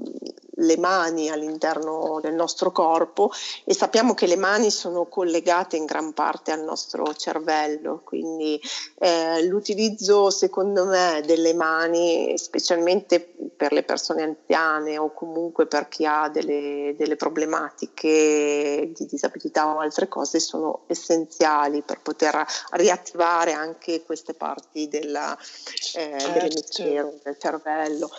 le 0.61 0.77
mani 0.77 1.29
all'interno 1.29 2.19
del 2.21 2.33
nostro 2.33 2.71
corpo 2.71 3.31
e 3.63 3.73
sappiamo 3.73 4.13
che 4.13 4.27
le 4.27 4.35
mani 4.35 4.71
sono 4.71 5.05
collegate 5.05 5.77
in 5.77 5.85
gran 5.85 6.13
parte 6.13 6.51
al 6.51 6.63
nostro 6.63 7.13
cervello, 7.13 8.01
quindi 8.03 8.59
eh, 8.99 9.43
l'utilizzo 9.45 10.29
secondo 10.29 10.85
me 10.85 11.21
delle 11.25 11.53
mani, 11.53 12.37
specialmente 12.37 13.33
per 13.55 13.71
le 13.71 13.83
persone 13.83 14.23
anziane 14.23 14.97
o 14.97 15.13
comunque 15.13 15.67
per 15.67 15.87
chi 15.87 16.05
ha 16.05 16.29
delle, 16.29 16.95
delle 16.97 17.15
problematiche 17.15 18.91
di 18.93 19.05
disabilità 19.05 19.67
o 19.67 19.79
altre 19.79 20.07
cose, 20.07 20.39
sono 20.39 20.83
essenziali 20.87 21.81
per 21.81 22.01
poter 22.01 22.45
riattivare 22.71 23.53
anche 23.53 24.03
queste 24.03 24.33
parti 24.33 24.87
della, 24.87 25.37
eh, 25.37 25.71
certo. 25.73 26.31
dell'emisfero 26.31 27.13
del 27.23 27.37
cervello. 27.37 28.09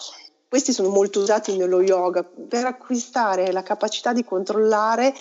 Questi 0.52 0.74
sono 0.74 0.90
molto 0.90 1.20
usati 1.20 1.56
nello 1.56 1.80
yoga 1.80 2.22
per 2.22 2.66
acquistare 2.66 3.52
la 3.52 3.62
capacità 3.62 4.12
di 4.12 4.22
controllare 4.22 5.14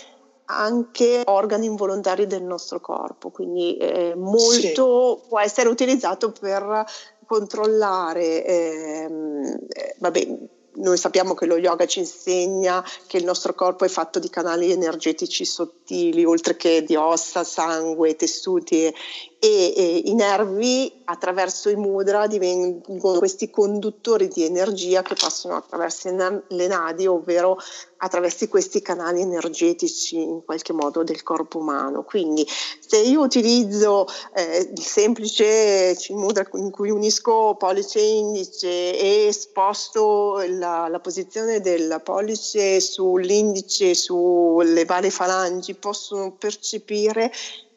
anche 0.48 1.22
organi 1.24 1.68
involontari 1.68 2.28
del 2.28 2.44
nostro 2.44 2.82
corpo, 2.82 3.30
quindi 3.30 3.78
eh, 3.78 4.14
molto 4.14 5.22
sì. 5.22 5.28
può 5.30 5.40
essere 5.40 5.70
utilizzato 5.70 6.34
per 6.38 6.84
controllare, 7.26 8.44
ehm, 8.44 9.58
eh, 9.70 9.96
vabbè, 10.00 10.38
noi 10.74 10.98
sappiamo 10.98 11.34
che 11.34 11.46
lo 11.46 11.58
yoga 11.58 11.86
ci 11.86 12.00
insegna 12.00 12.84
che 13.08 13.18
il 13.18 13.26
nostro 13.26 13.54
corpo 13.54 13.84
è 13.84 13.90
fatto 13.90 14.20
di 14.20 14.30
canali 14.30 14.72
energetici 14.72 15.44
sottili, 15.44 16.24
oltre 16.24 16.56
che 16.56 16.84
di 16.84 16.96
ossa, 16.96 17.44
sangue, 17.44 18.16
tessuti 18.16 18.86
e, 18.86 18.94
e 19.40 20.02
i 20.06 20.14
nervi 20.14 21.02
attraverso 21.06 21.70
i 21.70 21.76
mudra 21.76 22.28
divengono 22.28 23.18
questi 23.20 23.50
conduttori 23.50 24.28
di 24.28 24.44
energia 24.44 25.02
che 25.02 25.16
passano 25.16 25.56
attraverso 25.56 26.44
le 26.48 26.68
nadi, 26.68 27.08
ovvero 27.08 27.58
attraverso 28.04 28.48
questi 28.48 28.82
canali 28.82 29.22
energetici 29.22 30.20
in 30.20 30.44
qualche 30.44 30.74
modo 30.74 31.04
del 31.04 31.24
corpo 31.24 31.60
umano. 31.60 32.04
Quindi 32.04 32.46
se 32.80 32.98
io 32.98 33.22
utilizzo 33.22 34.08
eh, 34.34 34.70
il 34.74 34.82
semplice 34.82 35.96
mudra 36.10 36.48
in 36.54 36.72
cui 36.72 36.90
unisco 36.90 37.56
pollice 37.58 38.00
e 38.00 38.18
indice 38.18 39.28
e 39.28 39.32
sposto 39.32 40.44
la, 40.48 40.88
la 40.88 41.00
posizione 41.00 41.62
del 41.62 42.02
pollice 42.04 42.80
sull'indice, 42.80 43.94
sulle 43.94 44.86
varie 44.86 45.12
falangi, 45.12 45.76
possono 45.76 46.32
percepire 46.32 47.32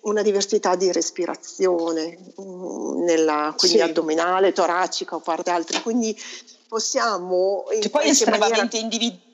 una 0.05 0.22
diversità 0.22 0.75
di 0.75 0.93
respirazione, 0.93 2.18
mm, 2.41 3.05
nella, 3.05 3.55
quindi 3.57 3.79
sì. 3.79 3.83
addominale, 3.83 4.53
toracica 4.53 5.16
o 5.16 5.20
parte 5.20 5.51
altre, 5.51 5.81
quindi 5.81 6.18
possiamo... 6.68 7.64
Che 7.81 7.89
poi 7.89 8.05
è 8.05 8.11
estremamente 8.11 8.57
maniera... 8.57 8.79
individuale, 8.79 9.33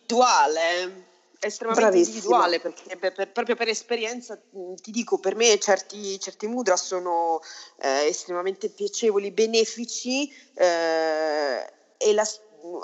è 0.60 1.46
estremamente 1.46 1.90
Bravissima. 1.90 2.16
individuale 2.16 2.60
perché 2.60 2.96
per, 2.96 3.12
per, 3.12 3.32
proprio 3.32 3.56
per 3.56 3.68
esperienza 3.68 4.38
ti 4.80 4.90
dico, 4.90 5.18
per 5.18 5.34
me 5.34 5.58
certi, 5.58 6.18
certi 6.20 6.46
mudra 6.46 6.76
sono 6.76 7.40
eh, 7.78 8.06
estremamente 8.06 8.68
piacevoli, 8.68 9.30
benefici 9.30 10.30
eh, 10.54 11.72
e 11.96 12.12
la, 12.12 12.26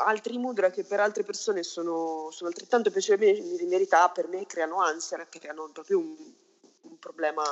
altri 0.05 0.39
mudra 0.39 0.71
che 0.71 0.85
per 0.85 1.01
altre 1.01 1.23
persone 1.23 1.63
sono, 1.63 2.29
sono 2.31 2.49
altrettanto 2.49 2.91
piacevoli 2.91 3.63
in 3.63 3.69
verità 3.69 4.09
per 4.09 4.29
me 4.29 4.47
creano 4.47 4.81
ansia, 4.81 5.27
creano 5.29 5.69
proprio 5.73 5.99
un 5.99 6.17
un 6.97 6.99
problema 6.99 7.43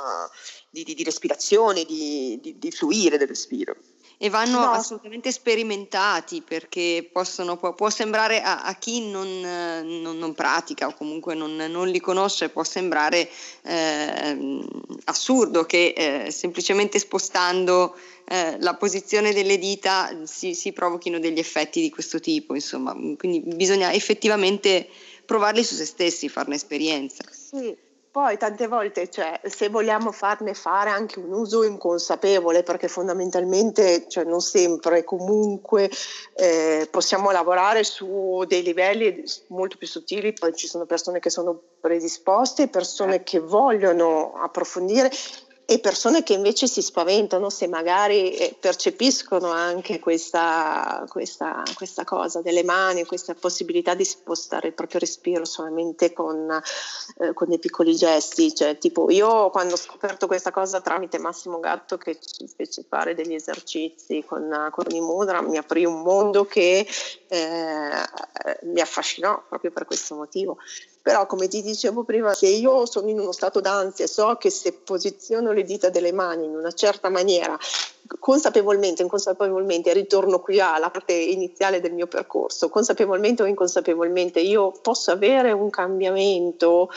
di, 0.69 0.83
di, 0.83 0.95
di 0.95 1.03
respirazione, 1.03 1.85
di, 1.85 2.39
di, 2.57 2.71
fluire 2.71 3.17
del 3.17 3.27
respiro. 3.27 3.75
E 4.17 4.29
vanno 4.29 4.59
no. 4.59 4.71
assolutamente 4.71 5.29
sperimentati 5.31 6.41
perché 6.41 7.07
possono, 7.11 7.57
può, 7.57 7.73
può, 7.73 7.89
sembrare 7.89 8.41
a, 8.41 8.63
a 8.63 8.73
chi 8.75 9.09
non, 9.09 9.41
non, 9.41 10.17
non, 10.17 10.33
pratica 10.33 10.87
o 10.87 10.93
comunque 10.93 11.35
non, 11.35 11.55
non 11.55 11.89
li 11.89 11.99
conosce, 11.99 12.47
può 12.47 12.63
sembrare 12.63 13.29
eh, 13.63 14.63
assurdo 15.05 15.65
che 15.65 15.93
eh, 15.95 16.31
semplicemente 16.31 16.97
spostando 16.97 17.97
eh, 18.27 18.55
la 18.59 18.75
posizione 18.75 19.33
delle 19.33 19.57
dita 19.57 20.21
si, 20.23 20.55
si 20.55 20.71
provochino 20.71 21.19
degli 21.19 21.39
effetti 21.39 21.81
di 21.81 21.89
questo 21.89 22.21
tipo. 22.21 22.55
Insomma, 22.55 22.93
quindi 23.17 23.41
bisogna 23.41 23.91
effettivamente 23.91 24.87
provarli 25.25 25.63
su 25.63 25.75
se 25.75 25.85
stessi, 25.85 26.29
farne 26.29 26.55
esperienza. 26.55 27.25
Sì, 27.29 27.75
poi 28.15 28.37
tante 28.37 28.67
volte, 28.67 29.09
cioè, 29.09 29.41
se 29.43 29.67
vogliamo 29.67 30.13
farne 30.13 30.53
fare 30.53 30.89
anche 30.89 31.19
un 31.19 31.33
uso 31.33 31.63
inconsapevole, 31.63 32.63
perché 32.63 32.87
fondamentalmente, 32.87 34.05
cioè, 34.07 34.23
non 34.23 34.39
sempre, 34.39 35.03
comunque 35.03 35.91
eh, 36.33 36.87
possiamo 36.89 37.31
lavorare 37.31 37.83
su 37.83 38.45
dei 38.47 38.63
livelli 38.63 39.21
molto 39.47 39.75
più 39.75 39.85
sottili, 39.85 40.31
poi 40.31 40.55
ci 40.55 40.65
sono 40.65 40.85
persone 40.85 41.19
che 41.19 41.29
sono 41.29 41.59
predisposte, 41.81 42.69
persone 42.69 43.21
che 43.21 43.39
vogliono 43.39 44.31
approfondire 44.41 45.11
e 45.67 45.79
persone 45.79 46.21
che 46.21 46.33
invece 46.33 46.67
si 46.67 46.81
spaventano 46.81 47.49
se 47.49 47.67
magari 47.67 48.35
eh, 48.35 48.55
percepiscono 48.59 49.49
anche 49.49 49.99
questa, 49.99 51.03
questa, 51.09 51.63
questa, 51.73 52.03
cosa 52.03 52.41
delle 52.41 52.63
mani, 52.63 53.03
questa 53.05 53.33
possibilità 53.33 53.95
di 53.95 54.05
spostare 54.05 54.67
il 54.67 54.73
proprio 54.73 54.99
respiro 54.99 55.43
solamente 55.43 56.13
con, 56.13 56.61
eh, 57.17 57.33
con, 57.33 57.49
dei 57.49 57.57
piccoli 57.57 57.95
gesti. 57.95 58.53
Cioè, 58.53 58.77
tipo 58.77 59.09
io 59.09 59.49
quando 59.49 59.73
ho 59.73 59.77
scoperto 59.77 60.27
questa 60.27 60.51
cosa 60.51 60.81
tramite 60.81 61.17
Massimo 61.17 61.59
Gatto 61.59 61.97
che 61.97 62.19
ci 62.19 62.47
fece 62.47 62.85
fare 62.87 63.15
degli 63.15 63.33
esercizi 63.33 64.23
con, 64.23 64.69
con 64.71 64.85
i 64.89 65.01
mudra, 65.01 65.41
mi 65.41 65.57
aprì 65.57 65.83
un 65.83 66.01
mondo 66.01 66.45
che 66.45 66.87
eh, 67.27 67.89
mi 68.63 68.81
affascinò 68.81 69.43
proprio 69.49 69.71
per 69.71 69.85
questo 69.85 70.15
motivo. 70.15 70.57
Però 71.05 71.27
come 71.27 71.47
ti 71.47 71.61
dicevo 71.61 72.03
prima, 72.03 72.33
se 72.33 72.47
io 72.47 72.87
sono 72.87 73.09
in 73.09 73.19
uno 73.19 73.31
stato 73.31 73.59
d'ansia 73.59 74.05
e 74.05 74.07
so 74.07 74.37
che 74.39 74.49
se 74.49 74.73
posiziono 74.73 75.51
le 75.51 75.61
dita 75.61 75.91
delle 75.91 76.11
mani 76.11 76.45
in 76.45 76.55
una 76.55 76.71
certa 76.71 77.09
maniera, 77.09 77.55
consapevolmente 78.17 79.03
o 79.03 79.05
inconsapevolmente, 79.05 79.93
ritorno 79.93 80.39
qui 80.39 80.59
alla 80.59 80.89
parte 80.89 81.13
iniziale 81.13 81.79
del 81.79 81.93
mio 81.93 82.07
percorso, 82.07 82.69
consapevolmente 82.69 83.43
o 83.43 83.45
inconsapevolmente, 83.45 84.39
io 84.39 84.71
posso 84.81 85.11
avere 85.11 85.51
un 85.51 85.69
cambiamento 85.69 86.89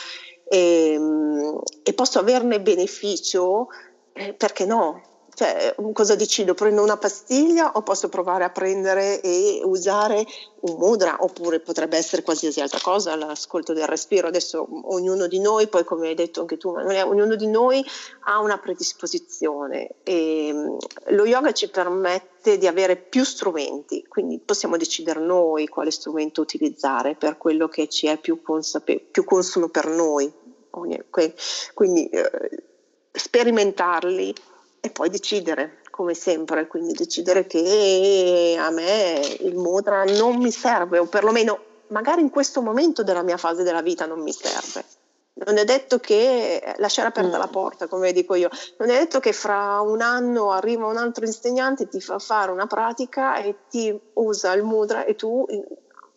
e, 0.49 0.93
ehm, 0.95 1.61
e 1.83 1.93
posso 1.93 2.19
averne 2.19 2.63
beneficio, 2.63 3.67
eh, 4.15 4.33
perché 4.33 4.65
no? 4.65 5.03
Cioè, 5.39 5.73
cosa 5.93 6.17
decido? 6.17 6.55
Prendo 6.55 6.83
una 6.83 6.97
pastiglia 6.97 7.71
o 7.75 7.83
posso 7.83 8.09
provare 8.09 8.43
a 8.43 8.51
prendere 8.51 9.21
e 9.21 9.61
usare 9.63 10.27
un 10.63 10.75
mudra? 10.79 11.19
Oppure 11.21 11.61
potrebbe 11.61 11.97
essere 11.97 12.25
qualsiasi 12.25 12.61
altra 12.61 12.81
cosa, 12.83 13.15
l'ascolto 13.15 13.73
del 13.73 13.87
respiro. 13.87 14.27
Adesso 14.27 14.67
ognuno 14.87 15.29
di 15.29 15.39
noi, 15.39 15.69
poi 15.69 15.85
come 15.85 16.09
hai 16.09 16.17
detto 16.17 16.41
anche 16.41 16.57
tu, 16.57 16.71
ognuno 16.71 17.37
di 17.37 17.47
noi 17.47 17.85
ha 18.25 18.41
una 18.41 18.59
predisposizione 18.59 19.91
e 20.03 20.51
mm, 20.53 20.77
lo 21.11 21.25
yoga 21.25 21.53
ci 21.53 21.71
permette 21.71 22.59
di 22.59 22.67
avere 22.67 22.97
più 22.97 23.23
strumenti, 23.23 24.05
quindi 24.09 24.41
possiamo 24.41 24.77
decidere 24.77 25.21
noi 25.21 25.69
quale 25.69 25.93
strumento 25.93 26.41
utilizzare 26.41 27.15
per 27.15 27.39
quello 27.39 27.69
che 27.69 27.87
ci 27.87 28.09
è 28.09 28.19
più, 28.19 28.43
consape- 28.43 29.07
più 29.09 29.23
consono 29.23 29.69
per 29.69 29.87
noi. 29.87 30.33
Quindi 31.75 32.09
eh, 32.09 32.31
sperimentarli 33.13 34.35
e 34.81 34.91
poi 34.91 35.09
decidere, 35.09 35.81
come 35.91 36.15
sempre, 36.15 36.67
quindi 36.67 36.93
decidere 36.93 37.47
che 37.47 38.57
a 38.59 38.71
me 38.71 39.21
il 39.41 39.57
mudra 39.57 40.05
non 40.05 40.37
mi 40.37 40.51
serve 40.51 40.99
o 40.99 41.07
perlomeno 41.07 41.67
magari 41.89 42.21
in 42.21 42.31
questo 42.31 42.61
momento 42.63 43.03
della 43.03 43.23
mia 43.23 43.37
fase 43.37 43.63
della 43.63 43.83
vita 43.83 44.07
non 44.07 44.21
mi 44.21 44.33
serve. 44.33 44.85
Non 45.45 45.57
è 45.57 45.65
detto 45.65 46.01
che 46.01 46.75
lasciare 46.79 47.09
aperta 47.09 47.37
mm. 47.37 47.41
la 47.41 47.47
porta, 47.47 47.87
come 47.87 48.13
dico 48.13 48.35
io, 48.35 48.49
non 48.79 48.91
è 48.91 48.99
detto 48.99 49.21
che 49.21 49.33
fra 49.33 49.81
un 49.81 50.01
anno 50.01 50.51
arriva 50.51 50.87
un 50.87 50.97
altro 50.97 51.25
insegnante, 51.25 51.89
ti 51.89 52.01
fa 52.01 52.19
fare 52.19 52.51
una 52.51 52.67
pratica 52.67 53.37
e 53.37 53.55
ti 53.69 53.97
usa 54.15 54.53
il 54.55 54.65
mudra 54.65 55.05
e 55.05 55.15
tu 55.15 55.47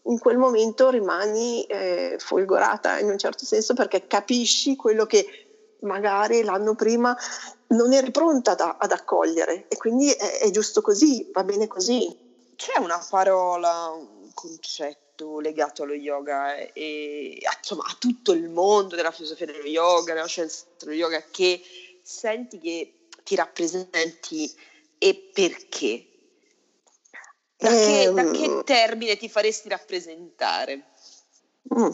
in 0.05 0.17
quel 0.17 0.37
momento 0.37 0.89
rimani 0.89 1.63
eh, 1.65 2.15
folgorata 2.17 2.97
in 2.97 3.09
un 3.09 3.17
certo 3.19 3.45
senso 3.45 3.75
perché 3.75 4.07
capisci 4.07 4.75
quello 4.75 5.05
che 5.05 5.50
magari 5.81 6.43
l'anno 6.43 6.75
prima 6.75 7.15
non 7.67 7.93
eri 7.93 8.11
pronta 8.11 8.55
da, 8.55 8.77
ad 8.79 8.91
accogliere 8.91 9.67
e 9.67 9.77
quindi 9.77 10.11
è, 10.11 10.39
è, 10.39 10.49
giusto 10.49 10.81
così, 10.81 11.29
va 11.31 11.43
bene 11.43 11.67
così. 11.67 12.29
C'è 12.55 12.77
una 12.79 13.03
parola, 13.09 13.89
un 13.89 14.29
concetto 14.33 15.39
legato 15.39 15.83
allo 15.83 15.93
yoga 15.93 16.55
e 16.55 17.39
insomma, 17.57 17.83
a 17.83 17.95
tutto 17.97 18.33
il 18.33 18.49
mondo 18.49 18.95
della 18.95 19.11
filosofia 19.11 19.45
dello 19.45 19.65
yoga, 19.65 20.13
della 20.13 20.27
scienza 20.27 20.65
dello 20.77 20.93
yoga 20.93 21.23
che 21.31 21.61
senti 22.01 22.59
che 22.59 23.07
ti 23.23 23.35
rappresenti 23.35 24.53
e 24.97 25.29
perché? 25.33 26.05
Da, 27.57 27.69
che, 27.69 28.11
da 28.13 28.31
che 28.31 28.43
ehm. 28.43 28.63
termine 28.63 29.17
ti 29.17 29.29
faresti 29.29 29.69
rappresentare? 29.69 30.87
Mm. 31.75 31.89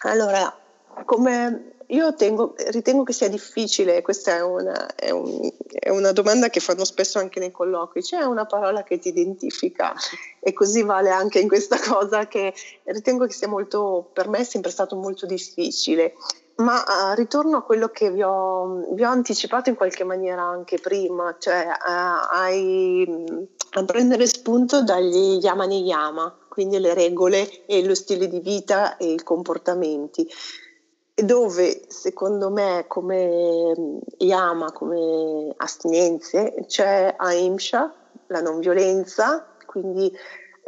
Allora, 0.00 0.56
come 1.04 1.75
io 1.88 2.14
tengo, 2.14 2.54
ritengo 2.68 3.04
che 3.04 3.12
sia 3.12 3.28
difficile, 3.28 4.02
questa 4.02 4.34
è 4.34 4.42
una, 4.42 4.94
è, 4.94 5.10
un, 5.10 5.50
è 5.68 5.88
una, 5.90 6.10
domanda 6.12 6.48
che 6.48 6.58
fanno 6.58 6.84
spesso 6.84 7.18
anche 7.18 7.38
nei 7.38 7.52
colloqui, 7.52 8.02
c'è 8.02 8.22
una 8.22 8.44
parola 8.46 8.82
che 8.82 8.98
ti 8.98 9.08
identifica 9.08 9.94
e 10.40 10.52
così 10.52 10.82
vale 10.82 11.10
anche 11.10 11.38
in 11.38 11.48
questa 11.48 11.78
cosa 11.78 12.26
che 12.26 12.52
ritengo 12.84 13.26
che 13.26 13.32
sia 13.32 13.48
molto, 13.48 14.10
per 14.12 14.28
me 14.28 14.38
è 14.38 14.44
sempre 14.44 14.70
stato 14.70 14.96
molto 14.96 15.26
difficile. 15.26 16.14
Ma 16.56 16.76
uh, 16.78 17.14
ritorno 17.14 17.58
a 17.58 17.62
quello 17.62 17.90
che 17.90 18.10
vi 18.10 18.22
ho, 18.22 18.86
vi 18.94 19.04
ho, 19.04 19.10
anticipato 19.10 19.68
in 19.68 19.76
qualche 19.76 20.04
maniera 20.04 20.40
anche 20.40 20.78
prima, 20.78 21.36
cioè 21.38 21.66
uh, 21.66 22.34
ai, 22.34 23.46
a 23.72 23.84
prendere 23.84 24.26
spunto 24.26 24.82
dagli 24.82 25.38
yama 25.42 25.66
niyama, 25.66 26.34
quindi 26.48 26.78
le 26.78 26.94
regole 26.94 27.66
e 27.66 27.84
lo 27.84 27.94
stile 27.94 28.26
di 28.26 28.40
vita 28.40 28.96
e 28.96 29.12
i 29.12 29.22
comportamenti 29.22 30.26
dove 31.22 31.84
secondo 31.88 32.50
me 32.50 32.84
come 32.86 33.74
mm, 33.78 33.98
yama, 34.18 34.70
come 34.72 35.52
astinenze, 35.56 36.64
c'è 36.66 37.14
ahimsa, 37.16 37.94
la 38.28 38.40
non 38.40 38.60
violenza, 38.60 39.46
quindi 39.64 40.12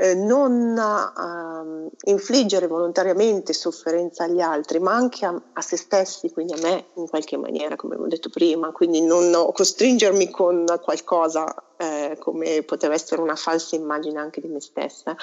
eh, 0.00 0.14
non 0.14 0.78
uh, 0.78 1.90
infliggere 2.08 2.66
volontariamente 2.66 3.52
sofferenza 3.52 4.24
agli 4.24 4.40
altri, 4.40 4.78
ma 4.78 4.94
anche 4.94 5.26
a, 5.26 5.42
a, 5.52 5.60
se 5.60 5.76
stessi, 5.76 6.30
quindi 6.30 6.54
a 6.54 6.58
me 6.62 6.86
in 6.94 7.08
qualche 7.08 7.36
maniera, 7.36 7.76
come 7.76 7.96
ho 7.96 8.06
detto 8.06 8.30
prima, 8.30 8.70
quindi 8.70 9.00
non 9.00 9.50
costringermi 9.52 10.30
con 10.30 10.64
qualcosa 10.80 11.52
eh, 11.76 12.16
come 12.20 12.62
poteva 12.62 12.94
essere 12.94 13.20
una 13.20 13.34
falsa 13.36 13.76
immagine 13.76 14.18
anche 14.18 14.40
di 14.40 14.48
me 14.48 14.60
stessa, 14.60 15.16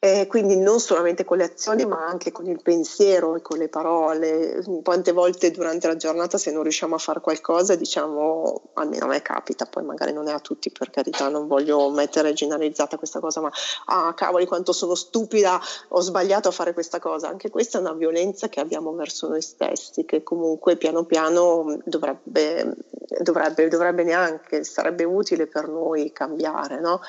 eh, 0.00 0.28
quindi 0.28 0.56
non 0.56 0.78
solamente 0.78 1.24
con 1.24 1.38
le 1.38 1.44
azioni 1.44 1.84
ma 1.84 2.06
anche 2.06 2.30
con 2.30 2.46
il 2.46 2.62
pensiero 2.62 3.34
e 3.34 3.42
con 3.42 3.58
le 3.58 3.68
parole. 3.68 4.62
Quante 4.84 5.10
volte 5.10 5.50
durante 5.50 5.88
la 5.88 5.96
giornata 5.96 6.38
se 6.38 6.52
non 6.52 6.62
riusciamo 6.62 6.94
a 6.94 6.98
fare 6.98 7.20
qualcosa 7.20 7.74
diciamo, 7.74 8.70
almeno 8.74 9.06
a 9.06 9.08
me 9.08 9.22
capita, 9.22 9.66
poi 9.66 9.82
magari 9.82 10.12
non 10.12 10.28
è 10.28 10.32
a 10.32 10.38
tutti 10.38 10.70
per 10.70 10.90
carità, 10.90 11.28
non 11.28 11.48
voglio 11.48 11.90
mettere 11.90 12.32
generalizzata 12.32 12.96
questa 12.96 13.18
cosa, 13.18 13.40
ma 13.40 13.50
ah 13.86 14.14
cavoli 14.14 14.46
quanto 14.46 14.72
sono 14.72 14.94
stupida, 14.94 15.60
ho 15.88 16.00
sbagliato 16.00 16.48
a 16.48 16.52
fare 16.52 16.72
questa 16.74 17.00
cosa. 17.00 17.28
Anche 17.28 17.50
questa 17.50 17.78
è 17.78 17.80
una 17.80 17.92
violenza 17.92 18.48
che 18.48 18.60
abbiamo 18.60 18.92
verso 18.94 19.26
noi 19.26 19.42
stessi, 19.42 20.04
che 20.04 20.22
comunque 20.22 20.76
piano 20.76 21.04
piano 21.06 21.76
dovrebbe, 21.84 22.76
dovrebbe, 23.20 23.66
dovrebbe 23.66 24.04
neanche, 24.04 24.62
sarebbe 24.62 25.02
utile 25.02 25.48
per 25.48 25.66
noi 25.68 26.12
cambiare, 26.12 26.78
no? 26.78 27.00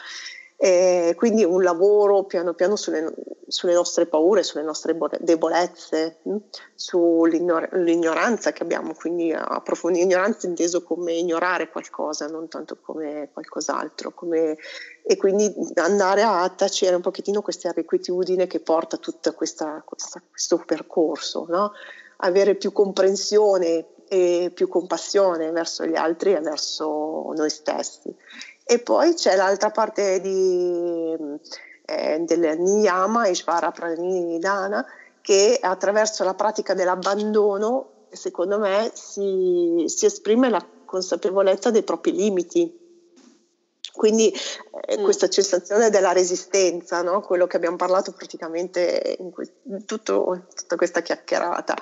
E 0.61 1.13
quindi 1.15 1.45
un 1.45 1.63
lavoro 1.63 2.25
piano 2.25 2.53
piano 2.53 2.75
sulle, 2.75 3.13
sulle, 3.47 3.71
nostre 3.71 4.07
paure, 4.07 4.43
sulle 4.43 4.61
nostre 4.61 4.93
debolezze, 5.21 6.17
mh? 6.23 6.35
sull'ignoranza 6.75 8.51
che 8.51 8.63
abbiamo, 8.63 8.93
quindi 8.93 9.31
approfondire 9.31 10.03
ignoranza 10.03 10.47
inteso 10.47 10.83
come 10.83 11.13
ignorare 11.13 11.69
qualcosa, 11.69 12.27
non 12.27 12.49
tanto 12.49 12.77
come 12.81 13.29
qualcos'altro, 13.31 14.11
come, 14.11 14.57
e 15.01 15.15
quindi 15.15 15.49
andare 15.75 16.23
a 16.23 16.49
tacere 16.49 16.97
un 16.97 17.01
pochettino 17.01 17.41
questa 17.41 17.69
irrequietudine 17.69 18.45
che 18.45 18.59
porta 18.59 18.97
tutto 18.97 19.33
questo 19.33 19.81
percorso, 20.65 21.45
no? 21.47 21.71
avere 22.17 22.55
più 22.55 22.73
comprensione 22.73 23.85
e 24.09 24.51
più 24.53 24.67
compassione 24.67 25.51
verso 25.51 25.85
gli 25.85 25.95
altri 25.95 26.33
e 26.33 26.41
verso 26.41 27.31
noi 27.35 27.49
stessi. 27.49 28.13
E 28.71 28.77
poi 28.77 29.15
c'è 29.15 29.35
l'altra 29.35 29.71
parte 29.71 30.21
di, 30.21 31.17
eh, 31.85 32.19
del 32.19 32.59
Niyama, 32.59 33.25
Ishvara 33.27 33.71
Pranidhana, 33.71 34.85
che 35.21 35.57
attraverso 35.59 36.23
la 36.23 36.35
pratica 36.35 36.75
dell'abbandono, 36.75 38.05
secondo 38.11 38.59
me, 38.59 38.91
si, 38.93 39.85
si 39.87 40.05
esprime 40.05 40.51
la 40.51 40.63
consapevolezza 40.85 41.71
dei 41.71 41.81
propri 41.81 42.11
limiti 42.11 42.79
quindi 43.99 44.31
eh, 44.31 44.97
mm. 44.97 45.03
questa 45.03 45.29
sensazione 45.29 45.89
della 45.89 46.13
resistenza, 46.13 47.01
no? 47.01 47.19
quello 47.19 47.47
che 47.47 47.57
abbiamo 47.57 47.75
parlato 47.75 48.13
praticamente 48.13 49.17
in 49.19 49.29
que- 49.29 49.55
tutto, 49.85 50.45
tutta 50.55 50.77
questa 50.77 51.01
chiacchierata, 51.01 51.75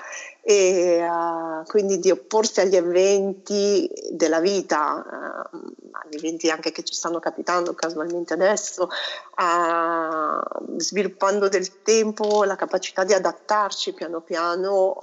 e 0.50 1.06
uh, 1.06 1.62
quindi 1.66 1.98
di 1.98 2.10
opporsi 2.10 2.60
agli 2.60 2.74
eventi 2.74 3.86
della 4.12 4.40
vita, 4.40 5.46
uh, 5.52 5.72
agli 5.90 6.16
eventi 6.16 6.48
anche 6.48 6.72
che 6.72 6.82
ci 6.84 6.94
stanno 6.94 7.18
capitando 7.18 7.74
casualmente 7.74 8.32
adesso, 8.32 8.84
uh, 8.84 10.78
sviluppando 10.78 11.50
del 11.50 11.82
tempo 11.82 12.44
la 12.44 12.56
capacità 12.56 13.04
di 13.04 13.12
adattarci 13.12 13.92
piano 13.92 14.22
piano 14.22 14.98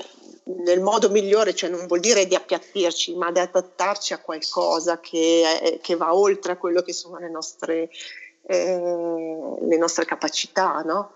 nel 0.45 0.81
modo 0.81 1.11
migliore, 1.11 1.53
cioè 1.53 1.69
non 1.69 1.85
vuol 1.85 1.99
dire 1.99 2.25
di 2.25 2.33
appiattirci, 2.33 3.15
ma 3.15 3.31
di 3.31 3.37
adattarci 3.37 4.13
a 4.13 4.21
qualcosa 4.21 4.99
che, 4.99 5.79
che 5.79 5.95
va 5.95 6.15
oltre 6.15 6.53
a 6.53 6.57
quello 6.57 6.81
che 6.81 6.91
sono 6.91 7.19
le 7.19 7.29
nostre, 7.29 7.91
eh, 8.47 9.57
le 9.61 9.77
nostre 9.77 10.05
capacità, 10.05 10.81
no? 10.83 11.11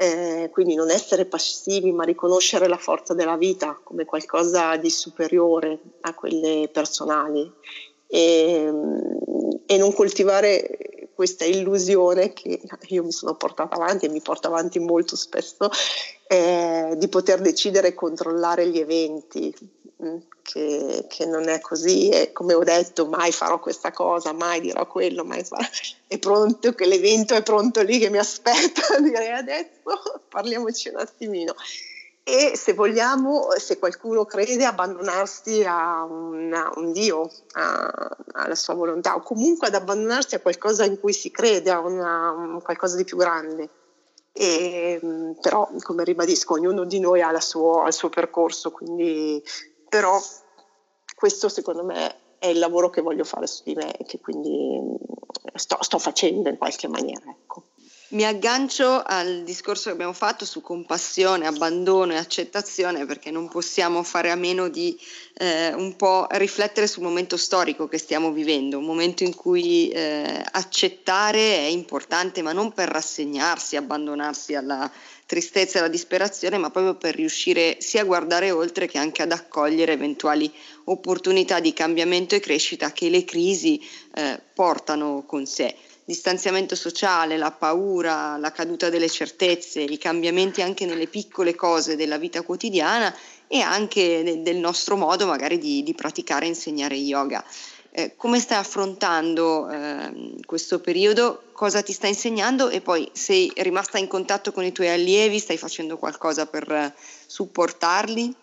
Eh, 0.00 0.48
quindi 0.52 0.76
non 0.76 0.90
essere 0.90 1.24
passivi, 1.24 1.90
ma 1.90 2.04
riconoscere 2.04 2.68
la 2.68 2.76
forza 2.76 3.14
della 3.14 3.36
vita 3.36 3.80
come 3.82 4.04
qualcosa 4.04 4.76
di 4.76 4.90
superiore 4.90 5.78
a 6.02 6.14
quelle 6.14 6.68
personali. 6.72 7.52
E, 8.06 8.72
e 9.66 9.76
non 9.76 9.92
coltivare 9.92 11.08
questa 11.18 11.44
illusione 11.44 12.32
che 12.32 12.60
io 12.90 13.02
mi 13.02 13.10
sono 13.10 13.34
portata 13.34 13.74
avanti 13.74 14.06
e 14.06 14.08
mi 14.08 14.20
porto 14.20 14.46
avanti 14.46 14.78
molto 14.78 15.16
spesso 15.16 15.68
eh, 16.28 16.94
di 16.96 17.08
poter 17.08 17.40
decidere 17.40 17.88
e 17.88 17.94
controllare 17.94 18.68
gli 18.68 18.78
eventi, 18.78 19.52
che, 20.42 21.06
che, 21.08 21.26
non 21.26 21.48
è 21.48 21.60
così 21.60 22.08
e 22.08 22.32
come 22.32 22.54
ho 22.54 22.62
detto 22.62 23.06
mai 23.06 23.32
farò 23.32 23.58
questa 23.58 23.90
cosa, 23.90 24.32
mai 24.32 24.60
dirò 24.60 24.86
quello, 24.86 25.24
mai 25.24 25.42
farò... 25.44 25.66
è 26.06 26.18
pronto, 26.18 26.72
che 26.72 26.86
l'evento 26.86 27.34
è 27.34 27.42
pronto 27.42 27.82
lì 27.82 27.98
che 27.98 28.08
mi 28.08 28.18
aspetta, 28.18 28.98
direi 29.02 29.32
adesso 29.32 30.22
parliamoci 30.28 30.90
un 30.90 30.98
attimino. 30.98 31.54
E 32.22 32.56
se 32.56 32.74
vogliamo, 32.74 33.48
se 33.56 33.78
qualcuno 33.78 34.26
crede, 34.26 34.66
abbandonarsi 34.66 35.64
a 35.64 36.04
una, 36.04 36.70
un 36.76 36.92
Dio, 36.92 37.30
a, 37.52 38.16
alla 38.32 38.54
sua 38.54 38.74
volontà, 38.74 39.14
o 39.14 39.22
comunque 39.22 39.68
ad 39.68 39.74
abbandonarsi 39.74 40.34
a 40.34 40.40
qualcosa 40.40 40.84
in 40.84 41.00
cui 41.00 41.14
si 41.14 41.30
crede, 41.30 41.70
a 41.70 41.80
una, 41.80 42.60
qualcosa 42.62 42.96
di 42.96 43.04
più 43.04 43.16
grande. 43.16 43.70
E, 44.30 45.00
però, 45.40 45.70
come 45.80 46.04
ribadisco, 46.04 46.52
ognuno 46.52 46.84
di 46.84 47.00
noi 47.00 47.22
ha, 47.22 47.40
suo, 47.40 47.86
il 47.86 47.94
suo 47.94 48.10
percorso, 48.10 48.72
quindi, 48.72 49.42
però 49.88 50.20
questo 51.14 51.48
secondo 51.48 51.84
me 51.84 52.36
è 52.38 52.46
il 52.46 52.58
lavoro 52.58 52.90
che 52.90 53.00
voglio 53.00 53.24
fare 53.24 53.46
su 53.46 53.62
di 53.64 53.74
me 53.74 53.96
e 53.96 54.04
che 54.04 54.20
quindi 54.20 54.80
sto, 55.54 55.78
sto 55.80 55.98
facendo 55.98 56.48
in 56.48 56.56
qualche 56.56 56.88
maniera. 56.88 57.28
Ecco. 57.28 57.64
Mi 58.10 58.24
aggancio 58.24 59.02
al 59.04 59.42
discorso 59.42 59.88
che 59.88 59.90
abbiamo 59.90 60.14
fatto 60.14 60.46
su 60.46 60.62
compassione, 60.62 61.46
abbandono 61.46 62.14
e 62.14 62.16
accettazione 62.16 63.04
perché 63.04 63.30
non 63.30 63.50
possiamo 63.50 64.02
fare 64.02 64.30
a 64.30 64.34
meno 64.34 64.68
di 64.68 64.98
eh, 65.34 65.74
un 65.74 65.94
po' 65.94 66.26
riflettere 66.30 66.86
sul 66.86 67.02
momento 67.02 67.36
storico 67.36 67.86
che 67.86 67.98
stiamo 67.98 68.32
vivendo, 68.32 68.78
un 68.78 68.86
momento 68.86 69.24
in 69.24 69.34
cui 69.34 69.90
eh, 69.90 70.42
accettare 70.52 71.58
è 71.58 71.68
importante 71.68 72.40
ma 72.40 72.54
non 72.54 72.72
per 72.72 72.88
rassegnarsi, 72.88 73.76
abbandonarsi 73.76 74.54
alla 74.54 74.90
tristezza 75.26 75.76
e 75.76 75.80
alla 75.80 75.90
disperazione, 75.90 76.56
ma 76.56 76.70
proprio 76.70 76.94
per 76.94 77.14
riuscire 77.14 77.76
sia 77.80 78.00
a 78.00 78.06
guardare 78.06 78.50
oltre 78.50 78.86
che 78.86 78.96
anche 78.96 79.20
ad 79.20 79.32
accogliere 79.32 79.92
eventuali 79.92 80.50
opportunità 80.84 81.60
di 81.60 81.74
cambiamento 81.74 82.34
e 82.34 82.40
crescita 82.40 82.90
che 82.90 83.10
le 83.10 83.26
crisi 83.26 83.78
eh, 84.14 84.40
portano 84.54 85.24
con 85.26 85.44
sé 85.44 85.76
distanziamento 86.08 86.74
sociale, 86.74 87.36
la 87.36 87.50
paura, 87.50 88.38
la 88.38 88.50
caduta 88.50 88.88
delle 88.88 89.10
certezze, 89.10 89.82
i 89.82 89.98
cambiamenti 89.98 90.62
anche 90.62 90.86
nelle 90.86 91.06
piccole 91.06 91.54
cose 91.54 91.96
della 91.96 92.16
vita 92.16 92.40
quotidiana 92.40 93.14
e 93.46 93.60
anche 93.60 94.40
del 94.40 94.56
nostro 94.56 94.96
modo 94.96 95.26
magari 95.26 95.58
di, 95.58 95.82
di 95.82 95.92
praticare 95.92 96.46
e 96.46 96.48
insegnare 96.48 96.94
yoga. 96.94 97.44
Eh, 97.90 98.16
come 98.16 98.40
stai 98.40 98.56
affrontando 98.56 99.68
eh, 99.68 100.36
questo 100.46 100.80
periodo? 100.80 101.42
Cosa 101.52 101.82
ti 101.82 101.92
sta 101.92 102.06
insegnando? 102.06 102.70
E 102.70 102.80
poi 102.80 103.06
sei 103.12 103.52
rimasta 103.56 103.98
in 103.98 104.06
contatto 104.06 104.50
con 104.50 104.64
i 104.64 104.72
tuoi 104.72 104.88
allievi? 104.88 105.38
Stai 105.38 105.58
facendo 105.58 105.98
qualcosa 105.98 106.46
per 106.46 106.94
supportarli? 107.26 108.34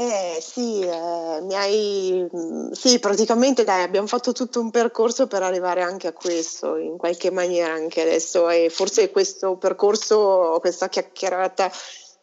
Eh 0.00 0.38
sì, 0.40 0.80
eh, 0.82 1.40
mi 1.42 1.54
hai, 1.56 2.24
mm, 2.32 2.70
sì, 2.70 3.00
praticamente 3.00 3.64
dai, 3.64 3.82
abbiamo 3.82 4.06
fatto 4.06 4.30
tutto 4.30 4.60
un 4.60 4.70
percorso 4.70 5.26
per 5.26 5.42
arrivare 5.42 5.82
anche 5.82 6.06
a 6.06 6.12
questo, 6.12 6.76
in 6.76 6.96
qualche 6.96 7.32
maniera 7.32 7.72
anche 7.72 8.02
adesso 8.02 8.48
e 8.48 8.70
forse 8.70 9.10
questo 9.10 9.56
percorso, 9.56 10.58
questa 10.60 10.88
chiacchierata 10.88 11.68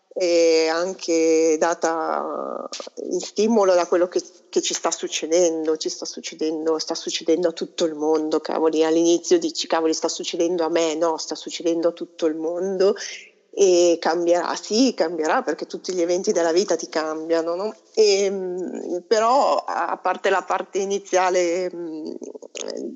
è 0.08 0.68
anche 0.72 1.58
data 1.60 2.70
in 3.12 3.20
stimolo 3.20 3.74
da 3.74 3.86
quello 3.88 4.08
che, 4.08 4.22
che 4.48 4.62
ci 4.62 4.74
sta 4.74 4.90
succedendo, 4.90 5.76
ci 5.76 5.90
sta 5.90 6.06
succedendo, 6.06 6.80
sta 6.80 6.96
succedendo 6.96 7.50
a 7.50 7.52
tutto 7.52 7.84
il 7.84 7.96
mondo, 7.96 8.40
cavoli, 8.40 8.86
all'inizio 8.86 9.38
dici 9.38 9.68
cavoli 9.68 9.94
sta 9.94 10.08
succedendo 10.08 10.64
a 10.64 10.70
me, 10.70 10.96
no, 10.96 11.18
sta 11.18 11.36
succedendo 11.36 11.90
a 11.90 11.92
tutto 11.92 12.26
il 12.26 12.36
mondo 12.36 12.96
e 13.58 13.96
cambierà, 14.02 14.54
sì, 14.56 14.94
cambierà 14.94 15.42
perché 15.42 15.66
tutti 15.66 15.94
gli 15.94 16.02
eventi 16.02 16.34
della 16.34 16.52
vita 16.52 16.76
ti 16.76 16.90
cambiano, 16.90 17.56
no? 17.56 17.74
e, 17.94 18.24
ehm, 18.26 19.04
però 19.08 19.56
a 19.56 19.98
parte 19.98 20.30
la 20.30 20.44
parte 20.44 20.80
iniziale 20.80 21.72
mm, 21.74 22.06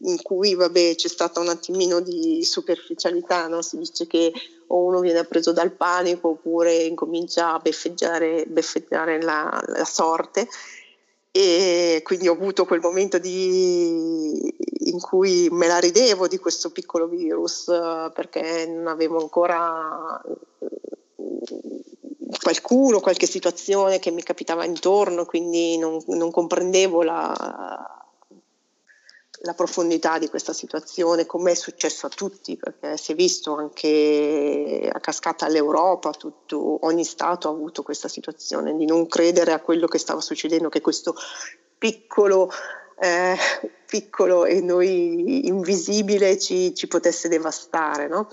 in 0.01 0.21
cui 0.21 0.55
vabbè, 0.55 0.95
c'è 0.95 1.07
stata 1.07 1.39
un 1.39 1.47
attimino 1.47 2.01
di 2.01 2.43
superficialità, 2.43 3.47
no? 3.47 3.61
si 3.61 3.77
dice 3.77 4.05
che 4.05 4.33
o 4.67 4.83
uno 4.83 4.99
viene 4.99 5.23
preso 5.23 5.53
dal 5.53 5.71
panico 5.71 6.31
oppure 6.31 6.73
incomincia 6.73 7.53
a 7.53 7.59
beffeggiare, 7.59 8.45
beffeggiare 8.45 9.21
la, 9.21 9.63
la 9.65 9.85
sorte 9.85 10.47
e 11.41 12.01
quindi 12.03 12.27
ho 12.27 12.33
avuto 12.33 12.65
quel 12.65 12.81
momento 12.81 13.17
di, 13.17 14.53
in 14.89 14.99
cui 14.99 15.47
me 15.51 15.67
la 15.67 15.77
ridevo 15.77 16.27
di 16.27 16.37
questo 16.37 16.69
piccolo 16.69 17.07
virus 17.07 17.63
perché 18.13 18.65
non 18.67 18.87
avevo 18.87 19.21
ancora 19.21 20.21
qualcuno, 22.41 22.99
qualche 22.99 23.25
situazione 23.25 23.99
che 23.99 24.11
mi 24.11 24.21
capitava 24.21 24.65
intorno, 24.65 25.23
quindi 25.23 25.77
non, 25.77 26.03
non 26.07 26.29
comprendevo 26.29 27.03
la, 27.03 27.98
la 29.41 29.53
profondità 29.53 30.17
di 30.17 30.27
questa 30.27 30.53
situazione, 30.53 31.25
come 31.25 31.51
è 31.51 31.55
successo 31.55 32.05
a 32.07 32.09
tutti, 32.09 32.57
perché 32.57 32.97
si 32.97 33.13
è 33.13 33.15
visto 33.15 33.55
anche 33.55 34.89
a 34.91 34.99
cascata 34.99 35.45
all'Europa, 35.45 36.11
tutto, 36.11 36.85
ogni 36.85 37.05
Stato 37.05 37.47
ha 37.47 37.51
avuto 37.51 37.83
questa 37.83 38.07
situazione 38.07 38.75
di 38.75 38.85
non 38.85 39.07
credere 39.07 39.53
a 39.53 39.61
quello 39.61 39.87
che 39.87 39.97
stava 39.97 40.21
succedendo, 40.21 40.69
che 40.69 40.81
questo 40.81 41.15
piccolo 41.77 42.51
eh, 43.01 43.35
piccolo 43.85 44.45
e 44.45 44.61
noi 44.61 45.47
invisibile 45.47 46.37
ci, 46.37 46.75
ci 46.75 46.87
potesse 46.87 47.27
devastare. 47.27 48.07
No? 48.07 48.27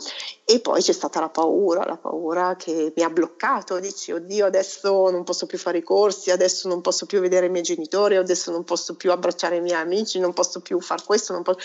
E 0.45 0.61
poi 0.61 0.83
c'è 0.83 0.93
stata 0.93 1.21
la 1.21 1.29
paura, 1.29 1.85
la 1.87 1.97
paura 1.97 2.57
che 2.57 2.93
mi 2.95 3.03
ha 3.03 3.11
bloccato, 3.11 3.79
dici 3.81 4.12
oddio 4.12 4.47
adesso 4.47 5.11
non 5.11 5.25
posso 5.25 5.47
più 5.47 5.59
fare 5.59 5.79
i 5.79 5.83
corsi, 5.83 6.31
adesso 6.31 6.69
non 6.69 6.81
posso 6.81 7.07
più 7.07 7.21
vedere 7.21 7.47
i 7.47 7.51
miei 7.51 7.62
genitori, 7.62 8.17
adesso 8.17 8.51
non 8.51 8.64
posso 8.64 8.97
più 8.97 9.11
abbracciare 9.12 9.57
i 9.57 9.61
miei 9.61 9.81
amici, 9.81 10.19
non 10.19 10.33
posso 10.33 10.61
più 10.61 10.81
fare 10.81 11.03
questo, 11.05 11.33
non 11.33 11.43
posso... 11.43 11.59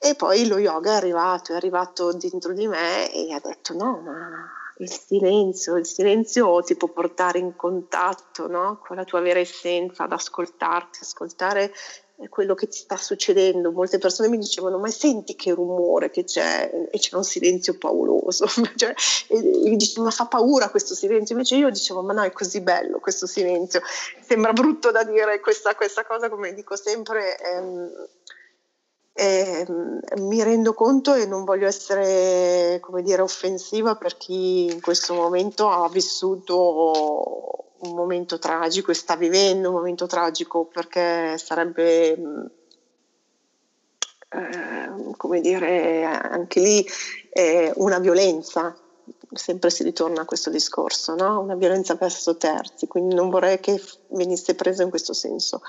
E 0.00 0.14
poi 0.14 0.46
lo 0.46 0.58
yoga 0.58 0.92
è 0.92 0.96
arrivato, 0.96 1.52
è 1.52 1.56
arrivato 1.56 2.12
dentro 2.12 2.52
di 2.52 2.68
me 2.68 3.12
e 3.12 3.32
ha 3.32 3.40
detto 3.42 3.74
no, 3.74 4.00
ma 4.00 4.48
il 4.78 4.90
silenzio, 4.90 5.76
il 5.76 5.86
silenzio 5.86 6.62
ti 6.62 6.76
può 6.76 6.88
portare 6.88 7.40
in 7.40 7.56
contatto 7.56 8.46
no? 8.46 8.78
con 8.78 8.94
la 8.94 9.02
tua 9.02 9.20
vera 9.20 9.40
essenza, 9.40 10.04
ad 10.04 10.12
ascoltarti, 10.12 11.00
ascoltare 11.02 11.72
quello 12.28 12.54
che 12.54 12.66
ti 12.66 12.78
sta 12.78 12.96
succedendo. 12.96 13.70
Molte 13.70 13.98
persone 13.98 14.28
mi 14.28 14.38
dicevano: 14.38 14.78
Ma 14.78 14.88
senti 14.88 15.36
che 15.36 15.52
rumore 15.52 16.10
che 16.10 16.24
c'è? 16.24 16.88
E 16.90 16.98
c'è 16.98 17.14
un 17.14 17.24
silenzio 17.24 17.78
pauroso. 17.78 18.46
cioè, 18.76 18.94
e, 19.28 19.36
e 19.36 19.76
dicevo: 19.76 20.04
Ma 20.04 20.10
fa 20.10 20.26
paura 20.26 20.70
questo 20.70 20.94
silenzio? 20.94 21.36
Invece 21.36 21.56
io 21.56 21.70
dicevo: 21.70 22.02
Ma 22.02 22.12
no, 22.12 22.22
è 22.22 22.32
così 22.32 22.60
bello 22.60 22.98
questo 22.98 23.26
silenzio. 23.26 23.80
Sembra 24.20 24.52
brutto 24.52 24.90
da 24.90 25.04
dire 25.04 25.38
questa, 25.40 25.74
questa 25.76 26.04
cosa, 26.04 26.28
come 26.28 26.54
dico 26.54 26.74
sempre. 26.74 27.38
Ehm, 27.38 28.08
ehm, 29.18 30.00
mi 30.18 30.42
rendo 30.42 30.72
conto 30.74 31.14
e 31.14 31.26
non 31.26 31.44
voglio 31.44 31.66
essere, 31.66 32.78
come 32.80 33.02
dire, 33.02 33.20
offensiva 33.20 33.96
per 33.96 34.16
chi 34.16 34.66
in 34.66 34.80
questo 34.80 35.14
momento 35.14 35.68
ha 35.68 35.88
vissuto 35.88 37.66
un 37.78 37.94
momento 37.94 38.38
tragico 38.38 38.90
e 38.90 38.94
sta 38.94 39.16
vivendo 39.16 39.68
un 39.68 39.74
momento 39.74 40.06
tragico 40.06 40.66
perché 40.66 41.36
sarebbe, 41.38 42.12
eh, 44.28 44.90
come 45.16 45.40
dire, 45.40 46.04
anche 46.04 46.60
lì 46.60 46.86
eh, 47.30 47.72
una 47.76 47.98
violenza, 47.98 48.76
sempre 49.32 49.70
si 49.70 49.82
ritorna 49.82 50.22
a 50.22 50.26
questo 50.26 50.50
discorso, 50.50 51.14
no? 51.14 51.40
una 51.40 51.56
violenza 51.56 51.94
verso 51.94 52.36
terzi, 52.36 52.86
quindi 52.86 53.14
non 53.14 53.30
vorrei 53.30 53.58
che 53.58 53.82
venisse 54.10 54.54
preso 54.54 54.82
in 54.82 54.90
questo 54.90 55.12
senso, 55.12 55.60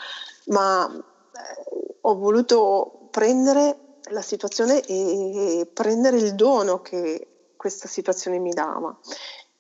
ma 0.45 0.87
eh, 0.87 1.95
ho 2.01 2.15
voluto 2.15 2.98
prendere 3.09 3.97
la 4.11 4.21
situazione 4.21 4.81
e 4.85 5.69
prendere 5.71 6.17
il 6.17 6.35
dono 6.35 6.81
che 6.81 7.53
questa 7.55 7.87
situazione 7.87 8.39
mi 8.39 8.51
dava. 8.51 8.97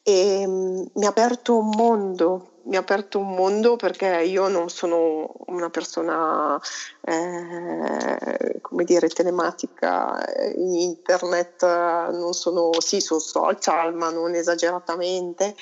E 0.01 0.47
mm, 0.47 0.85
mi 0.93 1.05
ha 1.05 1.09
aperto 1.09 1.57
un 1.57 1.69
mondo, 1.69 2.61
mi 2.63 2.77
ha 2.77 2.79
aperto 2.79 3.19
un 3.19 3.33
mondo 3.33 3.75
perché 3.75 4.21
io 4.21 4.47
non 4.47 4.69
sono 4.69 5.31
una 5.47 5.69
persona, 5.69 6.59
eh, 7.01 8.59
come 8.61 8.83
dire, 8.85 9.09
telematica 9.09 10.17
in 10.55 10.75
internet, 10.75 11.63
non 11.63 12.33
sono, 12.33 12.71
sì, 12.79 13.01
su 13.01 13.19
social, 13.19 13.93
ma 13.93 14.09
non 14.09 14.33
esageratamente 14.33 15.55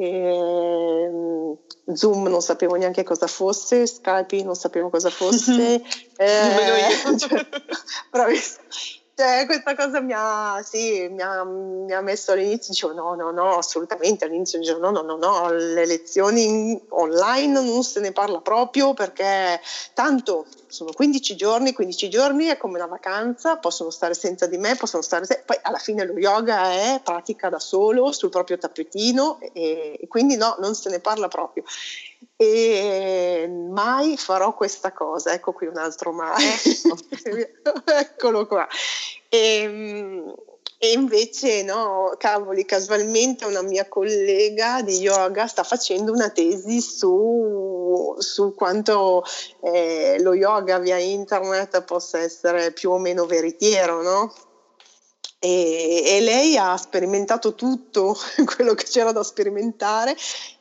E, 0.00 1.08
mm, 1.10 1.52
Zoom 1.92 2.28
non 2.28 2.40
sapevo 2.40 2.76
neanche 2.76 3.02
cosa 3.02 3.26
fosse, 3.26 3.86
Skype 3.86 4.42
non 4.44 4.54
sapevo 4.54 4.90
cosa 4.90 5.10
fosse. 5.10 5.82
eh, 6.16 7.18
cioè. 7.18 7.46
Cioè, 9.18 9.46
questa 9.46 9.74
cosa 9.74 10.00
mi 10.00 10.12
ha, 10.14 10.62
sì, 10.62 11.08
mi 11.08 11.20
ha, 11.20 11.42
mi 11.42 11.92
ha, 11.92 12.00
messo 12.00 12.30
all'inizio, 12.30 12.72
dicevo 12.72 12.92
no, 12.92 13.16
no, 13.16 13.32
no, 13.32 13.56
assolutamente, 13.56 14.24
all'inizio 14.24 14.60
dicevo 14.60 14.78
no, 14.78 14.92
no, 14.92 15.02
no, 15.02 15.16
no, 15.16 15.50
le 15.50 15.84
lezioni 15.86 16.80
online 16.90 17.60
non 17.60 17.82
se 17.82 17.98
ne 17.98 18.12
parla 18.12 18.40
proprio 18.40 18.94
perché 18.94 19.60
tanto 19.92 20.46
sono 20.68 20.92
15 20.92 21.36
giorni, 21.36 21.72
15 21.72 22.08
giorni 22.08 22.46
è 22.46 22.56
come 22.56 22.76
una 22.76 22.86
vacanza, 22.86 23.56
possono 23.56 23.90
stare 23.90 24.14
senza 24.14 24.46
di 24.46 24.58
me, 24.58 24.76
possono 24.76 25.02
stare, 25.02 25.24
se- 25.24 25.42
poi 25.44 25.58
alla 25.62 25.78
fine 25.78 26.04
lo 26.06 26.18
yoga 26.18 26.70
è 26.70 27.00
pratica 27.02 27.48
da 27.48 27.58
solo 27.58 28.12
sul 28.12 28.30
proprio 28.30 28.58
tappetino 28.58 29.40
e, 29.40 29.98
e 30.00 30.08
quindi 30.08 30.36
no, 30.36 30.56
non 30.60 30.74
se 30.74 30.90
ne 30.90 31.00
parla 31.00 31.28
proprio. 31.28 31.64
E 32.36 33.50
mai 33.70 34.16
farò 34.16 34.54
questa 34.54 34.92
cosa, 34.92 35.32
ecco 35.32 35.52
qui 35.52 35.66
un 35.66 35.76
altro 35.76 36.12
mai, 36.12 36.44
eccolo 37.84 38.46
qua. 38.46 38.66
E, 39.28 39.38
ehm, 39.38 40.34
e, 40.78 40.92
invece 40.92 41.62
no, 41.64 42.14
cavoli, 42.16 42.64
casualmente 42.64 43.44
una 43.44 43.62
mia 43.62 43.88
collega 43.88 44.80
di 44.82 44.98
yoga 44.98 45.46
sta 45.48 45.64
facendo 45.64 46.12
una 46.12 46.30
tesi 46.30 46.80
su, 46.80 48.14
su 48.18 48.54
quanto 48.54 49.24
eh, 49.60 50.18
lo 50.20 50.34
yoga 50.34 50.78
via 50.78 50.98
internet 50.98 51.82
possa 51.82 52.18
essere 52.20 52.72
più 52.72 52.90
o 52.92 52.98
meno 52.98 53.26
veritiero, 53.26 54.02
no? 54.02 54.32
E, 55.40 56.02
e, 56.04 56.20
lei 56.20 56.56
ha 56.56 56.76
sperimentato 56.76 57.54
tutto 57.54 58.16
quello 58.56 58.74
che 58.74 58.84
c'era 58.84 59.12
da 59.12 59.22
sperimentare 59.22 60.16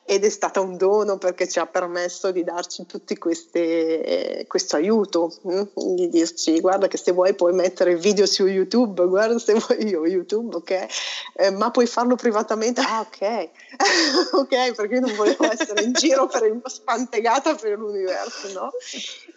ed 0.10 0.24
è 0.24 0.30
stata 0.30 0.62
un 0.62 0.78
dono 0.78 1.18
perché 1.18 1.50
ci 1.50 1.60
ha 1.60 1.66
permesso 1.66 2.32
di 2.32 2.44
darci 2.44 2.86
tutti 2.86 3.18
queste, 3.18 4.46
questo 4.48 4.78
aiuto, 4.78 5.34
hm? 5.42 5.96
di 5.96 6.08
dirci 6.08 6.62
guarda 6.62 6.88
che 6.88 6.96
se 6.96 7.12
vuoi 7.12 7.34
puoi 7.34 7.54
mettere 7.54 7.98
video 7.98 8.26
su 8.26 8.46
YouTube, 8.46 9.04
guarda 9.06 9.38
se 9.38 9.56
vuoi 9.56 9.86
io 9.86 10.06
YouTube, 10.06 10.56
ok, 10.56 10.88
eh, 11.34 11.50
ma 11.52 11.72
puoi 11.72 11.88
farlo 11.88 12.16
privatamente, 12.16 12.80
ah 12.80 13.02
ok, 13.02 13.50
ok 14.32 14.76
perché 14.76 15.00
non 15.02 15.14
volevo 15.16 15.52
essere 15.52 15.84
in 15.84 15.92
giro 15.92 16.28
per 16.28 16.44
il, 16.46 16.62
spantegata 16.64 17.56
per 17.56 17.78
l'universo, 17.78 18.54
no? 18.54 18.72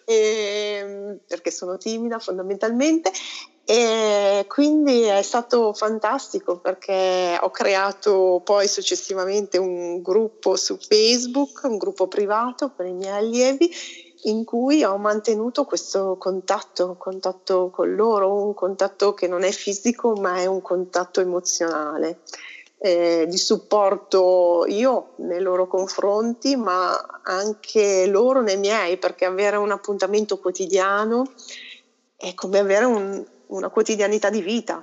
E, 0.05 0.79
ehm, 0.85 1.19
perché 1.27 1.51
sono 1.51 1.79
timida 1.79 2.21
fondamentalmente 2.21 3.11
e 3.65 4.45
quindi 4.49 5.03
è 5.03 5.23
stato 5.23 5.73
fantastico 5.73 6.59
perché 6.59 7.39
ho 7.41 7.51
creato 7.51 8.41
poi 8.45 8.67
successivamente 8.67 9.59
un 9.59 10.03
gruppo 10.03 10.57
su 10.57 10.77
Facebook, 10.77 11.61
un 11.65 11.77
gruppo 11.77 12.09
privato 12.09 12.71
per 12.71 12.87
i 12.87 12.93
miei 12.93 13.17
allievi 13.17 13.71
in 14.25 14.45
cui 14.45 14.83
ho 14.83 14.99
mantenuto 14.99 15.65
questo 15.65 16.17
contatto, 16.19 16.97
contatto 16.99 17.71
con 17.71 17.95
loro, 17.95 18.43
un 18.43 18.55
contatto 18.55 19.15
che 19.15 19.29
non 19.29 19.45
è 19.45 19.51
fisico 19.51 20.15
ma 20.15 20.37
è 20.37 20.47
un 20.47 20.61
contatto 20.61 21.21
emozionale. 21.21 22.21
Eh, 22.83 23.27
di 23.29 23.37
supporto 23.37 24.65
io 24.67 25.11
nei 25.17 25.41
loro 25.41 25.67
confronti, 25.67 26.57
ma 26.57 27.21
anche 27.23 28.07
loro 28.07 28.41
nei 28.41 28.57
miei, 28.57 28.97
perché 28.97 29.27
avere 29.27 29.59
un 29.59 29.71
appuntamento 29.71 30.39
quotidiano 30.39 31.31
è 32.17 32.33
come 32.35 32.59
avere 32.59 32.87
un, 32.87 33.23
una 33.51 33.69
quotidianità 33.69 34.31
di 34.31 34.43
vita, 34.43 34.83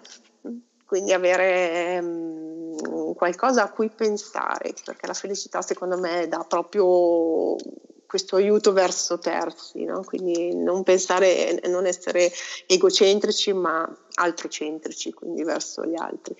quindi 0.86 1.12
avere 1.12 2.00
um, 2.00 3.14
qualcosa 3.14 3.64
a 3.64 3.72
cui 3.72 3.90
pensare, 3.90 4.74
perché 4.84 5.08
la 5.08 5.14
felicità 5.14 5.62
secondo 5.62 5.98
me 5.98 6.28
dà 6.28 6.46
proprio 6.48 7.56
questo 8.06 8.38
aiuto 8.38 8.72
verso 8.72 9.20
terzi, 9.20 9.84
no? 9.84 10.02
quindi 10.04 10.56
non 10.56 10.84
pensare, 10.84 11.60
non 11.68 11.86
essere 11.86 12.32
egocentrici 12.66 13.52
ma 13.54 13.88
altrocentrici, 14.14 15.12
quindi 15.12 15.44
verso 15.44 15.86
gli 15.86 16.00
altri 16.00 16.36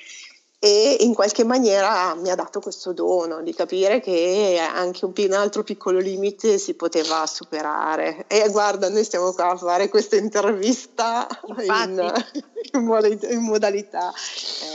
e 0.60 0.98
in 1.02 1.14
qualche 1.14 1.44
maniera 1.44 2.16
mi 2.16 2.32
ha 2.32 2.36
dato 2.36 2.60
questo 2.60 2.92
dono 2.92 3.44
di 3.44 3.54
capire 3.54 4.00
che 4.00 4.60
anche 4.60 5.06
un, 5.06 5.14
un, 5.16 5.34
altro 5.34 5.64
piccolo 5.64 6.00
limite 6.00 6.58
si 6.58 6.74
poteva 6.74 7.28
superare. 7.28 8.26
E 8.28 8.50
guarda, 8.50 8.90
noi 8.90 9.04
stiamo 9.04 9.34
qua 9.34 9.52
a 9.52 9.58
fare 9.58 9.88
questa 9.88 10.16
intervista 10.16 11.28
in, 11.60 12.24
in, 12.74 12.84
modalità, 12.84 13.28
in 13.28 13.44
modalità 13.44 14.12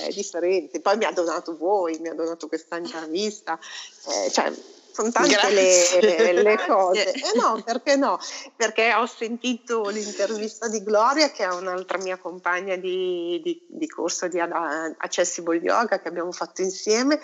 eh, 0.05 0.13
differenti. 0.13 0.81
Poi 0.81 0.97
mi 0.99 1.05
ha 1.05 1.11
donato 1.13 1.57
voi, 1.57 1.99
mi 1.99 2.09
ha 2.09 2.15
donato 2.15 2.47
questa 2.47 2.77
intervista. 2.77 3.59
Eh, 4.07 4.31
cioè, 4.31 4.53
sono 4.93 5.11
tante 5.11 5.37
le, 5.51 6.43
le, 6.43 6.59
cose. 6.67 7.13
Eh 7.13 7.33
no, 7.35 7.61
perché 7.65 7.97
no? 7.97 8.19
Perché 8.55 8.93
ho 8.95 9.07
sentito 9.07 9.89
l'intervista 9.89 10.69
di 10.69 10.83
Gloria, 10.83 11.31
che 11.31 11.45
è 11.45 11.53
un'altra 11.53 11.99
mia 11.99 12.19
compagna 12.19 12.77
di, 12.77 13.41
di, 13.43 13.65
di 13.67 13.89
corso 13.89 14.29
di 14.29 14.39
Accessible 14.39 15.57
Yoga 15.57 16.01
che 16.01 16.09
abbiamo 16.09 16.33
fatto 16.33 16.63
insieme 16.63 17.21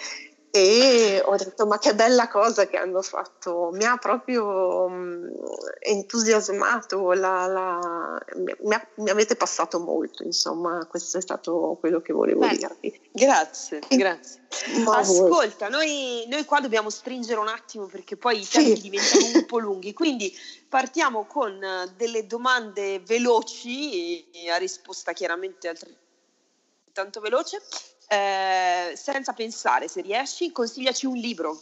e 0.50 1.22
ho 1.24 1.36
detto 1.36 1.66
ma 1.66 1.78
che 1.78 1.94
bella 1.94 2.28
cosa 2.28 2.66
che 2.66 2.78
hanno 2.78 3.02
fatto, 3.02 3.68
mi 3.72 3.84
ha 3.84 3.96
proprio 3.98 4.84
um, 4.84 5.30
entusiasmato, 5.78 7.12
la, 7.12 7.46
la, 7.46 8.18
mi, 8.36 8.74
ha, 8.74 8.88
mi, 8.96 9.10
avete 9.10 9.36
passato 9.36 9.78
molto, 9.78 10.22
insomma 10.22 10.86
questo 10.86 11.18
è 11.18 11.20
stato 11.20 11.76
quello 11.78 12.00
che 12.00 12.12
volevo 12.12 12.40
Beh, 12.40 12.56
dirvi. 12.56 13.00
Grazie, 13.12 13.80
grazie. 13.88 14.46
Ascolta, 14.86 15.68
noi, 15.68 16.24
noi, 16.28 16.44
qua 16.46 16.60
dobbiamo 16.60 16.88
stringere 16.88 17.38
un 17.38 17.48
attimo 17.48 17.84
perché 17.86 18.16
poi 18.16 18.40
i 18.40 18.48
tempi 18.48 18.76
sì. 18.76 18.82
diventano 18.82 19.26
un 19.34 19.46
po' 19.46 19.58
lunghi, 19.60 19.92
quindi 19.92 20.34
partiamo 20.66 21.26
con 21.26 21.60
delle 21.96 22.26
domande 22.26 23.00
veloci 23.00 24.26
a 24.50 24.56
risposta 24.56 25.12
chiaramente 25.12 25.68
altrettanto 25.68 27.20
veloce 27.20 27.60
eh, 28.08 28.92
senza 28.96 29.32
pensare, 29.32 29.86
se 29.86 30.00
riesci, 30.00 30.50
consigliaci 30.50 31.06
un 31.06 31.14
libro. 31.14 31.60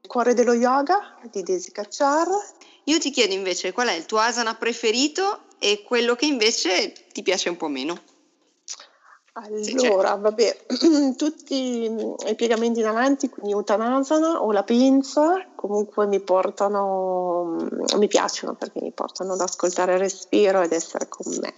Il 0.00 0.08
cuore 0.08 0.34
dello 0.34 0.52
yoga 0.52 1.16
di 1.30 1.42
Desi 1.42 1.70
Cacciar. 1.72 2.26
Io 2.84 2.98
ti 2.98 3.10
chiedo 3.10 3.32
invece 3.32 3.72
qual 3.72 3.88
è 3.88 3.94
il 3.94 4.04
tuo 4.04 4.18
asana 4.18 4.54
preferito 4.56 5.44
e 5.58 5.82
quello 5.82 6.14
che 6.14 6.26
invece 6.26 6.92
ti 7.12 7.22
piace 7.22 7.48
un 7.48 7.56
po' 7.56 7.68
meno. 7.68 7.98
Allora, 9.36 10.14
vabbè, 10.14 10.66
tutti 11.16 11.84
i 11.84 12.34
piegamenti 12.36 12.80
in 12.80 12.86
avanti, 12.86 13.28
quindi 13.28 13.52
Uttanasana 13.52 14.42
o 14.42 14.52
la 14.52 14.62
pinza, 14.62 15.44
comunque 15.56 16.06
mi 16.06 16.20
portano, 16.20 17.56
mi 17.96 18.06
piacciono 18.06 18.54
perché 18.54 18.80
mi 18.80 18.92
portano 18.92 19.32
ad 19.32 19.40
ascoltare 19.40 19.94
il 19.94 20.00
respiro 20.00 20.60
ed 20.60 20.72
essere 20.72 21.08
con 21.08 21.34
me 21.40 21.54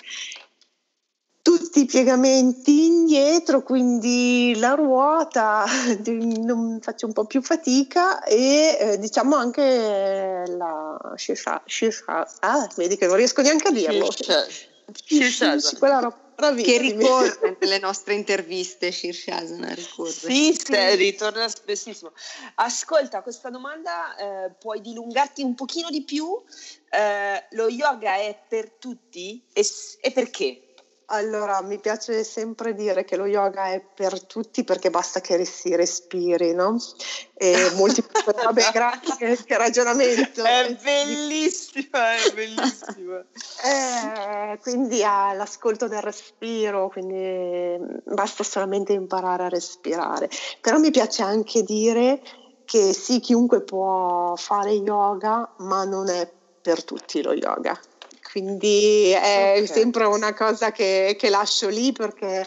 tutti 1.47 1.83
i 1.83 1.85
piegamenti 1.85 2.87
indietro, 2.87 3.63
quindi 3.63 4.57
la 4.57 4.75
ruota 4.75 5.65
non 6.43 6.81
faccio 6.83 7.07
un 7.07 7.13
po' 7.13 7.25
più 7.25 7.41
fatica 7.41 8.25
e 8.25 8.77
eh, 8.81 8.99
diciamo 8.99 9.37
anche 9.37 10.43
la 10.49 10.99
shisha, 11.15 11.63
shisha, 11.65 12.29
ah, 12.41 12.69
vedi 12.75 12.97
che 12.97 13.07
non 13.07 13.15
riesco 13.15 13.43
neanche 13.43 13.69
a 13.69 13.71
dirlo. 13.71 14.09
Shisha. 14.11 15.57
Quella 15.79 16.01
roba 16.01 16.55
che 16.61 16.79
ricorre 16.79 17.57
nelle 17.61 17.79
nostre 17.79 18.15
interviste 18.15 18.91
Shirshasana 18.91 19.73
ricorre. 19.73 20.11
Sì, 20.11 20.53
sì, 20.53 20.97
ritorna 20.97 21.47
spessissimo. 21.47 22.11
Ascolta, 22.57 23.23
questa 23.23 23.51
domanda 23.51 24.17
eh, 24.17 24.51
puoi 24.59 24.81
dilungarti 24.81 25.43
un 25.43 25.55
pochino 25.55 25.91
di 25.91 26.03
più? 26.03 26.43
Eh, 26.91 27.47
lo 27.51 27.69
yoga 27.69 28.17
è 28.17 28.37
per 28.49 28.73
tutti 28.73 29.45
e, 29.53 29.65
e 30.01 30.11
perché? 30.11 30.66
Allora, 31.09 31.63
mi 31.63 31.79
piace 31.79 32.25
sempre 32.25 32.75
dire 32.75 33.05
che 33.05 33.15
lo 33.15 33.27
yoga 33.27 33.67
è 33.67 33.81
per 33.81 34.25
tutti 34.25 34.65
perché 34.65 34.91
basta 34.91 35.21
che 35.21 35.45
si 35.45 35.73
respiri, 35.77 36.53
no? 36.53 36.77
E 37.35 37.71
molti 37.77 38.03
vabbè, 38.43 38.71
grazie, 38.73 39.37
che 39.45 39.57
ragionamento. 39.57 40.43
È 40.43 40.77
bellissima, 40.83 42.17
è 42.17 42.33
bellissima. 42.35 43.23
eh, 43.65 44.59
quindi 44.59 44.99
l'ascolto 44.99 45.87
del 45.87 46.03
respiro, 46.03 46.89
quindi 46.89 48.03
basta 48.05 48.43
solamente 48.43 48.93
imparare 48.93 49.45
a 49.45 49.49
respirare. 49.49 50.29
Però 50.61 50.79
mi 50.79 50.91
piace 50.91 51.23
anche 51.23 51.63
dire 51.63 52.21
che 52.65 52.93
sì, 52.93 53.21
chiunque 53.21 53.63
può 53.63 54.35
fare 54.35 54.73
yoga, 54.73 55.53
ma 55.59 55.85
non 55.85 56.09
è 56.09 56.29
per 56.61 56.83
tutti 56.83 57.23
lo 57.23 57.33
yoga 57.33 57.79
quindi 58.37 59.13
è 59.13 59.55
okay. 59.55 59.67
sempre 59.67 60.05
una 60.05 60.35
cosa 60.35 60.71
che, 60.71 61.17
che 61.19 61.31
lascio 61.31 61.71
lì 61.71 61.93
perché 61.93 62.47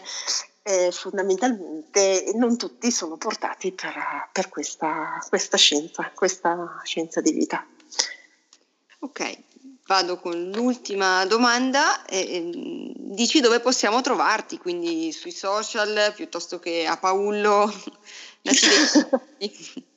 eh, 0.62 0.92
fondamentalmente 0.92 2.30
non 2.36 2.56
tutti 2.56 2.92
sono 2.92 3.16
portati 3.16 3.72
per, 3.72 4.28
per 4.30 4.48
questa, 4.48 5.18
questa, 5.28 5.56
scienza, 5.56 6.08
questa 6.14 6.80
scienza 6.84 7.20
di 7.20 7.32
vita. 7.32 7.66
Ok, 9.00 9.36
vado 9.88 10.20
con 10.20 10.52
l'ultima 10.54 11.26
domanda. 11.26 12.04
Eh, 12.04 12.52
dici 12.94 13.40
dove 13.40 13.58
possiamo 13.58 14.00
trovarti, 14.00 14.58
quindi 14.58 15.10
sui 15.10 15.32
social 15.32 16.12
piuttosto 16.14 16.60
che 16.60 16.86
a 16.86 16.96
Paullo? 16.98 17.68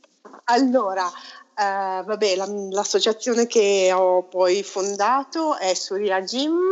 Allora, 0.45 1.09
eh, 1.55 2.03
vabbè, 2.03 2.35
la, 2.35 2.47
l'associazione 2.71 3.45
che 3.45 3.91
ho 3.93 4.23
poi 4.23 4.63
fondato 4.63 5.55
è 5.57 5.73
Surya 5.75 6.19
Gym, 6.21 6.71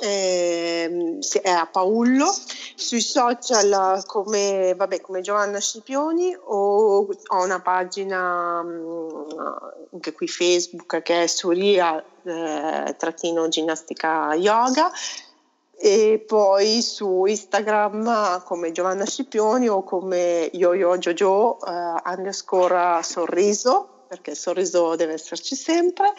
eh, 0.00 1.18
è 1.42 1.50
a 1.50 1.66
Paullo, 1.66 2.32
sui 2.74 3.00
social 3.00 4.02
come, 4.06 4.74
vabbè, 4.76 5.00
come 5.00 5.22
Giovanna 5.22 5.60
Scipioni 5.60 6.36
o 6.38 7.06
ho 7.06 7.42
una 7.42 7.60
pagina 7.60 8.62
mm, 8.62 9.10
anche 9.92 10.12
qui 10.12 10.28
Facebook 10.28 11.02
che 11.02 11.22
è 11.22 11.26
Surya 11.26 12.02
eh, 12.22 12.94
trattino 12.96 13.48
ginnastica 13.48 14.34
yoga. 14.34 14.90
E 15.84 16.22
poi 16.24 16.80
su 16.80 17.24
Instagram 17.24 18.44
come 18.44 18.70
Giovanna 18.70 19.04
Scipioni 19.04 19.68
o 19.68 19.82
come 19.82 20.48
YoYo 20.52 20.96
Jojo 20.96 21.58
uh, 21.60 22.08
underscore 22.08 23.02
sorriso 23.02 23.91
perché 24.12 24.32
il 24.32 24.36
sorriso 24.36 24.94
deve 24.94 25.14
esserci 25.14 25.56
sempre 25.56 26.12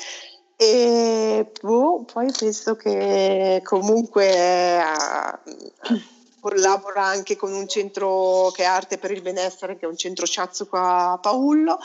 e 0.56 1.52
boh, 1.62 2.06
poi 2.12 2.32
penso 2.36 2.76
che 2.76 3.62
comunque 3.64 4.82
uh, 4.82 6.00
collabora 6.40 7.04
anche 7.04 7.36
con 7.36 7.54
un 7.54 7.68
centro 7.68 8.52
che 8.56 8.64
è 8.64 8.66
Arte 8.66 8.98
per 8.98 9.12
il 9.12 9.22
Benessere 9.22 9.78
che 9.78 9.86
è 9.86 9.88
un 9.88 9.96
centro 9.96 10.26
Ciazzo 10.26 10.66
qua 10.66 11.12
a 11.12 11.18
Paullo 11.20 11.78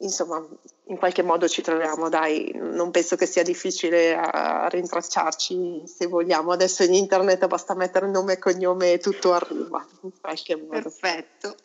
insomma 0.00 0.46
in 0.88 0.96
qualche 0.96 1.22
modo 1.24 1.48
ci 1.48 1.62
troviamo, 1.62 2.08
dai, 2.08 2.52
non 2.54 2.92
penso 2.92 3.16
che 3.16 3.26
sia 3.26 3.42
difficile 3.42 4.14
a 4.14 4.68
rintracciarci 4.68 5.82
se 5.84 6.06
vogliamo. 6.06 6.52
Adesso 6.52 6.84
in 6.84 6.94
internet 6.94 7.44
basta 7.48 7.74
mettere 7.74 8.08
nome 8.08 8.34
e 8.34 8.38
cognome 8.38 8.92
e 8.92 8.98
tutto 8.98 9.32
arriva, 9.32 9.84
in 10.02 10.12
qualche 10.20 10.54
modo. 10.54 10.68
Perfetto. 10.68 11.56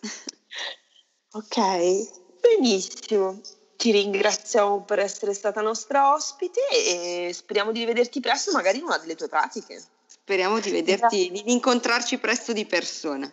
Ok, 1.34 2.20
benissimo. 2.41 3.39
Ti 3.77 3.91
ringraziamo 3.91 4.83
per 4.83 4.99
essere 4.99 5.33
stata 5.33 5.61
nostra 5.61 6.13
ospite 6.13 6.59
e 6.69 7.31
speriamo 7.33 7.71
di 7.71 7.79
rivederti 7.79 8.19
presto, 8.19 8.51
magari 8.51 8.77
in 8.77 8.83
una 8.83 8.97
delle 8.97 9.15
tue 9.15 9.27
pratiche. 9.27 9.81
Speriamo 10.05 10.59
di 10.59 10.69
vederti, 10.69 11.31
di 11.31 11.51
incontrarci 11.51 12.17
presto 12.19 12.53
di 12.53 12.65
persona. 12.65 13.31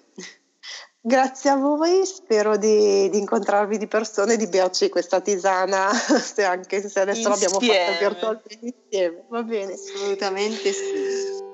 Grazie 1.00 1.50
a 1.50 1.56
voi, 1.56 2.04
spero 2.04 2.56
di, 2.56 3.08
di 3.08 3.18
incontrarvi 3.18 3.78
di 3.78 3.86
persona 3.86 4.32
e 4.32 4.36
di 4.36 4.46
berci 4.46 4.88
questa 4.88 5.20
tisana, 5.20 5.92
se 5.94 6.44
anche 6.44 6.86
se 6.88 7.00
adesso 7.00 7.28
insieme. 7.28 7.56
l'abbiamo 7.56 7.60
fatta 7.60 8.08
virtualmente 8.08 8.58
insieme, 8.60 9.24
va 9.28 9.42
bene. 9.42 9.72
Assolutamente 9.74 10.72
sì. 10.72 11.47